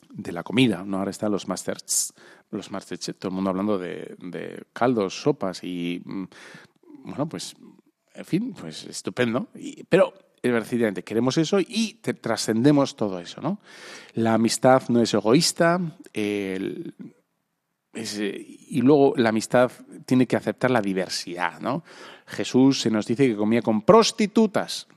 de 0.09 0.31
la 0.31 0.43
comida, 0.43 0.83
¿no? 0.85 0.97
Ahora 0.97 1.11
están 1.11 1.31
los 1.31 1.47
masters, 1.47 2.13
los 2.51 2.71
masters, 2.71 3.13
todo 3.17 3.29
el 3.29 3.35
mundo 3.35 3.51
hablando 3.51 3.77
de, 3.77 4.15
de 4.19 4.63
caldos, 4.73 5.21
sopas 5.21 5.63
y, 5.63 6.01
mm, 6.03 6.23
bueno, 7.03 7.29
pues 7.29 7.55
en 8.19 8.25
fin, 8.25 8.53
pues 8.53 8.85
estupendo. 8.85 9.47
pero 9.87 10.13
verdaderamente 10.43 11.03
queremos 11.03 11.37
eso 11.37 11.59
y 11.59 11.99
trascendemos 12.21 12.95
todo 12.95 13.19
eso, 13.19 13.41
¿no? 13.41 13.59
La 14.13 14.35
amistad 14.35 14.83
no 14.89 15.01
es 15.01 15.13
egoísta, 15.13 15.81
y 16.13 16.93
luego 18.81 19.13
la 19.17 19.29
amistad 19.29 19.71
tiene 20.05 20.27
que 20.27 20.35
aceptar 20.35 20.71
la 20.71 20.81
diversidad, 20.81 21.59
¿no? 21.59 21.83
Jesús 22.27 22.81
se 22.81 22.91
nos 22.91 23.05
dice 23.05 23.27
que 23.27 23.35
comía 23.35 23.61
con 23.61 23.81
prostitutas 23.81 24.87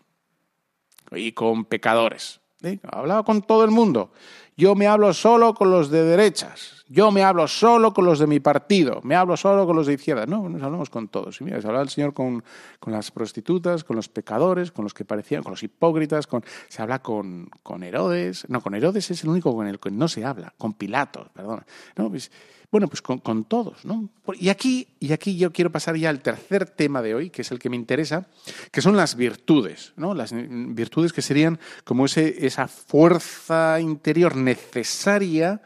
y 1.12 1.32
con 1.32 1.64
pecadores. 1.64 2.40
¿eh? 2.62 2.78
Hablaba 2.82 3.24
con 3.24 3.42
todo 3.42 3.64
el 3.64 3.70
mundo. 3.70 4.12
Yo 4.56 4.74
me 4.74 4.86
hablo 4.86 5.12
solo 5.14 5.54
con 5.54 5.70
los 5.70 5.90
de 5.90 6.04
derechas. 6.04 6.84
Yo 6.88 7.10
me 7.10 7.22
hablo 7.22 7.48
solo 7.48 7.94
con 7.94 8.04
los 8.04 8.18
de 8.18 8.26
mi 8.26 8.38
partido. 8.38 9.00
Me 9.02 9.14
hablo 9.14 9.34
solo 9.36 9.66
con 9.66 9.76
los 9.76 9.86
de 9.86 9.94
izquierda. 9.94 10.26
No, 10.26 10.46
nos 10.48 10.62
hablamos 10.62 10.90
con 10.90 11.08
todos. 11.08 11.40
Y 11.40 11.44
mira, 11.44 11.58
se 11.60 11.66
hablaba 11.66 11.82
el 11.82 11.88
Señor 11.88 12.12
con, 12.12 12.44
con, 12.78 12.92
las 12.92 13.10
prostitutas, 13.10 13.82
con 13.82 13.96
los 13.96 14.10
pecadores, 14.10 14.72
con 14.72 14.84
los 14.84 14.92
que 14.92 15.06
parecían, 15.06 15.42
con 15.42 15.52
los 15.52 15.62
hipócritas, 15.62 16.26
con, 16.26 16.44
se 16.68 16.82
habla 16.82 17.00
con, 17.00 17.48
con 17.62 17.82
Herodes. 17.82 18.44
No, 18.50 18.60
con 18.60 18.74
Herodes 18.74 19.10
es 19.10 19.24
el 19.24 19.30
único 19.30 19.56
con 19.56 19.66
el 19.66 19.80
que 19.80 19.90
no 19.90 20.06
se 20.06 20.24
habla. 20.26 20.52
Con 20.58 20.74
Pilato, 20.74 21.30
perdón. 21.32 21.64
Pues, 21.94 22.30
bueno, 22.72 22.88
pues 22.88 23.02
con, 23.02 23.44
todos, 23.44 23.84
¿no? 23.84 24.08
Y 24.40 24.48
aquí, 24.48 24.88
y 24.98 25.12
aquí 25.12 25.36
yo 25.36 25.52
quiero 25.52 25.70
pasar 25.70 25.94
ya 25.94 26.08
al 26.08 26.22
tercer 26.22 26.64
tema 26.64 27.02
de 27.02 27.14
hoy, 27.14 27.28
que 27.28 27.42
es 27.42 27.52
el 27.52 27.58
que 27.58 27.68
me 27.68 27.76
interesa, 27.76 28.26
que 28.70 28.80
son 28.80 28.96
las 28.96 29.14
virtudes, 29.14 29.92
¿no? 29.96 30.14
Las 30.14 30.32
virtudes 30.32 31.12
que 31.12 31.20
serían 31.20 31.60
como 31.84 32.06
ese, 32.06 32.46
esa 32.46 32.68
fuerza 32.68 33.78
interior 33.78 34.36
necesaria 34.44 35.62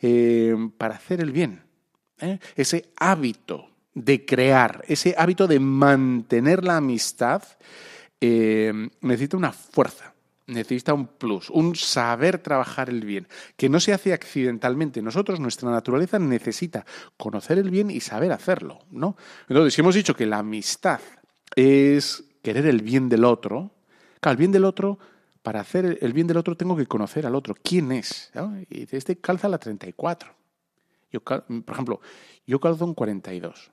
eh, 0.00 0.54
para 0.78 0.94
hacer 0.94 1.20
el 1.20 1.32
bien, 1.32 1.62
¿eh? 2.18 2.38
ese 2.56 2.90
hábito 2.96 3.68
de 3.94 4.24
crear, 4.24 4.84
ese 4.88 5.14
hábito 5.18 5.46
de 5.46 5.60
mantener 5.60 6.64
la 6.64 6.76
amistad, 6.76 7.42
eh, 8.20 8.72
necesita 9.00 9.36
una 9.36 9.52
fuerza 9.52 10.10
necesita 10.50 10.92
un 10.94 11.06
plus, 11.06 11.48
un 11.50 11.76
saber 11.76 12.38
trabajar 12.38 12.90
el 12.90 13.04
bien, 13.04 13.26
que 13.56 13.68
no 13.68 13.80
se 13.80 13.92
hace 13.92 14.12
accidentalmente. 14.12 15.00
Nosotros, 15.00 15.40
nuestra 15.40 15.70
naturaleza 15.70 16.18
necesita 16.18 16.84
conocer 17.16 17.58
el 17.58 17.70
bien 17.70 17.90
y 17.90 18.00
saber 18.00 18.32
hacerlo, 18.32 18.80
¿no? 18.90 19.16
Entonces, 19.48 19.74
si 19.74 19.80
hemos 19.80 19.94
dicho 19.94 20.14
que 20.14 20.26
la 20.26 20.38
amistad 20.38 21.00
es 21.54 22.24
querer 22.42 22.66
el 22.66 22.82
bien 22.82 23.08
del 23.08 23.24
otro, 23.24 23.70
claro, 24.20 24.32
el 24.32 24.38
bien 24.38 24.52
del 24.52 24.64
otro, 24.64 24.98
para 25.42 25.60
hacer 25.60 25.98
el 26.00 26.12
bien 26.12 26.26
del 26.26 26.36
otro 26.36 26.56
tengo 26.56 26.76
que 26.76 26.86
conocer 26.86 27.26
al 27.26 27.34
otro, 27.34 27.54
quién 27.62 27.92
es. 27.92 28.30
Y 28.68 28.86
este 28.94 29.16
calza 29.16 29.48
la 29.48 29.58
34. 29.58 30.34
Yo, 31.12 31.20
por 31.20 31.44
ejemplo, 31.72 32.00
yo 32.46 32.60
calzo 32.60 32.84
un 32.84 32.94
42. 32.94 33.70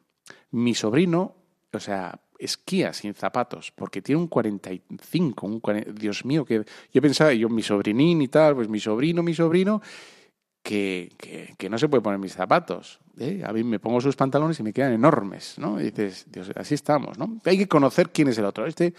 Mi 0.51 0.73
sobrino, 0.73 1.35
o 1.73 1.79
sea, 1.79 2.19
esquía 2.39 2.93
sin 2.93 3.13
zapatos, 3.13 3.71
porque 3.71 4.01
tiene 4.01 4.21
un 4.21 4.27
45, 4.27 5.47
un 5.47 5.61
Dios 5.95 6.25
mío, 6.25 6.45
que 6.45 6.63
yo 6.93 7.01
pensaba, 7.01 7.33
yo 7.33 7.49
mi 7.49 7.63
sobrinín 7.63 8.21
y 8.21 8.27
tal, 8.27 8.55
pues 8.55 8.69
mi 8.69 8.79
sobrino, 8.79 9.23
mi 9.23 9.33
sobrino, 9.33 9.81
que, 10.61 11.13
que, 11.57 11.69
no 11.69 11.77
se 11.77 11.87
puede 11.87 12.01
poner 12.01 12.19
mis 12.19 12.33
zapatos. 12.33 12.99
¿eh? 13.17 13.41
A 13.45 13.53
mí 13.53 13.63
me 13.63 13.79
pongo 13.79 14.01
sus 14.01 14.17
pantalones 14.17 14.59
y 14.59 14.63
me 14.63 14.73
quedan 14.73 14.91
enormes, 14.91 15.57
¿no? 15.57 15.79
Y 15.79 15.85
dices, 15.85 16.25
Dios, 16.29 16.51
así 16.55 16.73
estamos, 16.73 17.17
¿no? 17.17 17.39
Hay 17.45 17.57
que 17.57 17.69
conocer 17.69 18.09
quién 18.09 18.27
es 18.27 18.37
el 18.37 18.45
otro. 18.45 18.65
Este 18.65 18.93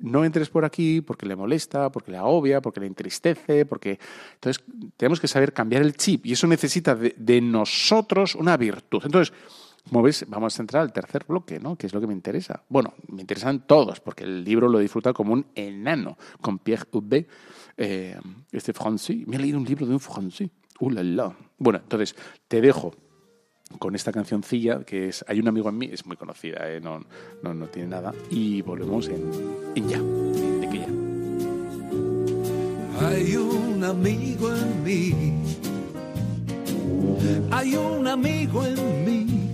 no 0.00 0.24
entres 0.24 0.48
por 0.48 0.64
aquí 0.64 1.00
porque 1.00 1.26
le 1.26 1.36
molesta, 1.36 1.90
porque 1.90 2.12
le 2.12 2.18
agobia, 2.18 2.60
porque 2.60 2.80
le 2.80 2.86
entristece, 2.86 3.66
porque... 3.66 3.98
Entonces, 4.34 4.64
tenemos 4.96 5.20
que 5.20 5.28
saber 5.28 5.52
cambiar 5.52 5.82
el 5.82 5.96
chip 5.96 6.26
y 6.26 6.32
eso 6.32 6.46
necesita 6.46 6.94
de, 6.94 7.40
nosotros 7.40 8.34
una 8.34 8.56
virtud. 8.56 9.02
Entonces, 9.04 9.34
como 9.88 10.02
ves, 10.02 10.24
vamos 10.28 10.58
a 10.58 10.62
entrar 10.62 10.82
al 10.82 10.92
tercer 10.92 11.24
bloque, 11.26 11.58
¿no? 11.58 11.76
Que 11.76 11.86
es 11.86 11.94
lo 11.94 12.00
que 12.00 12.06
me 12.06 12.12
interesa. 12.12 12.62
Bueno, 12.68 12.94
me 13.08 13.20
interesan 13.20 13.66
todos, 13.66 14.00
porque 14.00 14.24
el 14.24 14.44
libro 14.44 14.68
lo 14.68 14.78
disfruta 14.78 15.12
como 15.12 15.32
un 15.32 15.46
enano, 15.54 16.18
con 16.40 16.58
Pierre 16.58 16.86
Hubé, 16.92 17.26
eh, 17.76 18.18
este 18.52 18.72
francés. 18.72 19.26
Me 19.26 19.36
ha 19.36 19.38
leído 19.38 19.58
un 19.58 19.64
libro 19.64 19.86
de 19.86 19.92
un 19.92 20.00
francés. 20.00 20.50
¡Uh, 20.80 20.90
la! 20.90 21.34
Bueno, 21.58 21.80
entonces, 21.82 22.14
te 22.46 22.60
dejo 22.60 22.94
con 23.78 23.94
esta 23.94 24.12
cancioncilla 24.12 24.82
que 24.84 25.08
es 25.08 25.24
Hay 25.28 25.40
un 25.40 25.48
amigo 25.48 25.68
en 25.68 25.78
mí, 25.78 25.88
es 25.92 26.06
muy 26.06 26.16
conocida, 26.16 26.70
¿eh? 26.70 26.80
no, 26.80 27.04
no, 27.42 27.54
no, 27.54 27.66
tiene 27.66 27.88
nada. 27.88 28.14
Y 28.30 28.62
volvemos 28.62 29.08
en, 29.08 29.30
en 29.74 29.88
ya, 29.88 30.00
de 30.00 30.68
que 30.68 30.78
ya. 30.78 30.88
Hay 33.06 33.36
un 33.36 33.84
amigo 33.84 34.54
en 34.54 34.82
mí. 34.82 35.14
Hay 37.50 37.76
un 37.76 38.06
amigo 38.06 38.64
en 38.64 39.04
mí 39.04 39.48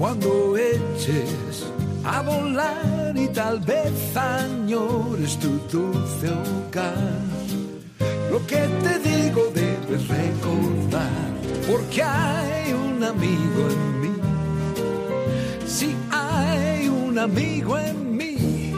cuando 0.00 0.56
eches 0.56 1.66
a 2.04 2.22
volar 2.22 3.12
y 3.14 3.28
tal 3.28 3.60
vez 3.60 4.16
añores 4.16 5.38
tu 5.38 5.50
dulce 5.70 6.28
hogar. 6.30 7.20
Lo 8.30 8.38
que 8.46 8.66
te 8.82 8.98
digo 9.00 9.42
debes 9.54 10.08
recordar, 10.08 11.32
porque 11.70 12.02
hay 12.02 12.72
un 12.72 13.02
amigo 13.04 13.68
en 13.70 14.00
mí. 14.00 14.12
Si 15.66 15.94
hay 16.10 16.88
un 16.88 17.18
amigo 17.18 17.78
en 17.78 18.16
mí. 18.16 18.72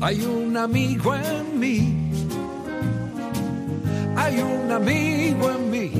Hay 0.00 0.22
un 0.22 0.56
amigo 0.56 1.14
en 1.14 1.60
mí 1.60 1.96
hay 4.16 4.40
un 4.40 4.70
amigo 4.70 5.50
en 5.50 5.70
mí. 5.70 5.90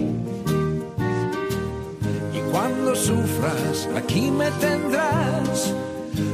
Y 2.35 2.41
cuando 2.53 2.95
sufras, 2.95 3.89
aquí 3.97 4.31
me 4.31 4.51
tendrás. 4.53 5.75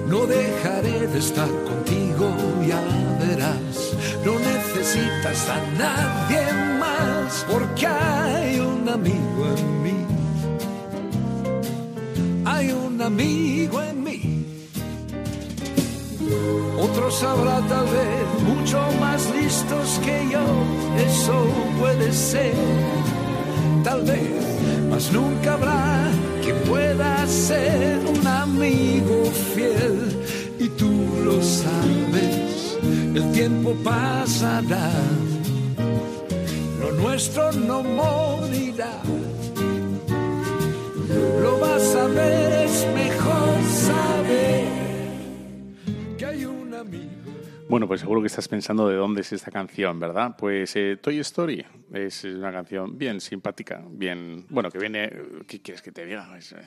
No 0.08 0.26
dejaré 0.26 1.06
de 1.06 1.18
estar 1.18 1.48
contigo, 1.48 2.34
ya 2.66 2.82
verás. 3.20 3.85
No 4.26 4.34
necesitas 4.40 5.48
a 5.48 5.58
nadie 5.78 6.42
más, 6.80 7.46
porque 7.48 7.86
hay 7.86 8.58
un 8.58 8.88
amigo 8.88 9.42
en 9.56 9.82
mí. 9.84 9.98
Hay 12.44 12.72
un 12.72 13.00
amigo 13.00 13.80
en 13.82 14.02
mí. 14.02 14.44
Otros 16.76 17.22
habrá 17.22 17.60
tal 17.68 17.86
vez 17.86 18.26
mucho 18.48 18.80
más 18.98 19.30
listos 19.30 20.00
que 20.04 20.16
yo, 20.32 20.44
eso 21.08 21.46
puede 21.78 22.12
ser. 22.12 22.54
Tal 23.84 24.02
vez, 24.02 24.42
mas 24.90 25.12
nunca 25.12 25.52
habrá 25.52 26.10
que 26.44 26.52
pueda 26.68 27.24
ser 27.28 28.00
un 28.04 28.26
amigo 28.26 29.30
fiel. 29.54 30.18
Y 30.58 30.68
tú 30.70 30.90
lo 31.24 31.40
sabes, 31.40 32.45
el 33.16 33.32
tiempo 33.32 33.74
pasará, 33.82 34.90
lo 36.80 36.92
nuestro 36.92 37.50
no 37.52 37.82
morirá. 37.82 39.00
Lo 41.42 41.58
vas 41.58 41.94
a 41.94 42.06
ver, 42.08 42.68
bueno, 47.68 47.88
pues 47.88 48.00
seguro 48.00 48.20
que 48.20 48.28
estás 48.28 48.46
pensando 48.46 48.88
de 48.88 48.94
dónde 48.94 49.22
es 49.22 49.32
esta 49.32 49.50
canción, 49.50 49.98
¿verdad? 49.98 50.36
Pues 50.38 50.76
eh, 50.76 50.98
Toy 51.02 51.18
Story 51.18 51.64
es 51.92 52.22
una 52.22 52.52
canción 52.52 52.96
bien 52.96 53.20
simpática, 53.20 53.84
bien, 53.88 54.46
bueno, 54.50 54.70
que 54.70 54.78
viene, 54.78 55.10
¿qué 55.48 55.60
quieres 55.60 55.82
que 55.82 55.90
te 55.90 56.06
diga? 56.06 56.38
Eh, 56.38 56.64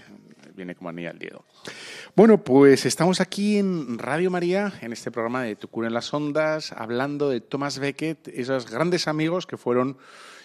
viene 0.56 0.76
como 0.76 0.90
anilla 0.90 1.12
al 1.12 1.20
dedo. 1.20 1.46
Bueno, 2.16 2.44
pues 2.44 2.86
estamos 2.86 3.22
aquí 3.22 3.58
en 3.58 3.98
Radio 3.98 4.30
María, 4.30 4.74
en 4.82 4.92
este 4.92 5.10
programa 5.10 5.44
de 5.44 5.56
Tu 5.56 5.70
cura 5.70 5.88
en 5.88 5.94
las 5.94 6.14
ondas, 6.14 6.74
hablando 6.74 7.30
de 7.30 7.40
Thomas 7.40 7.80
Becket, 7.80 8.28
esos 8.28 8.70
grandes 8.70 9.08
amigos 9.08 9.48
que 9.48 9.56
fueron 9.56 9.98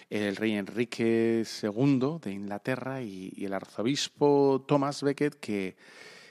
el 0.09 0.37
rey 0.37 0.53
Enrique 0.53 1.45
II 1.63 2.19
de 2.23 2.31
Inglaterra 2.31 3.03
y, 3.03 3.45
el 3.45 3.55
arzobispo 3.55 4.65
Thomas 4.69 5.03
Becket, 5.03 5.35
que, 5.35 5.77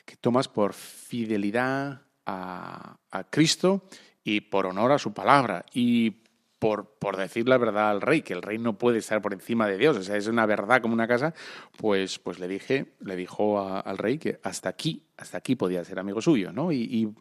que 0.05 0.15
Thomas 0.15 0.47
por 0.47 0.73
fidelidad 0.73 2.03
a, 2.25 2.95
a 3.11 3.23
Cristo 3.25 3.83
y 4.23 4.41
por 4.41 4.65
honor 4.65 4.91
a 4.91 4.99
su 4.99 5.13
palabra 5.13 5.65
y 5.73 6.17
por, 6.59 6.95
por 6.97 7.17
decir 7.17 7.47
la 7.49 7.57
verdad 7.57 7.91
al 7.91 8.01
rey, 8.01 8.21
que 8.21 8.33
el 8.33 8.41
rey 8.41 8.57
no 8.57 8.77
puede 8.77 8.99
estar 8.99 9.21
por 9.21 9.33
encima 9.33 9.67
de 9.67 9.77
Dios, 9.77 9.97
o 9.97 10.03
sea, 10.03 10.15
es 10.15 10.27
una 10.27 10.45
verdad 10.45 10.81
como 10.81 10.93
una 10.93 11.07
casa, 11.07 11.33
pues, 11.77 12.19
pues 12.19 12.39
le 12.39 12.47
dije, 12.47 12.93
le 13.01 13.17
dijo 13.17 13.59
al 13.59 13.97
rey 13.97 14.17
que 14.17 14.39
hasta 14.43 14.69
aquí, 14.69 15.03
hasta 15.17 15.37
aquí 15.37 15.55
podía 15.55 15.83
ser 15.83 15.99
amigo 15.99 16.21
suyo, 16.21 16.53
¿no? 16.53 16.71
y, 16.71 17.13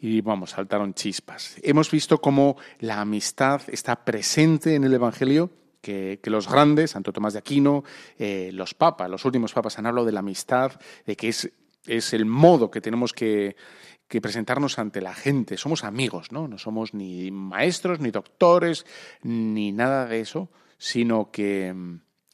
y 0.00 0.20
vamos, 0.22 0.50
saltaron 0.50 0.94
chispas. 0.94 1.56
Hemos 1.62 1.90
visto 1.90 2.20
cómo 2.20 2.56
la 2.78 3.00
amistad 3.00 3.60
está 3.68 4.04
presente 4.04 4.74
en 4.74 4.84
el 4.84 4.94
Evangelio, 4.94 5.50
que, 5.80 6.20
los 6.24 6.48
grandes, 6.48 6.92
Santo 6.92 7.12
Tomás 7.12 7.34
de 7.34 7.38
Aquino, 7.38 7.84
eh, 8.18 8.50
los 8.52 8.74
papas, 8.74 9.10
los 9.10 9.24
últimos 9.24 9.52
papas 9.52 9.78
han 9.78 9.86
hablado 9.86 10.06
de 10.06 10.12
la 10.12 10.20
amistad, 10.20 10.72
de 11.06 11.16
que 11.16 11.28
es, 11.28 11.50
es 11.86 12.12
el 12.12 12.26
modo 12.26 12.70
que 12.70 12.80
tenemos 12.80 13.12
que, 13.12 13.56
que 14.10 14.20
presentarnos 14.20 14.80
ante 14.80 15.00
la 15.00 15.14
gente. 15.14 15.56
Somos 15.56 15.84
amigos, 15.84 16.32
¿no? 16.32 16.48
No 16.48 16.58
somos 16.58 16.94
ni 16.94 17.30
maestros, 17.30 18.00
ni 18.00 18.10
doctores, 18.10 18.84
ni 19.22 19.70
nada 19.70 20.04
de 20.06 20.18
eso, 20.18 20.50
sino 20.78 21.30
que 21.30 21.72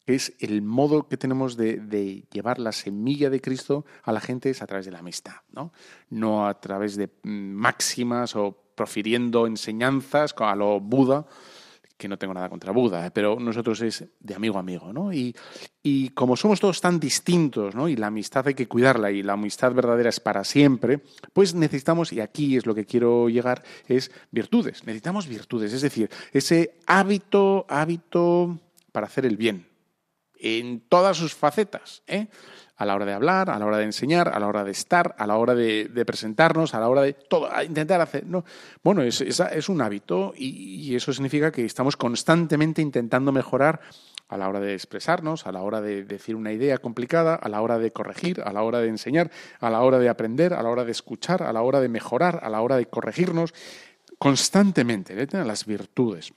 es 0.06 0.34
el 0.40 0.62
modo 0.62 1.06
que 1.06 1.18
tenemos 1.18 1.58
de, 1.58 2.24
llevar 2.32 2.58
la 2.58 2.72
semilla 2.72 3.28
de 3.28 3.42
Cristo 3.42 3.84
a 4.04 4.12
la 4.12 4.22
gente 4.22 4.48
es 4.48 4.62
a 4.62 4.66
través 4.66 4.86
de 4.86 4.92
la 4.92 5.00
amistad, 5.00 5.42
¿no? 5.52 5.74
No 6.08 6.48
a 6.48 6.58
través 6.60 6.96
de 6.96 7.08
mm, 7.22 7.28
máximas 7.28 8.36
o 8.36 8.56
profiriendo 8.74 9.46
enseñanzas 9.46 10.34
a 10.38 10.56
lo 10.56 10.80
Buda, 10.80 11.26
que 11.96 12.08
no 12.08 12.18
tengo 12.18 12.34
nada 12.34 12.48
contra 12.48 12.72
Buda, 12.72 13.06
¿eh? 13.06 13.10
pero 13.10 13.40
nosotros 13.40 13.80
es 13.80 14.04
de 14.20 14.34
amigo 14.34 14.56
a 14.56 14.60
amigo, 14.60 14.92
¿no? 14.92 15.12
Y, 15.12 15.34
y, 15.82 16.10
como 16.10 16.36
somos 16.36 16.60
todos 16.60 16.80
tan 16.80 17.00
distintos, 17.00 17.74
¿no? 17.74 17.88
Y 17.88 17.96
la 17.96 18.08
amistad 18.08 18.46
hay 18.48 18.54
que 18.54 18.68
cuidarla 18.68 19.10
y 19.10 19.22
la 19.22 19.32
amistad 19.32 19.72
verdadera 19.72 20.10
es 20.10 20.20
para 20.20 20.44
siempre, 20.44 21.00
pues 21.32 21.54
necesitamos, 21.54 22.12
y 22.12 22.20
aquí 22.20 22.56
es 22.56 22.66
lo 22.66 22.74
que 22.74 22.84
quiero 22.84 23.28
llegar, 23.28 23.62
es 23.88 24.10
virtudes. 24.30 24.84
Necesitamos 24.84 25.26
virtudes, 25.26 25.72
es 25.72 25.82
decir, 25.82 26.10
ese 26.32 26.74
hábito, 26.86 27.64
hábito 27.68 28.58
para 28.92 29.06
hacer 29.06 29.24
el 29.24 29.36
bien, 29.36 29.66
en 30.40 30.80
todas 30.80 31.16
sus 31.16 31.34
facetas, 31.34 32.02
¿eh? 32.06 32.28
a 32.76 32.84
la 32.84 32.94
hora 32.94 33.06
de 33.06 33.12
hablar, 33.14 33.48
a 33.50 33.58
la 33.58 33.66
hora 33.66 33.78
de 33.78 33.84
enseñar, 33.84 34.28
a 34.28 34.38
la 34.38 34.46
hora 34.46 34.62
de 34.62 34.70
estar, 34.70 35.14
a 35.18 35.26
la 35.26 35.36
hora 35.36 35.54
de, 35.54 36.04
presentarnos, 36.06 36.74
a 36.74 36.80
la 36.80 36.88
hora 36.88 37.02
de 37.02 37.14
todo, 37.14 37.50
a 37.50 37.64
intentar 37.64 38.00
hacer. 38.00 38.26
¿no? 38.26 38.44
Bueno, 38.82 39.02
es, 39.02 39.68
un 39.68 39.80
hábito 39.80 40.34
y, 40.36 40.94
eso 40.94 41.12
significa 41.12 41.50
que 41.50 41.64
estamos 41.64 41.96
constantemente 41.96 42.82
intentando 42.82 43.32
mejorar 43.32 43.80
a 44.28 44.36
la 44.36 44.48
hora 44.48 44.60
de 44.60 44.74
expresarnos, 44.74 45.46
a 45.46 45.52
la 45.52 45.62
hora 45.62 45.80
de 45.80 46.04
decir 46.04 46.36
una 46.36 46.52
idea 46.52 46.78
complicada, 46.78 47.36
a 47.36 47.48
la 47.48 47.62
hora 47.62 47.78
de 47.78 47.92
corregir, 47.92 48.42
a 48.42 48.52
la 48.52 48.62
hora 48.62 48.80
de 48.80 48.88
enseñar, 48.88 49.30
a 49.60 49.70
la 49.70 49.80
hora 49.80 49.98
de 49.98 50.08
aprender, 50.08 50.52
a 50.52 50.62
la 50.62 50.68
hora 50.68 50.84
de 50.84 50.92
escuchar, 50.92 51.42
a 51.42 51.52
la 51.52 51.62
hora 51.62 51.80
de 51.80 51.88
mejorar, 51.88 52.40
a 52.42 52.50
la 52.50 52.60
hora 52.60 52.76
de 52.76 52.86
corregirnos, 52.86 53.54
constantemente, 54.18 55.14
¿eh? 55.20 55.44
las 55.44 55.64
virtudes. 55.64 56.32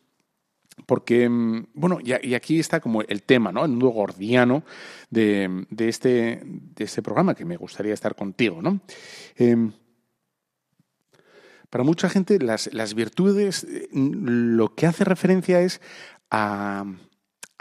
Porque, 0.85 1.27
mm, 1.29 1.67
bueno, 1.73 1.99
y, 2.03 2.33
aquí 2.33 2.59
está 2.59 2.79
como 2.79 3.01
el 3.01 3.23
tema, 3.23 3.51
¿no? 3.51 3.65
El 3.65 3.77
nudo 3.77 3.89
gordiano 3.89 4.63
de, 5.09 5.65
este, 5.77 6.41
de 6.43 6.83
este 6.83 7.01
programa, 7.01 7.35
que 7.35 7.45
me 7.45 7.57
gustaría 7.57 7.93
estar 7.93 8.15
contigo, 8.15 8.61
¿no? 8.61 8.79
Em, 9.35 9.71
para 11.69 11.83
mucha 11.83 12.09
gente, 12.09 12.39
las, 12.39 12.93
virtudes, 12.95 13.67
mm, 13.91 14.55
lo 14.55 14.73
que 14.75 14.87
hace 14.87 15.03
referencia 15.03 15.61
es 15.61 15.81
a, 16.31 16.85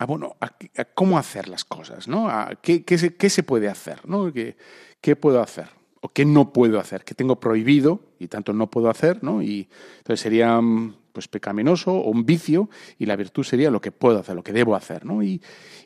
bueno, 0.07 0.37
a, 0.41 0.55
cómo 0.95 1.19
hacer 1.19 1.49
las 1.49 1.64
cosas, 1.64 2.09
¿no? 2.09 2.29
A 2.29 2.55
qué, 2.62 2.85
se, 2.99 3.16
qué 3.16 3.31
se 3.31 3.43
puede 3.43 3.69
hacer, 3.69 4.09
¿no? 4.09 4.33
¿Qué, 4.33 4.57
¿Qué 5.01 5.16
puedo 5.16 5.41
hacer? 5.41 5.79
o 6.01 6.09
qué 6.11 6.25
no 6.25 6.53
puedo 6.53 6.79
hacer, 6.81 7.05
qué 7.05 7.14
tengo 7.14 7.41
prohibido 7.41 8.01
y 8.19 8.29
tanto 8.29 8.53
no 8.53 8.71
puedo 8.71 8.91
hacer, 8.91 9.23
¿no? 9.23 9.43
Y 9.43 9.69
entonces 9.99 10.21
sería 10.21 10.61
mm, 10.61 10.95
pues 11.19 11.27
pecaminoso 11.27 11.93
o 11.95 12.11
un 12.11 12.25
vicio 12.25 12.71
y 12.97 13.07
la 13.07 13.16
virtud 13.16 13.43
sería 13.43 13.73
lo 13.73 13.81
que 13.81 13.91
puedo 13.91 14.21
hacer, 14.21 14.37
lo 14.37 14.45
que 14.45 14.53
debo 14.53 14.77
hacer, 14.77 15.05
¿no? 15.05 15.21
Y, 15.21 15.43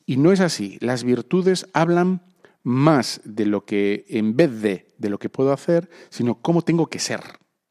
no 0.06 0.30
es 0.30 0.40
así. 0.40 0.76
Las 0.82 1.04
virtudes 1.04 1.66
hablan 1.72 2.20
más 2.64 3.22
de 3.24 3.46
lo 3.46 3.64
que, 3.64 4.04
en 4.10 4.36
vez 4.36 4.60
de, 4.60 4.92
de 4.98 5.08
lo 5.08 5.18
que 5.18 5.30
puedo 5.30 5.54
hacer, 5.54 5.88
sino 6.10 6.34
cómo 6.34 6.60
tengo 6.60 6.86
que 6.88 6.98
ser, 6.98 7.22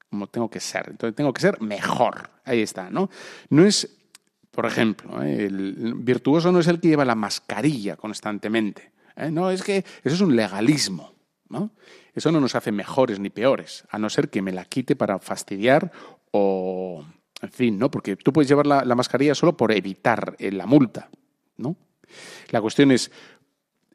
cómo 0.10 0.26
tengo 0.26 0.50
que 0.50 0.60
ser. 0.60 0.88
Entonces 0.90 1.16
tengo 1.16 1.32
que 1.34 1.42
ser 1.42 1.62
mejor. 1.62 2.32
Ahí 2.46 2.64
está, 2.64 2.90
¿no? 2.90 3.12
No 3.52 3.64
es, 3.64 3.96
por 4.50 4.66
ejemplo, 4.66 5.22
¿eh? 5.22 5.46
el 5.46 5.94
virtuoso 5.98 6.52
no 6.52 6.62
es 6.62 6.68
el 6.68 6.80
que 6.80 6.88
lleva 6.88 7.06
la 7.06 7.14
mascarilla 7.14 7.96
constantemente. 7.96 8.92
¿eh? 9.16 9.30
No, 9.30 9.52
es 9.52 9.62
que 9.62 9.86
eso 10.04 10.16
es 10.16 10.22
un 10.22 10.36
legalismo, 10.36 11.14
¿no? 11.48 11.70
Eso 12.16 12.32
no 12.32 12.42
nos 12.42 12.56
hace 12.56 12.72
mejores 12.72 13.20
ni 13.20 13.30
peores, 13.30 13.86
a 13.92 14.00
no 14.00 14.10
ser 14.10 14.30
que 14.30 14.42
me 14.42 14.52
la 14.52 14.66
quite 14.66 14.96
para 14.96 15.20
fastidiar 15.20 15.92
o, 16.32 17.06
en 17.42 17.52
fin, 17.52 17.80
¿no? 17.80 17.90
Porque 17.90 18.16
tú 18.16 18.32
puedes 18.32 18.50
llevar 18.50 18.68
la, 18.68 18.96
mascarilla 18.96 19.36
solo 19.36 19.58
por 19.58 19.72
evitar 19.72 20.36
eh, 20.40 20.52
la 20.52 20.66
multa, 20.66 21.10
¿no? 21.58 21.76
La 22.50 22.62
cuestión 22.62 22.92
es 22.92 23.12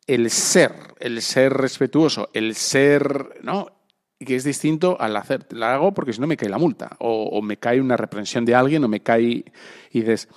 el 0.07 0.31
ser, 0.31 0.73
el 1.01 1.21
ser 1.23 1.53
respetuoso, 1.53 2.31
el 2.33 2.55
ser, 2.55 3.41
¿no? 3.43 3.77
que 4.19 4.37
es 4.37 4.45
distinto 4.45 4.97
al 5.01 5.17
hacer, 5.17 5.47
la 5.51 5.75
hago 5.75 5.93
porque 5.93 6.13
si 6.13 6.21
no 6.21 6.27
me 6.27 6.37
cae 6.37 6.49
la 6.49 6.59
multa, 6.59 6.97
o, 7.01 7.43
me 7.43 7.59
cae 7.59 7.81
una 7.81 7.97
reprensión 7.97 8.45
de 8.45 8.55
alguien, 8.55 8.83
o 8.85 8.89
me 8.89 9.01
cae, 9.01 9.23
y 9.23 9.45
dices, 10.01 10.29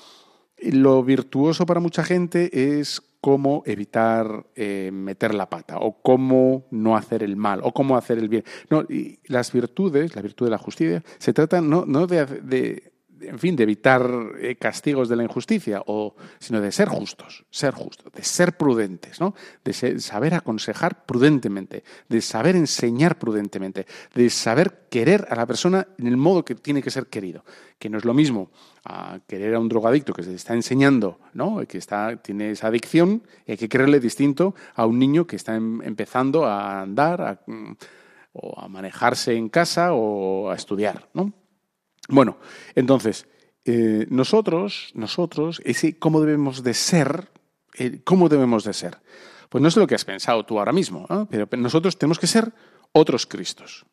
lo 0.57 1.03
virtuoso 1.03 1.65
para 1.65 1.79
mucha 1.79 2.03
gente 2.03 2.79
es 2.79 3.01
cómo 3.21 3.63
evitar 3.65 4.47
eh, 4.55 4.91
meter 4.91 5.33
la 5.33 5.49
pata, 5.49 5.77
o 5.79 6.01
cómo 6.01 6.67
no 6.71 6.97
hacer 6.97 7.23
el 7.23 7.37
mal, 7.37 7.61
o 7.63 7.73
cómo 7.73 7.95
hacer 7.95 8.17
el 8.17 8.27
bien. 8.27 8.43
No, 8.69 8.81
y 8.81 9.19
las 9.27 9.51
virtudes, 9.51 10.15
la 10.15 10.21
virtud 10.21 10.47
de 10.47 10.51
la 10.51 10.57
justicia, 10.57 11.03
se 11.17 11.33
trata 11.33 11.61
no, 11.61 11.85
no 11.85 12.07
de, 12.07 12.91
en 13.21 13.39
fin, 13.39 13.55
de 13.55 13.63
evitar 13.63 14.07
eh, 14.39 14.55
castigos 14.55 15.09
de 15.09 15.15
la 15.15 15.23
injusticia, 15.23 15.81
o, 15.85 16.15
sino 16.39 16.61
de 16.61 16.71
ser 16.71 16.87
justos, 16.87 17.45
ser 17.49 17.73
justos, 17.73 18.11
de 18.13 18.23
ser 18.23 18.57
prudentes, 18.57 19.19
¿no? 19.19 19.33
de 19.63 19.99
saber 19.99 20.33
aconsejar 20.33 21.05
prudentemente, 21.05 21.83
de 22.07 22.21
saber 22.21 22.55
enseñar 22.55 23.17
prudentemente, 23.17 23.85
de 24.13 24.29
saber 24.29 24.87
querer 24.89 25.27
a 25.29 25.35
la 25.35 25.45
persona 25.45 25.87
en 25.97 26.07
el 26.07 26.17
modo 26.17 26.45
que 26.45 26.55
tiene 26.55 26.81
que 26.81 26.91
ser 26.91 27.07
querido, 27.07 27.43
que 27.77 27.89
no 27.89 27.97
es 27.97 28.05
lo 28.05 28.13
mismo 28.13 28.51
a 28.85 29.19
querer 29.27 29.55
a 29.55 29.59
un 29.59 29.69
drogadicto 29.69 30.13
que 30.13 30.23
se 30.23 30.33
está 30.33 30.53
enseñando, 30.53 31.19
¿no? 31.33 31.65
que 31.67 31.77
está, 31.77 32.17
tiene 32.17 32.51
esa 32.51 32.67
adicción, 32.67 33.23
y 33.45 33.51
hay 33.51 33.57
que 33.57 33.69
quererle 33.69 33.99
distinto 33.99 34.55
a 34.75 34.85
un 34.85 34.99
niño 34.99 35.27
que 35.27 35.35
está 35.35 35.55
em, 35.55 35.81
empezando 35.81 36.45
a 36.45 36.81
andar, 36.81 37.43
mm, 37.45 37.73
o 38.33 38.59
a 38.59 38.67
manejarse 38.67 39.35
en 39.35 39.49
casa 39.49 39.93
o 39.93 40.51
a 40.51 40.55
estudiar, 40.55 41.09
¿no? 41.13 41.33
Bueno, 42.09 42.37
entonces, 42.75 43.27
eh, 43.65 44.07
nosotros, 44.09 44.91
nosotros, 44.95 45.61
ese 45.63 45.97
cómo 45.97 46.21
debemos 46.21 46.63
de 46.63 46.73
ser, 46.73 47.29
eh, 47.75 48.01
¿cómo 48.03 48.29
debemos 48.29 48.63
de 48.63 48.73
ser? 48.73 48.97
Pues 49.49 49.61
no 49.61 49.67
es 49.67 49.77
lo 49.77 49.87
que 49.87 49.95
has 49.95 50.05
pensado 50.05 50.45
tú 50.45 50.59
ahora 50.59 50.71
mismo, 50.71 51.07
pero 51.29 51.47
nosotros 51.57 51.97
tenemos 51.97 52.19
que 52.19 52.27
ser 52.27 52.51
otros 52.91 53.25
Cristos. 53.25 53.85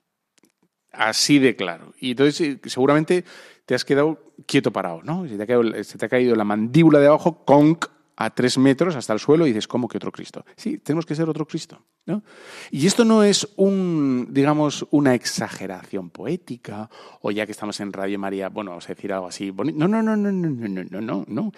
Así 0.93 1.39
de 1.39 1.57
claro. 1.57 1.93
Y 2.01 2.13
entonces 2.13 2.41
eh, 2.41 2.61
seguramente 2.65 3.25
te 3.67 3.75
has 3.75 3.85
quedado 3.85 4.33
quieto 4.47 4.73
parado, 4.73 5.03
¿no? 5.03 5.29
Se 5.29 5.37
te 5.37 5.43
ha 5.43 5.47
caído, 5.47 5.85
se 5.85 5.99
te 5.99 6.07
ha 6.07 6.09
caído 6.09 6.35
la 6.37 6.45
mandíbula 6.45 6.99
de 6.99 7.09
abajo, 7.09 7.45
conk, 7.45 7.87
a 8.17 8.31
tres 8.31 8.57
metros 8.57 8.97
hasta 8.97 9.13
el 9.13 9.21
suelo 9.21 9.47
y 9.47 9.51
dices, 9.51 9.69
¿cómo 9.69 9.89
que 9.89 9.99
otro 9.99 10.11
Cristo? 10.11 10.45
Sí, 10.57 10.79
tenemos 10.79 11.05
que 11.05 11.15
ser 11.15 11.29
otro 11.29 11.47
Cristo. 11.47 11.83
¿no? 12.07 12.23
Y 12.71 12.87
esto 12.87 13.05
no 13.05 13.23
es 13.23 13.47
un, 13.57 14.29
digamos, 14.31 14.87
una 14.91 15.15
exageración 15.15 16.11
poética, 16.11 16.89
o 17.21 17.31
ya 17.31 17.45
que 17.45 17.53
estamos 17.53 17.79
en 17.81 17.93
Radio 17.93 18.19
María, 18.19 18.49
bueno, 18.49 18.71
vamos 18.71 18.87
a 18.87 18.95
decir 18.95 19.13
algo 19.13 19.27
así. 19.27 19.53
No, 19.53 19.87
no, 19.87 20.03
no, 20.03 20.17
no, 20.17 20.33
no, 20.33 20.33
no, 20.33 20.85
no, 20.85 21.01
no, 21.01 21.25
no. 21.29 21.53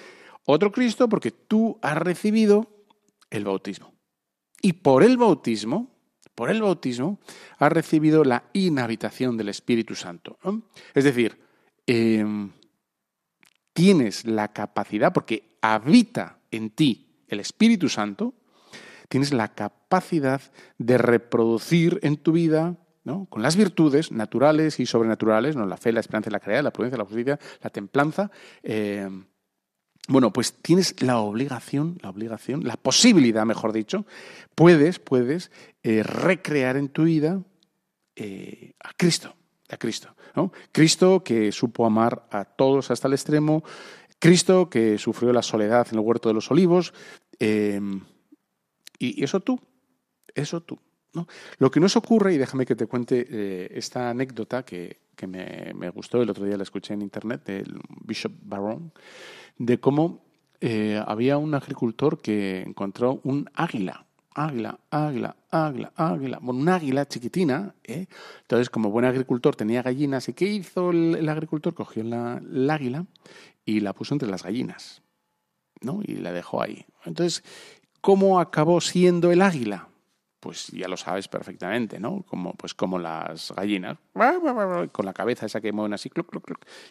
Otro 0.45 0.73
Cristo 0.73 1.09
porque 1.09 1.31
tú 1.31 1.79
has 1.81 1.97
recibido 1.97 2.67
el 3.31 3.45
bautismo. 3.45 3.93
Y 4.61 4.73
por 4.73 5.05
el 5.05 5.17
bautismo, 5.17 5.95
por 6.35 6.51
el 6.51 6.63
bautismo, 6.63 7.21
has 7.59 7.71
recibido 7.71 8.25
la 8.25 8.45
inhabitación 8.53 9.37
del 9.37 9.51
Espíritu 9.51 9.95
Santo. 9.95 10.39
Es 10.95 11.05
decir, 11.05 11.39
em, 11.87 12.51
tienes 13.73 14.25
la 14.25 14.53
capacidad, 14.53 15.13
porque 15.13 15.59
habita 15.61 16.38
en 16.51 16.71
ti 16.71 17.25
el 17.29 17.41
Espíritu 17.41 17.89
Santo, 17.89 18.35
tienes 19.09 19.33
la 19.33 19.49
capacidad 19.55 20.41
de 20.79 20.99
reproducir 20.99 21.99
en 22.03 22.17
tu 22.17 22.33
vida, 22.33 22.77
¿no? 23.05 23.27
con 23.27 23.43
las 23.43 23.57
virtudes 23.57 24.13
naturales 24.13 24.81
y 24.81 24.87
sobrenaturales, 24.87 25.57
¿no? 25.57 25.67
la 25.67 25.77
fe, 25.77 25.93
la 25.93 26.01
esperanza, 26.01 26.31
la 26.31 26.41
caridad, 26.41 26.63
la 26.63 26.73
prudencia, 26.73 26.99
la 26.99 27.05
justicia, 27.05 27.39
la 27.63 27.71
templanza, 27.71 28.31
eh, 28.63 29.09
bueno, 30.09 30.33
pues 30.33 30.55
tienes 30.63 31.03
la 31.03 31.19
obligación, 31.19 31.99
la 32.03 32.09
obligación, 32.09 32.65
la 32.65 32.77
posibilidad, 32.79 33.45
mejor 33.45 33.73
dicho, 33.73 34.07
puedes, 34.55 34.99
puedes 34.99 35.51
eh, 35.83 36.03
recrear 36.03 36.79
en 36.79 36.89
tu 36.89 37.05
vida 37.05 37.43
eh, 38.17 38.73
a 38.83 38.93
Cristo, 38.97 39.35
a 39.69 39.77
Cristo. 39.77 40.15
¿no? 40.35 40.51
Cristo 40.73 41.23
que 41.23 41.53
supo 41.53 41.85
amar 41.85 42.27
a 42.31 42.47
todos 42.47 42.91
hasta 42.91 43.07
el 43.07 43.15
extremo, 43.15 43.63
Cristo 44.19 44.69
que 44.69 44.99
sufrió 44.99 45.33
la 45.33 45.43
soledad 45.43 45.87
en 45.91 45.99
el 45.99 46.05
huerto 46.05 46.29
de 46.29 46.35
los 46.35 46.51
olivos. 46.51 46.93
Em, 47.39 48.01
y, 48.99 49.23
eso 49.23 49.41
tú, 49.41 49.61
eso 50.35 50.63
tú. 50.63 50.79
¿no? 51.15 51.27
Lo 51.59 51.71
que 51.71 51.81
nos 51.81 51.97
ocurre, 51.97 52.35
y 52.35 52.39
déjame 52.39 52.67
que 52.67 52.77
te 52.77 52.87
cuente 52.87 53.27
eh, 53.31 53.69
esta 53.75 54.11
anécdota 54.11 54.65
que, 54.65 55.01
que 55.15 55.27
me, 55.27 55.73
me 55.75 55.91
gustó, 55.91 56.21
el 56.23 56.31
otro 56.31 56.45
día 56.45 56.57
la 56.57 56.63
escuché 56.65 56.95
en 56.95 57.03
internet, 57.03 57.45
del 57.45 57.81
Bishop 58.05 58.33
Barron, 58.43 58.93
de 59.57 59.79
cómo 59.79 60.29
eh, 60.61 61.01
había 61.07 61.39
un 61.39 61.55
agricultor 61.55 62.21
que 62.21 62.63
encontró 62.63 63.21
un 63.25 63.49
águila. 63.55 64.05
Águila, 64.35 64.79
águila, 64.91 65.35
águila, 65.51 65.93
águila. 65.97 66.39
Bueno, 66.41 66.61
una 66.61 66.77
águila 66.77 67.07
chiquitina. 67.07 67.75
¿eh? 67.83 68.07
Entonces, 68.43 68.71
como 68.71 68.91
buen 68.91 69.05
agricultor 69.05 69.57
tenía 69.57 69.83
gallinas. 69.83 70.29
¿Y 70.29 70.33
qué 70.33 70.45
hizo 70.45 70.91
el, 70.91 71.29
agricultor? 71.29 71.75
Cogió 71.75 72.05
la, 72.05 72.39
el 72.39 72.71
águila 72.71 73.05
y 73.69 73.81
la 73.81 73.93
puso 73.93 74.15
entre 74.15 74.29
las 74.29 74.43
gallinas. 74.43 75.03
¿no? 75.81 76.01
Y 76.03 76.17
la 76.17 76.33
dejó 76.33 76.63
ahí. 76.63 76.87
Entonces, 77.05 77.45
¿cómo 78.01 78.41
acabó 78.41 78.81
siendo 78.81 79.31
el 79.31 79.43
águila? 79.43 79.89
pues 80.41 80.69
ya 80.69 80.87
lo 80.87 80.97
sabes 80.97 81.27
perfectamente, 81.27 81.99
¿no? 81.99 82.23
Como, 82.23 82.55
pues 82.55 82.73
como 82.73 83.01
las 83.01 83.53
gallinas, 83.57 83.99
con 84.93 85.05
la 85.05 85.13
cabeza 85.13 85.47
esa 85.47 85.61
que 85.61 85.73
mueven 85.73 85.95
así, 85.95 86.09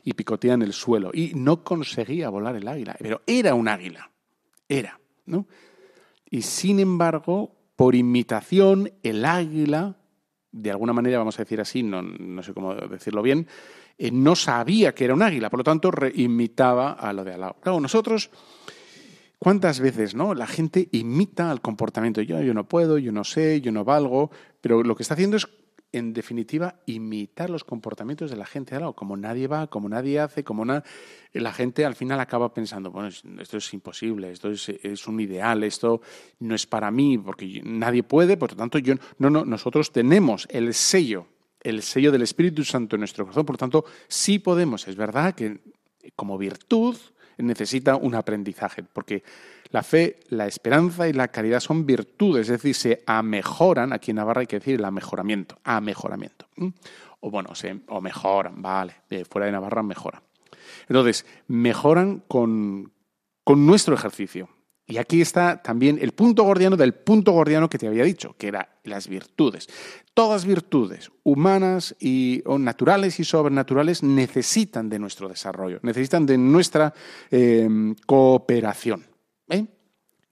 y 0.03 0.13
picotean 0.13 0.61
el 0.63 0.73
suelo. 0.73 1.11
Y 1.13 1.31
no 1.33 1.63
conseguía 1.63 2.27
volar 2.27 2.57
el 2.57 2.67
águila, 2.67 2.97
pero 2.99 3.21
era 3.25 3.53
un 3.53 3.69
águila, 3.69 4.11
era, 4.67 4.99
¿no? 5.25 5.47
Y 6.29 6.41
sin 6.41 6.81
embargo, 6.81 7.55
por 7.77 7.95
imitación, 7.95 8.91
el 9.01 9.23
águila, 9.23 9.95
de 10.51 10.71
alguna 10.71 10.91
manera, 10.91 11.17
vamos 11.17 11.39
a 11.39 11.43
decir 11.43 11.61
así, 11.61 11.83
no, 11.83 12.01
no 12.01 12.43
sé 12.43 12.53
cómo 12.53 12.75
decirlo 12.75 13.21
bien, 13.21 13.47
eh, 13.97 14.11
no 14.11 14.35
sabía 14.35 14.93
que 14.93 15.05
era 15.05 15.13
un 15.13 15.21
águila, 15.21 15.49
por 15.49 15.59
lo 15.59 15.63
tanto, 15.63 15.91
imitaba 16.13 16.93
a 16.93 17.13
lo 17.13 17.23
de 17.23 17.33
al 17.33 17.41
lado. 17.41 17.55
Claro, 17.61 17.79
nosotros 17.79 18.29
¿Cuántas 19.39 19.79
veces 19.79 20.15
no? 20.15 20.33
la 20.33 20.47
gente 20.47 20.89
imita 20.91 21.51
al 21.51 21.61
comportamiento? 21.61 22.21
Yo, 22.21 22.41
yo 22.41 22.53
no 22.53 22.67
puedo, 22.67 22.97
yo 22.97 23.11
no 23.11 23.23
sé, 23.23 23.61
yo 23.61 23.71
no 23.71 23.83
valgo, 23.83 24.31
pero 24.61 24.81
lo 24.81 24.95
que 24.95 25.03
está 25.03 25.13
haciendo 25.13 25.37
es, 25.37 25.47
en 25.91 26.11
definitiva, 26.11 26.79
imitar 26.87 27.49
los 27.49 27.63
comportamientos 27.63 28.31
de 28.31 28.35
la 28.35 28.47
gente 28.47 28.71
de 28.71 28.77
al 28.77 28.81
lado. 28.81 28.95
Como 28.95 29.15
nadie 29.15 29.47
va, 29.47 29.67
como 29.67 29.89
nadie 29.89 30.19
hace, 30.19 30.43
como 30.43 30.65
la 30.65 31.53
gente 31.53 31.85
al 31.85 31.95
final 31.95 32.19
acaba 32.19 32.51
pensando, 32.51 32.89
bueno, 32.89 33.09
esto 33.39 33.57
es 33.57 33.73
imposible, 33.73 34.31
esto 34.31 34.49
es, 34.49 35.07
un 35.07 35.19
ideal, 35.19 35.63
esto 35.63 36.01
no 36.39 36.55
es 36.55 36.65
para 36.65 36.89
mí, 36.89 37.19
porque 37.19 37.61
nadie 37.63 38.01
puede, 38.01 38.37
por 38.37 38.51
lo 38.51 38.57
tanto, 38.57 38.79
yo 38.79 38.95
no, 39.19 39.29
no, 39.29 39.45
nosotros 39.45 39.91
tenemos 39.91 40.47
el 40.49 40.73
sello, 40.73 41.27
el 41.61 41.81
sello 41.81 42.11
del 42.11 42.21
Espíritu 42.21 42.63
Santo 42.63 42.95
en 42.95 43.01
nuestro 43.01 43.25
corazón, 43.25 43.45
por 43.45 43.57
tanto, 43.57 43.85
sí 44.07 44.39
podemos. 44.39 44.87
Es 44.87 44.95
verdad 44.95 45.35
que 45.35 45.59
como 46.15 46.37
virtud 46.37 46.95
necesita 47.37 47.95
un 47.95 48.15
aprendizaje, 48.15 48.83
porque 48.83 49.23
la 49.69 49.83
fe, 49.83 50.19
la 50.29 50.47
esperanza 50.47 51.07
y 51.07 51.13
la 51.13 51.27
caridad 51.27 51.59
son 51.59 51.85
virtudes, 51.85 52.49
es 52.49 52.61
decir, 52.61 52.75
se 52.75 53.03
amejoran, 53.05 53.93
aquí 53.93 54.11
en 54.11 54.17
Navarra 54.17 54.41
hay 54.41 54.47
que 54.47 54.59
decir 54.59 54.75
el 54.75 54.85
amejoramiento, 54.85 55.59
amejoramiento. 55.63 56.47
O 57.19 57.29
bueno, 57.29 57.51
o 57.87 58.01
mejoran, 58.01 58.61
vale, 58.61 58.95
fuera 59.29 59.45
de 59.45 59.51
Navarra 59.51 59.83
mejoran. 59.83 60.21
Entonces, 60.87 61.25
mejoran 61.47 62.23
con, 62.27 62.91
con 63.43 63.65
nuestro 63.65 63.95
ejercicio. 63.95 64.49
Y 64.89 64.97
aquí 64.97 65.19
está 65.19 65.61
también 65.61 65.99
el 66.01 66.13
punto 66.13 66.43
gordiano 66.43 66.77
del 66.77 66.93
punto 66.93 67.33
gordiano 67.33 67.69
que 67.69 67.77
te 67.77 67.87
había 67.87 68.05
dicho, 68.05 68.35
que 68.37 68.47
era 68.47 68.79
las 68.85 69.09
virtudes. 69.09 69.67
Todas 70.13 70.45
virtudes, 70.45 71.11
humanas 71.23 71.93
y 71.99 72.41
naturales 72.47 73.19
y 73.19 73.25
sobrenaturales, 73.25 74.01
necesitan 74.01 74.89
de 74.89 74.97
nuestro 74.97 75.27
desarrollo, 75.27 75.79
necesitan 75.83 76.25
de 76.25 76.37
nuestra 76.37 76.93
em, 77.29 77.95
cooperación. 78.05 79.05
¿eh? 79.49 79.65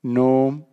No. 0.03 0.69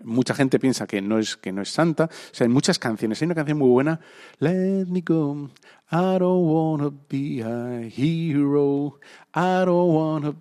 Mucha 0.00 0.34
gente 0.34 0.58
piensa 0.58 0.86
que 0.86 1.00
no, 1.00 1.18
es, 1.18 1.38
que 1.38 1.50
no 1.50 1.62
es 1.62 1.70
santa. 1.70 2.04
O 2.04 2.34
sea, 2.34 2.44
en 2.44 2.52
muchas 2.52 2.78
canciones. 2.78 3.22
Hay 3.22 3.26
una 3.26 3.34
canción 3.34 3.56
muy 3.56 3.70
buena. 3.70 4.00
Let 4.38 4.84
me 4.88 5.00
go. 5.00 5.48
I 5.90 6.18
don't 6.18 6.46
wanna 6.46 6.90
be 7.08 7.42
a 7.42 7.88
hero. 7.88 9.00
I 9.34 9.64
don't 9.64 9.94
wanna 9.94 10.34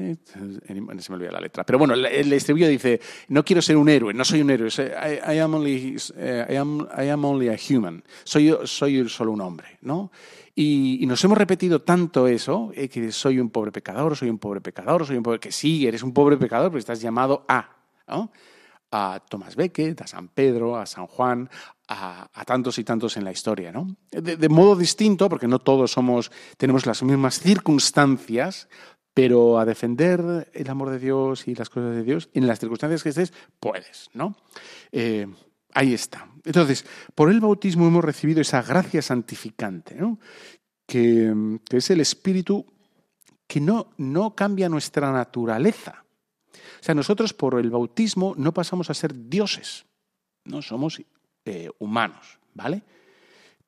se 0.00 1.12
me 1.12 1.16
olvida 1.16 1.30
la 1.30 1.40
letra. 1.40 1.64
Pero 1.64 1.78
bueno, 1.78 1.94
el 1.94 2.32
estribillo 2.32 2.68
dice, 2.68 3.00
no 3.28 3.44
quiero 3.44 3.62
ser 3.62 3.76
un 3.76 3.88
héroe, 3.88 4.14
no 4.14 4.24
soy 4.24 4.40
un 4.40 4.50
héroe, 4.50 4.68
I, 4.68 5.38
am, 5.38 5.54
only, 5.54 5.96
eh, 6.16 6.46
I, 6.50 6.56
am, 6.56 6.86
I 6.98 7.08
am, 7.08 7.24
only, 7.24 7.48
a 7.48 7.56
human, 7.56 8.02
soy, 8.24 8.54
soy 8.64 9.08
solo 9.08 9.32
un 9.32 9.40
hombre, 9.40 9.78
¿no? 9.82 10.10
Y, 10.54 11.06
nos 11.06 11.24
hemos 11.24 11.38
repetido 11.38 11.82
tanto 11.82 12.26
eso, 12.26 12.70
eh, 12.74 12.88
que 12.88 13.12
soy 13.12 13.38
un 13.38 13.50
pobre 13.50 13.72
pecador, 13.72 14.16
soy 14.16 14.28
un 14.28 14.38
pobre 14.38 14.60
pecador, 14.60 15.06
soy 15.06 15.16
un 15.16 15.22
pobre... 15.22 15.38
Que 15.38 15.52
sí, 15.52 15.86
eres 15.86 16.02
un 16.02 16.12
pobre 16.12 16.36
pecador, 16.36 16.70
pero 16.70 16.78
estás 16.78 17.00
llamado 17.00 17.44
a, 17.48 17.76
¿no? 18.08 18.30
A 18.90 19.22
Tomás 19.28 19.54
Becket, 19.54 20.02
a 20.02 20.06
San 20.06 20.28
Pedro, 20.28 20.76
a 20.76 20.84
San 20.84 21.06
Juan, 21.06 21.48
a, 21.88 22.28
tantos 22.44 22.78
y 22.78 22.84
tantos 22.84 23.16
en 23.16 23.24
la 23.24 23.32
historia, 23.32 23.72
¿no? 23.72 23.96
De, 24.10 24.36
de, 24.36 24.48
modo 24.48 24.76
distinto, 24.76 25.28
porque 25.28 25.48
no 25.48 25.60
todos 25.60 25.92
somos, 25.92 26.30
tenemos 26.56 26.84
las 26.84 27.02
mismas 27.02 27.40
circunstancias, 27.40 28.68
pero 29.14 29.58
a 29.58 29.64
defender 29.64 30.50
el 30.54 30.70
amor 30.70 30.90
de 30.90 30.98
Dios 30.98 31.48
y 31.48 31.54
las 31.54 31.68
cosas 31.68 31.94
de 31.94 32.02
Dios, 32.02 32.28
en 32.34 32.46
las 32.46 32.60
circunstancias 32.60 33.02
que 33.02 33.08
estés, 33.10 33.32
puedes, 33.58 34.08
¿no? 34.14 34.36
Eh, 34.92 35.26
ahí 35.72 35.94
está. 35.94 36.28
Entonces, 36.44 36.84
por 37.14 37.30
el 37.30 37.40
bautismo 37.40 37.86
hemos 37.86 38.04
recibido 38.04 38.40
esa 38.40 38.62
gracia 38.62 39.02
santificante, 39.02 39.94
¿no? 39.94 40.18
que, 40.90 41.32
es 41.70 41.90
el 41.90 42.00
Espíritu 42.00 42.66
que 43.46 43.60
no, 43.60 43.92
no 43.96 44.34
cambia 44.34 44.68
nuestra 44.68 45.12
naturaleza. 45.12 46.04
O 46.52 46.82
sea, 46.82 46.94
nosotros 46.94 47.32
por 47.32 47.60
el 47.60 47.70
bautismo 47.70 48.34
no 48.36 48.52
pasamos 48.52 48.90
a 48.90 48.94
ser 48.94 49.28
dioses, 49.28 49.86
no 50.44 50.62
somos 50.62 51.00
eh, 51.44 51.70
humanos, 51.78 52.38
¿vale? 52.54 52.82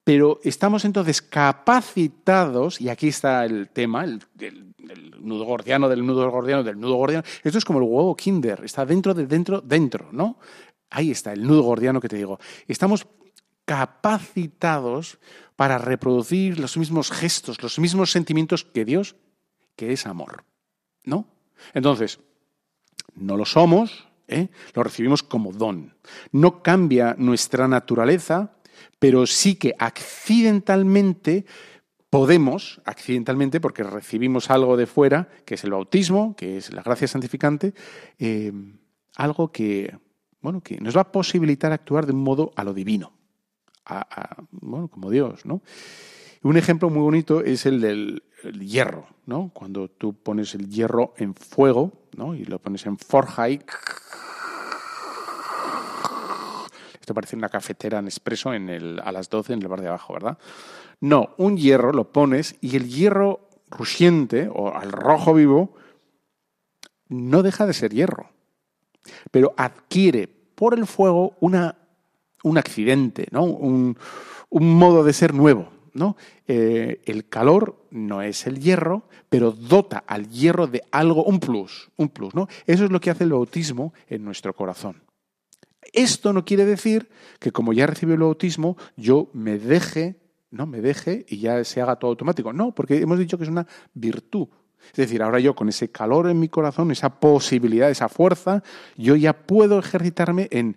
Pero 0.04 0.40
estamos 0.42 0.84
entonces 0.84 1.22
capacitados, 1.22 2.80
y 2.80 2.88
aquí 2.88 3.08
está 3.08 3.44
el 3.44 3.68
tema, 3.68 4.04
el, 4.04 4.20
nudo 5.20 5.44
gordiano 5.44 5.88
del 5.88 6.04
nudo 6.04 6.28
gordiano 6.30 6.64
del 6.64 6.80
nudo 6.80 6.96
gordiano. 6.96 7.24
Esto 7.44 7.58
es 7.58 7.64
como 7.64 7.78
el 7.78 7.84
huevo 7.84 8.16
Kinder, 8.16 8.64
está 8.64 8.84
dentro 8.84 9.14
de 9.14 9.26
dentro, 9.26 9.60
dentro, 9.60 10.08
¿no? 10.10 10.38
Ahí 10.90 11.12
está, 11.12 11.32
el 11.32 11.46
nudo 11.46 11.62
gordiano 11.62 12.00
que 12.00 12.08
te 12.08 12.16
digo. 12.16 12.38
Estamos 12.66 13.06
capacitados 13.64 15.18
para 15.54 15.78
reproducir 15.78 16.58
los 16.58 16.76
mismos 16.76 17.10
gestos, 17.12 17.62
los 17.62 17.78
mismos 17.78 18.10
sentimientos 18.10 18.64
que 18.64 18.84
Dios, 18.84 19.14
que 19.76 19.92
es 19.92 20.06
amor, 20.06 20.44
¿no? 21.04 21.28
Entonces, 21.72 22.18
no 23.14 23.36
lo 23.36 23.44
somos, 23.44 24.08
¿eh? 24.28 24.48
lo 24.74 24.82
recibimos 24.82 25.22
como 25.22 25.52
don. 25.52 25.94
No 26.32 26.62
cambia 26.62 27.14
nuestra 27.18 27.68
naturaleza, 27.68 28.56
pero 28.98 29.26
sí 29.26 29.56
que 29.56 29.74
accidentalmente 29.78 31.44
podemos, 32.10 32.80
accidentalmente, 32.84 33.60
porque 33.60 33.82
recibimos 33.82 34.50
algo 34.50 34.76
de 34.76 34.86
fuera, 34.86 35.28
que 35.44 35.54
es 35.54 35.64
el 35.64 35.70
bautismo, 35.70 36.36
que 36.36 36.58
es 36.58 36.72
la 36.72 36.82
gracia 36.82 37.08
santificante, 37.08 37.72
eh, 38.18 38.52
algo 39.16 39.50
que, 39.50 39.96
bueno, 40.40 40.60
que 40.60 40.78
nos 40.80 40.96
va 40.96 41.02
a 41.02 41.12
posibilitar 41.12 41.72
actuar 41.72 42.06
de 42.06 42.12
un 42.12 42.22
modo 42.22 42.52
a 42.54 42.64
lo 42.64 42.74
divino, 42.74 43.12
bueno, 44.50 44.88
como 44.88 45.10
Dios, 45.10 45.44
¿no? 45.46 45.62
Un 46.42 46.56
ejemplo 46.56 46.90
muy 46.90 47.02
bonito 47.02 47.42
es 47.42 47.66
el 47.66 47.80
del 47.80 48.22
hierro, 48.60 49.06
¿no? 49.26 49.50
Cuando 49.54 49.88
tú 49.88 50.14
pones 50.14 50.54
el 50.54 50.68
hierro 50.68 51.14
en 51.16 51.34
fuego, 51.34 51.92
¿no? 52.16 52.34
Y 52.34 52.44
lo 52.44 52.58
pones 52.58 52.84
en 52.86 52.98
forja 52.98 53.48
y 53.48 53.60
esto 57.02 57.14
parece 57.14 57.34
una 57.34 57.48
cafetera 57.48 57.98
en 57.98 58.06
expreso 58.06 58.54
en 58.54 58.68
el, 58.68 59.00
a 59.00 59.10
las 59.10 59.28
12 59.28 59.54
en 59.54 59.62
el 59.62 59.66
bar 59.66 59.80
de 59.80 59.88
abajo, 59.88 60.12
¿verdad? 60.12 60.38
No, 61.00 61.34
un 61.36 61.56
hierro 61.56 61.92
lo 61.92 62.12
pones 62.12 62.54
y 62.60 62.76
el 62.76 62.88
hierro 62.88 63.48
rugiente 63.68 64.48
o 64.54 64.72
al 64.72 64.92
rojo 64.92 65.34
vivo 65.34 65.74
no 67.08 67.42
deja 67.42 67.66
de 67.66 67.72
ser 67.72 67.92
hierro, 67.92 68.30
pero 69.32 69.52
adquiere 69.56 70.28
por 70.28 70.78
el 70.78 70.86
fuego 70.86 71.36
una, 71.40 71.74
un 72.44 72.56
accidente, 72.56 73.26
¿no? 73.32 73.42
un, 73.42 73.96
modo 74.50 75.02
de 75.02 75.12
ser 75.12 75.34
nuevo. 75.34 75.70
¿no? 75.94 76.16
Eh, 76.46 77.02
el 77.04 77.28
calor 77.28 77.84
no 77.90 78.22
es 78.22 78.46
el 78.46 78.60
hierro, 78.60 79.02
pero 79.28 79.50
dota 79.50 80.04
al 80.06 80.28
hierro 80.28 80.68
de 80.68 80.84
algo, 80.92 81.24
un 81.24 81.40
plus, 81.40 81.90
un 81.96 82.10
plus, 82.10 82.32
¿no? 82.32 82.48
Eso 82.66 82.84
es 82.84 82.92
lo 82.92 83.00
que 83.00 83.10
hace 83.10 83.24
el 83.24 83.32
bautismo 83.32 83.92
en 84.08 84.24
nuestro 84.24 84.54
corazón. 84.54 85.02
Esto 85.92 86.32
no 86.32 86.44
quiere 86.44 86.64
decir 86.64 87.08
que 87.38 87.52
como 87.52 87.72
ya 87.72 87.86
recibido 87.86 88.14
el 88.14 88.22
bautismo, 88.22 88.76
yo 88.96 89.28
me 89.32 89.58
deje, 89.58 90.20
no 90.50 90.66
me 90.66 90.80
deje 90.80 91.26
y 91.28 91.38
ya 91.38 91.62
se 91.64 91.80
haga 91.80 91.96
todo 91.96 92.10
automático. 92.10 92.52
No, 92.52 92.74
porque 92.74 92.98
hemos 92.98 93.18
dicho 93.18 93.36
que 93.36 93.44
es 93.44 93.50
una 93.50 93.66
virtud. 93.94 94.48
Es 94.90 94.96
decir, 94.96 95.22
ahora 95.22 95.38
yo 95.40 95.54
con 95.54 95.68
ese 95.68 95.90
calor 95.90 96.28
en 96.28 96.40
mi 96.40 96.48
corazón, 96.48 96.90
esa 96.90 97.20
posibilidad, 97.20 97.90
esa 97.90 98.08
fuerza, 98.08 98.62
yo 98.96 99.16
ya 99.16 99.32
puedo 99.32 99.78
ejercitarme 99.78 100.48
en 100.50 100.76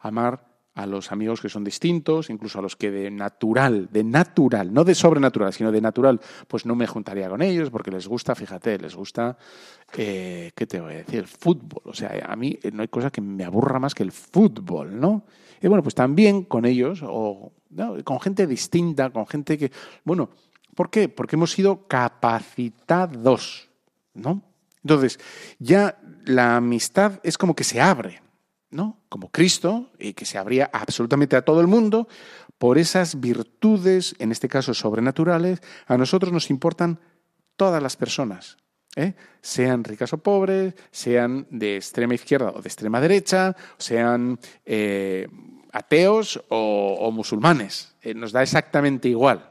amar 0.00 0.47
a 0.78 0.86
los 0.86 1.10
amigos 1.10 1.40
que 1.40 1.48
son 1.48 1.64
distintos, 1.64 2.30
incluso 2.30 2.60
a 2.60 2.62
los 2.62 2.76
que 2.76 2.92
de 2.92 3.10
natural, 3.10 3.88
de 3.90 4.04
natural, 4.04 4.72
no 4.72 4.84
de 4.84 4.94
sobrenatural, 4.94 5.52
sino 5.52 5.72
de 5.72 5.80
natural, 5.80 6.20
pues 6.46 6.66
no 6.66 6.76
me 6.76 6.86
juntaría 6.86 7.28
con 7.28 7.42
ellos 7.42 7.68
porque 7.68 7.90
les 7.90 8.06
gusta, 8.06 8.36
fíjate, 8.36 8.78
les 8.78 8.94
gusta, 8.94 9.36
eh, 9.96 10.52
¿qué 10.54 10.66
te 10.68 10.80
voy 10.80 10.92
a 10.92 10.96
decir? 10.98 11.18
El 11.18 11.26
fútbol. 11.26 11.82
O 11.84 11.92
sea, 11.92 12.24
a 12.24 12.36
mí 12.36 12.56
no 12.72 12.82
hay 12.82 12.88
cosa 12.88 13.10
que 13.10 13.20
me 13.20 13.42
aburra 13.42 13.80
más 13.80 13.92
que 13.92 14.04
el 14.04 14.12
fútbol, 14.12 15.00
¿no? 15.00 15.24
Y 15.60 15.66
bueno, 15.66 15.82
pues 15.82 15.96
también 15.96 16.44
con 16.44 16.64
ellos, 16.64 17.00
o 17.02 17.52
con 18.04 18.20
gente 18.20 18.46
distinta, 18.46 19.10
con 19.10 19.26
gente 19.26 19.58
que, 19.58 19.72
bueno, 20.04 20.30
¿por 20.76 20.90
qué? 20.90 21.08
Porque 21.08 21.34
hemos 21.34 21.50
sido 21.50 21.88
capacitados, 21.88 23.68
¿no? 24.14 24.42
Entonces, 24.84 25.18
ya 25.58 25.98
la 26.24 26.54
amistad 26.54 27.18
es 27.24 27.36
como 27.36 27.56
que 27.56 27.64
se 27.64 27.80
abre, 27.80 28.22
¿no? 28.70 29.00
Como 29.08 29.30
Cristo, 29.30 29.90
y 29.98 30.12
que 30.12 30.24
se 30.24 30.38
abría 30.38 30.70
absolutamente 30.72 31.36
a 31.36 31.42
todo 31.42 31.60
el 31.60 31.66
mundo, 31.66 32.08
por 32.58 32.78
esas 32.78 33.20
virtudes, 33.20 34.14
en 34.18 34.32
este 34.32 34.48
caso 34.48 34.74
sobrenaturales, 34.74 35.60
a 35.86 35.96
nosotros 35.96 36.32
nos 36.32 36.50
importan 36.50 37.00
todas 37.56 37.82
las 37.82 37.96
personas, 37.96 38.58
¿eh? 38.96 39.14
sean 39.40 39.84
ricas 39.84 40.12
o 40.12 40.18
pobres, 40.18 40.74
sean 40.90 41.46
de 41.50 41.76
extrema 41.76 42.14
izquierda 42.14 42.50
o 42.54 42.60
de 42.60 42.68
extrema 42.68 43.00
derecha, 43.00 43.56
sean 43.78 44.38
eh, 44.66 45.28
ateos 45.72 46.42
o, 46.48 47.10
musulmanes. 47.12 47.94
Eh, 48.02 48.14
nos 48.14 48.32
da 48.32 48.42
exactamente 48.42 49.08
igual, 49.08 49.50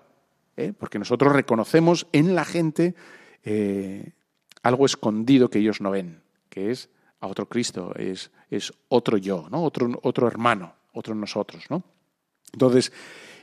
porque 0.80 0.97
nosotros 0.99 1.34
reconocemos 1.34 2.07
en 2.11 2.34
la 2.34 2.43
gente 2.43 2.95
algo 4.63 4.86
escondido 4.86 5.49
que 5.49 5.59
ellos 5.59 5.80
no 5.80 5.91
ven, 5.91 6.24
que 6.49 6.72
es 6.72 6.89
a 7.20 7.28
otro 7.28 7.47
Cristo, 7.47 7.93
es, 7.95 8.32
es 8.49 8.74
otro 8.89 9.18
yo, 9.18 9.47
¿no? 9.49 9.63
otro, 9.63 9.99
otro 10.03 10.28
hermano, 10.28 10.74
otro 10.93 11.15
nosotros. 11.15 11.65
¿no? 11.70 11.84
Entonces, 12.53 12.91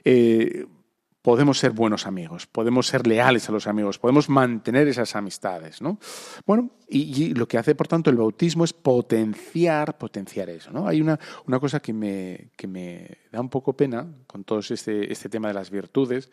eh, 0.05 0.67
podemos 1.25 1.59
ser 1.59 1.71
buenos 1.71 2.07
amigos, 2.07 2.47
podemos 2.47 2.87
ser 2.87 3.07
leales 3.07 3.49
a 3.49 3.53
los 3.53 3.67
amigos, 3.67 3.99
podemos 3.99 4.29
mantener 4.29 4.87
esas 4.89 5.17
amistades. 5.17 5.81
¿no? 5.81 5.99
Bueno, 6.45 6.71
y, 6.87 7.33
lo 7.33 7.49
que 7.49 7.57
hace, 7.57 7.75
por 7.75 7.89
tanto, 7.89 8.11
el 8.11 8.17
bautismo 8.17 8.63
es 8.63 8.75
potenciar, 8.75 9.97
potenciar 9.97 10.51
eso. 10.51 10.71
¿no? 10.71 10.87
Hay 10.87 11.01
una, 11.01 11.19
una 11.47 11.59
cosa 11.59 11.81
que 11.81 11.95
me, 11.95 12.51
que 12.57 12.67
me 12.67 13.09
da 13.33 13.41
un 13.41 13.49
poco 13.49 13.75
pena 13.75 14.07
con 14.27 14.45
todo 14.45 14.59
este, 14.59 15.11
este 15.11 15.31
tema 15.31 15.49
de 15.49 15.55
las 15.55 15.71
virtudes, 15.71 16.31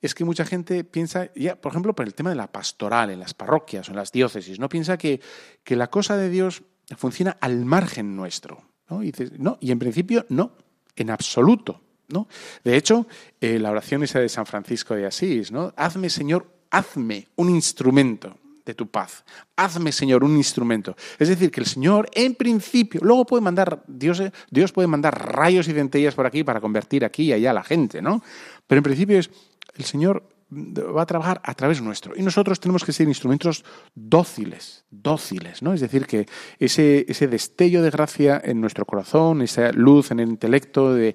es 0.00 0.14
que 0.14 0.24
mucha 0.24 0.46
gente 0.46 0.82
piensa, 0.82 1.30
ya, 1.34 1.54
por 1.54 1.70
ejemplo, 1.70 1.94
por 1.94 2.06
el 2.06 2.14
tema 2.14 2.30
de 2.30 2.36
la 2.36 2.50
pastoral 2.50 3.10
en 3.10 3.20
las 3.20 3.34
parroquias 3.34 3.88
o 3.88 3.92
en 3.92 3.96
las 3.96 4.10
diócesis, 4.10 4.58
¿no? 4.58 4.68
Piensa 4.68 4.96
que, 4.96 5.20
que 5.62 5.76
la 5.76 5.90
cosa 5.90 6.16
de 6.16 6.28
Dios 6.28 6.64
funciona 6.96 7.36
al 7.40 7.64
margen 7.64 8.16
nuestro. 8.16 8.62
¿no? 8.88 9.02
Y, 9.02 9.12
no, 9.38 9.58
y 9.60 9.70
en 9.70 9.78
principio 9.78 10.26
no, 10.28 10.52
en 10.96 11.10
absoluto. 11.10 11.80
¿no? 12.08 12.28
De 12.64 12.76
hecho, 12.76 13.06
eh, 13.40 13.58
la 13.58 13.70
oración 13.70 14.02
esa 14.02 14.20
de 14.20 14.28
San 14.28 14.46
Francisco 14.46 14.94
de 14.94 15.06
Asís, 15.06 15.50
¿no? 15.50 15.72
Hazme, 15.76 16.10
Señor, 16.10 16.46
hazme 16.70 17.28
un 17.36 17.48
instrumento 17.48 18.36
de 18.64 18.74
tu 18.74 18.86
paz. 18.88 19.24
Hazme, 19.56 19.92
Señor, 19.92 20.22
un 20.22 20.36
instrumento. 20.36 20.96
Es 21.18 21.28
decir, 21.28 21.50
que 21.50 21.60
el 21.60 21.66
Señor, 21.66 22.08
en 22.12 22.34
principio, 22.34 23.00
luego 23.02 23.24
puede 23.24 23.42
mandar, 23.42 23.82
Dios, 23.86 24.20
eh, 24.20 24.32
Dios 24.50 24.72
puede 24.72 24.88
mandar 24.88 25.34
rayos 25.34 25.68
y 25.68 25.72
centellas 25.72 26.14
por 26.14 26.26
aquí 26.26 26.44
para 26.44 26.60
convertir 26.60 27.04
aquí 27.04 27.24
y 27.24 27.32
allá 27.32 27.50
a 27.50 27.54
la 27.54 27.64
gente, 27.64 28.02
¿no? 28.02 28.22
Pero 28.66 28.78
en 28.78 28.84
principio 28.84 29.18
es, 29.18 29.30
el 29.74 29.84
Señor 29.84 30.28
va 30.52 31.02
a 31.02 31.06
trabajar 31.06 31.40
a 31.44 31.54
través 31.54 31.80
nuestro. 31.80 32.14
Y 32.16 32.22
nosotros 32.22 32.60
tenemos 32.60 32.84
que 32.84 32.92
ser 32.92 33.08
instrumentos 33.08 33.64
dóciles, 33.94 34.84
dóciles, 34.90 35.62
¿no? 35.62 35.72
Es 35.72 35.80
decir, 35.80 36.06
que 36.06 36.26
ese, 36.58 37.06
ese 37.08 37.26
destello 37.26 37.82
de 37.82 37.90
gracia 37.90 38.40
en 38.44 38.60
nuestro 38.60 38.84
corazón, 38.84 39.40
esa 39.40 39.72
luz 39.72 40.10
en 40.10 40.20
el 40.20 40.28
intelecto 40.28 40.94
de, 40.94 41.14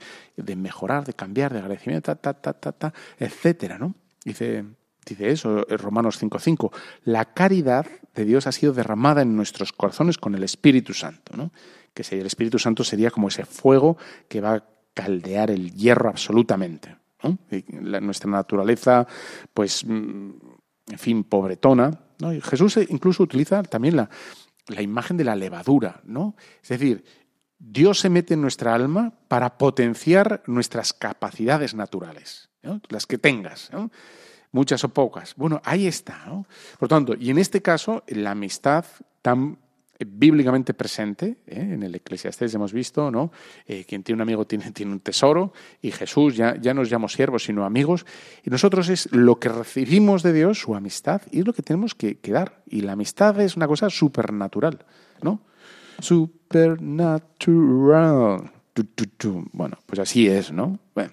mejorar, 0.56 1.06
de 1.06 1.14
cambiar, 1.14 1.54
de 1.54 1.60
agradecimiento, 1.60 2.16
ta, 2.16 2.34
ta, 2.34 2.54
ta, 2.54 2.72
ta, 2.72 2.94
etcétera, 3.20 3.78
¿no? 3.78 3.94
Dice, 4.26 4.66
dice 5.06 5.30
eso, 5.30 5.62
Romanos 5.70 6.22
5.5. 6.22 6.72
La 7.04 7.26
caridad 7.34 7.86
de 8.16 8.26
Dios 8.26 8.48
ha 8.48 8.52
sido 8.52 8.74
derramada 8.74 9.22
en 9.22 9.36
nuestros 9.36 9.72
corazones 9.72 10.18
con 10.18 10.34
el 10.34 10.44
Espíritu 10.44 10.94
Santo, 10.94 11.38
¿no? 11.38 11.52
Que 11.94 12.04
el 12.16 12.26
Espíritu 12.26 12.60
Santo 12.60 12.84
sería 12.84 13.12
como 13.12 13.28
ese 13.28 13.46
fuego 13.46 13.98
que 14.28 14.42
va 14.42 14.56
a 14.56 14.64
caldear 14.94 15.52
el 15.52 15.74
hierro 15.74 16.10
absolutamente 16.10 16.96
nuestra 18.02 18.30
naturaleza, 18.30 19.08
pues, 19.54 19.84
mm, 19.86 20.30
en 20.88 21.00
fin, 21.00 21.24
pobretona. 21.24 22.00
¿no? 22.20 22.30
Jesús 22.42 22.78
incluso 22.90 23.24
utiliza 23.24 23.64
también 23.64 23.96
la, 23.96 24.10
imagen 24.82 25.18
de 25.18 25.24
la 25.24 25.36
levadura, 25.36 26.02
¿no? 26.04 26.36
Es 26.62 26.70
decir, 26.70 27.04
Dios 27.58 28.00
se 28.00 28.10
mete 28.10 28.34
en 28.34 28.42
nuestra 28.42 28.76
alma 28.76 29.14
para 29.28 29.58
potenciar 29.58 30.44
nuestras 30.46 30.94
capacidades 30.94 31.74
naturales, 31.74 32.50
las 32.90 33.06
que 33.06 33.18
tengas, 33.18 33.72
muchas 34.52 34.84
o 34.84 34.90
pocas. 34.90 35.36
Bueno, 35.36 35.62
ahí 35.64 35.88
está. 35.88 36.26
Por 36.80 36.90
tanto, 36.90 37.16
y 37.18 37.30
en 37.30 37.38
este 37.38 37.62
caso, 37.62 38.04
la 38.08 38.32
amistad 38.32 38.86
tan 39.22 39.58
bíblicamente 40.06 40.74
presente. 40.74 41.38
¿eh? 41.48 41.74
En 41.74 41.84
el 41.84 41.96
Eclesiastés 41.96 42.54
hemos 42.54 42.74
visto, 42.74 43.10
¿no? 43.10 43.32
Eh, 43.66 43.86
quien 43.86 44.04
tiene 44.04 44.18
un 44.18 44.22
amigo 44.22 44.46
tiene, 44.46 44.92
un 44.92 45.00
tesoro 45.00 45.54
y 45.82 45.92
Jesús 45.92 46.36
ya, 46.36 46.56
ya 46.60 46.74
nos 46.74 46.90
llama 46.90 47.08
siervos, 47.08 47.46
sino 47.46 47.66
amigos. 47.66 48.06
Y 48.44 48.50
nosotros 48.50 48.90
es 48.90 49.12
lo 49.12 49.40
que 49.40 49.50
recibimos 49.50 50.24
de 50.24 50.34
Dios, 50.34 50.60
su 50.60 50.76
amistad, 50.76 51.22
y 51.32 51.40
es 51.40 51.48
lo 51.48 51.54
que 51.54 51.62
tenemos 51.62 51.96
que, 51.96 52.20
dar. 52.24 52.62
Y 52.68 52.82
la 52.82 52.94
amistad 52.94 53.40
es 53.40 53.56
una 53.56 53.68
cosa 53.68 53.90
supernatural, 53.90 54.86
¿no? 55.22 55.42
Supernatural. 56.00 58.52
Bueno, 59.54 59.78
pues 59.86 60.00
así 60.00 60.28
es, 60.28 60.52
¿no? 60.52 60.80
Bueno. 60.94 61.12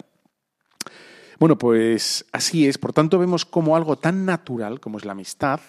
Bueno, 1.39 1.57
pues 1.57 2.25
así 2.31 2.67
es. 2.67 2.77
Por 2.77 2.93
tanto, 2.93 3.19
vemos 3.19 3.45
como 3.45 3.75
algo 3.75 3.97
tan 3.97 4.25
natural 4.25 4.79
como 4.79 4.97
es 4.97 5.05
la 5.05 5.13
amistad, 5.13 5.59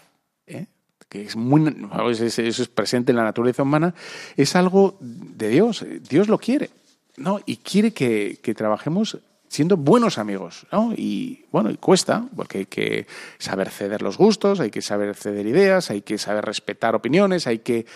¿eh? 0.47 0.67
Que 1.09 1.23
es 1.23 1.37
muy 1.37 1.63
eso 2.11 2.43
es 2.43 2.69
presente 2.69 3.13
en 3.13 3.17
la 3.17 3.25
naturaleza 3.25 3.63
humana, 3.63 3.95
es 4.37 4.57
algo 4.57 4.97
de 5.01 5.49
Dios. 5.49 5.85
Dios 6.09 6.29
lo 6.29 6.39
quiere, 6.39 6.71
¿no? 7.17 7.41
Y 7.47 7.59
quiere 7.59 7.93
que, 7.93 8.55
trabajemos 8.57 9.19
siendo 9.49 9.77
buenos 9.77 10.19
amigos, 10.19 10.67
¿no? 10.73 10.93
Y 10.97 11.45
bueno, 11.53 11.71
y 11.71 11.77
cuesta, 11.77 12.27
porque 12.35 12.59
hay 12.59 12.67
que 12.67 13.07
saber 13.39 13.71
ceder 13.71 14.03
los 14.03 14.19
gustos, 14.19 14.61
hay 14.61 14.71
que 14.71 14.83
saber 14.83 15.15
ceder 15.15 15.47
ideas, 15.47 15.91
hay 15.91 16.03
que 16.03 16.19
saber 16.19 16.45
respetar 16.45 16.95
opiniones, 16.95 17.47
hay 17.47 17.61
que 17.61 17.87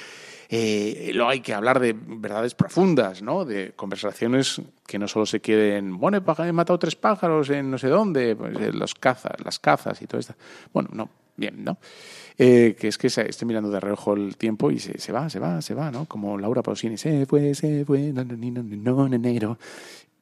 eh, 0.52 1.12
hay 1.24 1.40
que 1.40 1.54
hablar 1.54 1.78
de 1.78 1.94
verdades 1.96 2.54
profundas, 2.54 3.22
¿no? 3.22 3.44
De 3.44 3.72
conversaciones 3.76 4.61
que 4.86 4.98
no 4.98 5.06
solo 5.06 5.26
se 5.26 5.40
queden, 5.40 5.98
bueno, 5.98 6.16
he 6.18 6.52
matado 6.52 6.78
tres 6.78 6.96
pájaros 6.96 7.50
en 7.50 7.70
no 7.70 7.78
sé 7.78 7.86
dónde, 7.86 8.34
pues, 8.34 8.74
los 8.74 8.94
cazas, 8.94 9.34
las 9.44 9.61
cazas 9.61 10.02
y 10.02 10.08
todo 10.08 10.20
esto. 10.20 10.34
Bueno, 10.72 10.88
no, 10.92 11.08
bien, 11.41 11.64
¿no? 11.64 11.78
Eh, 12.38 12.76
que 12.78 12.88
es 12.88 12.97
que 12.97 13.09
estoy 13.09 13.47
mirando 13.47 13.70
de 13.70 13.80
reojo 13.80 14.14
el 14.14 14.36
tiempo 14.36 14.70
y 14.70 14.78
se, 14.78 14.99
se, 14.99 15.12
va, 15.12 15.28
se 15.28 15.38
va, 15.38 15.61
se 15.61 15.74
va, 15.74 15.91
¿no? 15.91 16.07
Como 16.07 16.38
Laura 16.38 16.62
Pausini, 16.62 16.97
se 16.97 17.26
fue, 17.26 17.55
se 17.55 17.84
fue, 17.84 18.12
no, 18.12 18.24
no, 18.24 18.36
no, 18.36 18.62
no, 19.09 19.14
enero. 19.14 19.59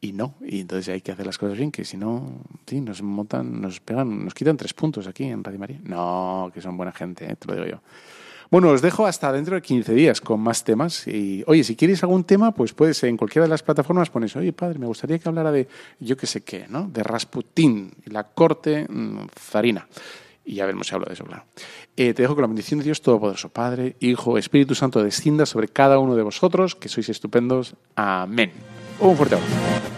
Y 0.01 0.13
no, 0.13 0.37
y 0.41 0.61
entonces 0.61 0.89
hay 0.89 1.01
que 1.01 1.11
hacer 1.11 1.27
las 1.27 1.39
cosas 1.39 1.59
bien, 1.59 1.73
que 1.73 1.85
si 1.85 1.97
no, 1.97 2.45
sí, 2.67 2.81
nos 2.81 3.03
montan, 3.03 3.61
nos 3.61 3.81
pegan, 3.81 4.25
nos 4.25 4.33
quitan 4.33 4.57
tres 4.57 4.73
puntos 4.73 5.09
aquí 5.09 5.25
en 5.25 5.43
Radio 5.43 5.59
María. 5.59 5.81
No, 5.83 6.51
que 6.55 6.61
son 6.61 6.77
buena 6.77 6.93
gente, 6.93 7.31
¿eh? 7.31 7.37
te 7.37 7.49
lo 7.49 7.55
digo 7.55 7.67
yo. 7.67 7.81
Bueno, 8.51 8.71
os 8.71 8.81
dejo 8.81 9.05
hasta 9.05 9.31
dentro 9.31 9.57
de 9.57 9.63
15 9.63 9.93
días 9.93 10.21
con 10.23 10.41
más 10.41 10.65
temas. 10.65 11.07
Y, 11.07 11.45
oye, 11.47 11.63
si 11.65 11.77
quieres 11.77 12.03
algún 12.03 12.25
tema, 12.25 12.53
pues 12.53 12.73
puedes 12.73 13.03
en 13.05 13.19
cualquiera 13.19 13.45
de 13.45 13.51
las 13.51 13.63
plataformas 13.63 14.09
pones, 14.09 14.35
oye, 14.37 14.55
padre, 14.55 14.79
me 14.79 14.87
gustaría 14.87 15.19
que 15.19 15.29
hablara 15.29 15.53
de, 15.53 15.69
yo 16.01 16.17
qué 16.17 16.27
sé 16.27 16.41
qué, 16.41 16.67
¿no? 16.69 16.89
De 16.89 17.03
Rasputín 17.03 17.93
la 18.07 18.25
corte 18.25 18.87
mm, 18.89 19.27
zarina. 19.39 19.87
Y 20.49 20.55
ya 20.55 20.65
veremos 20.65 20.87
si 20.87 20.95
hablo 20.95 21.05
de 21.07 21.13
eso, 21.13 21.25
claro. 21.25 21.45
Eh, 21.95 22.15
te 22.15 22.23
dejo 22.23 22.35
con 22.35 22.41
la 22.41 22.49
bendición 22.49 22.79
de 22.79 22.85
Dios 22.85 23.03
Todopoderoso, 23.03 23.51
Padre, 23.51 23.97
Hijo, 24.01 24.39
Espíritu 24.39 24.75
Santo, 24.75 25.03
descienda 25.03 25.45
sobre 25.45 25.69
cada 25.69 25.99
uno 25.99 26.17
de 26.17 26.23
vosotros, 26.23 26.75
que 26.75 26.89
sois 26.89 27.11
estupendos. 27.11 27.75
Amén. 27.97 28.53
Un 28.99 29.15
fuerte 29.15 29.35
abrazo. 29.35 29.98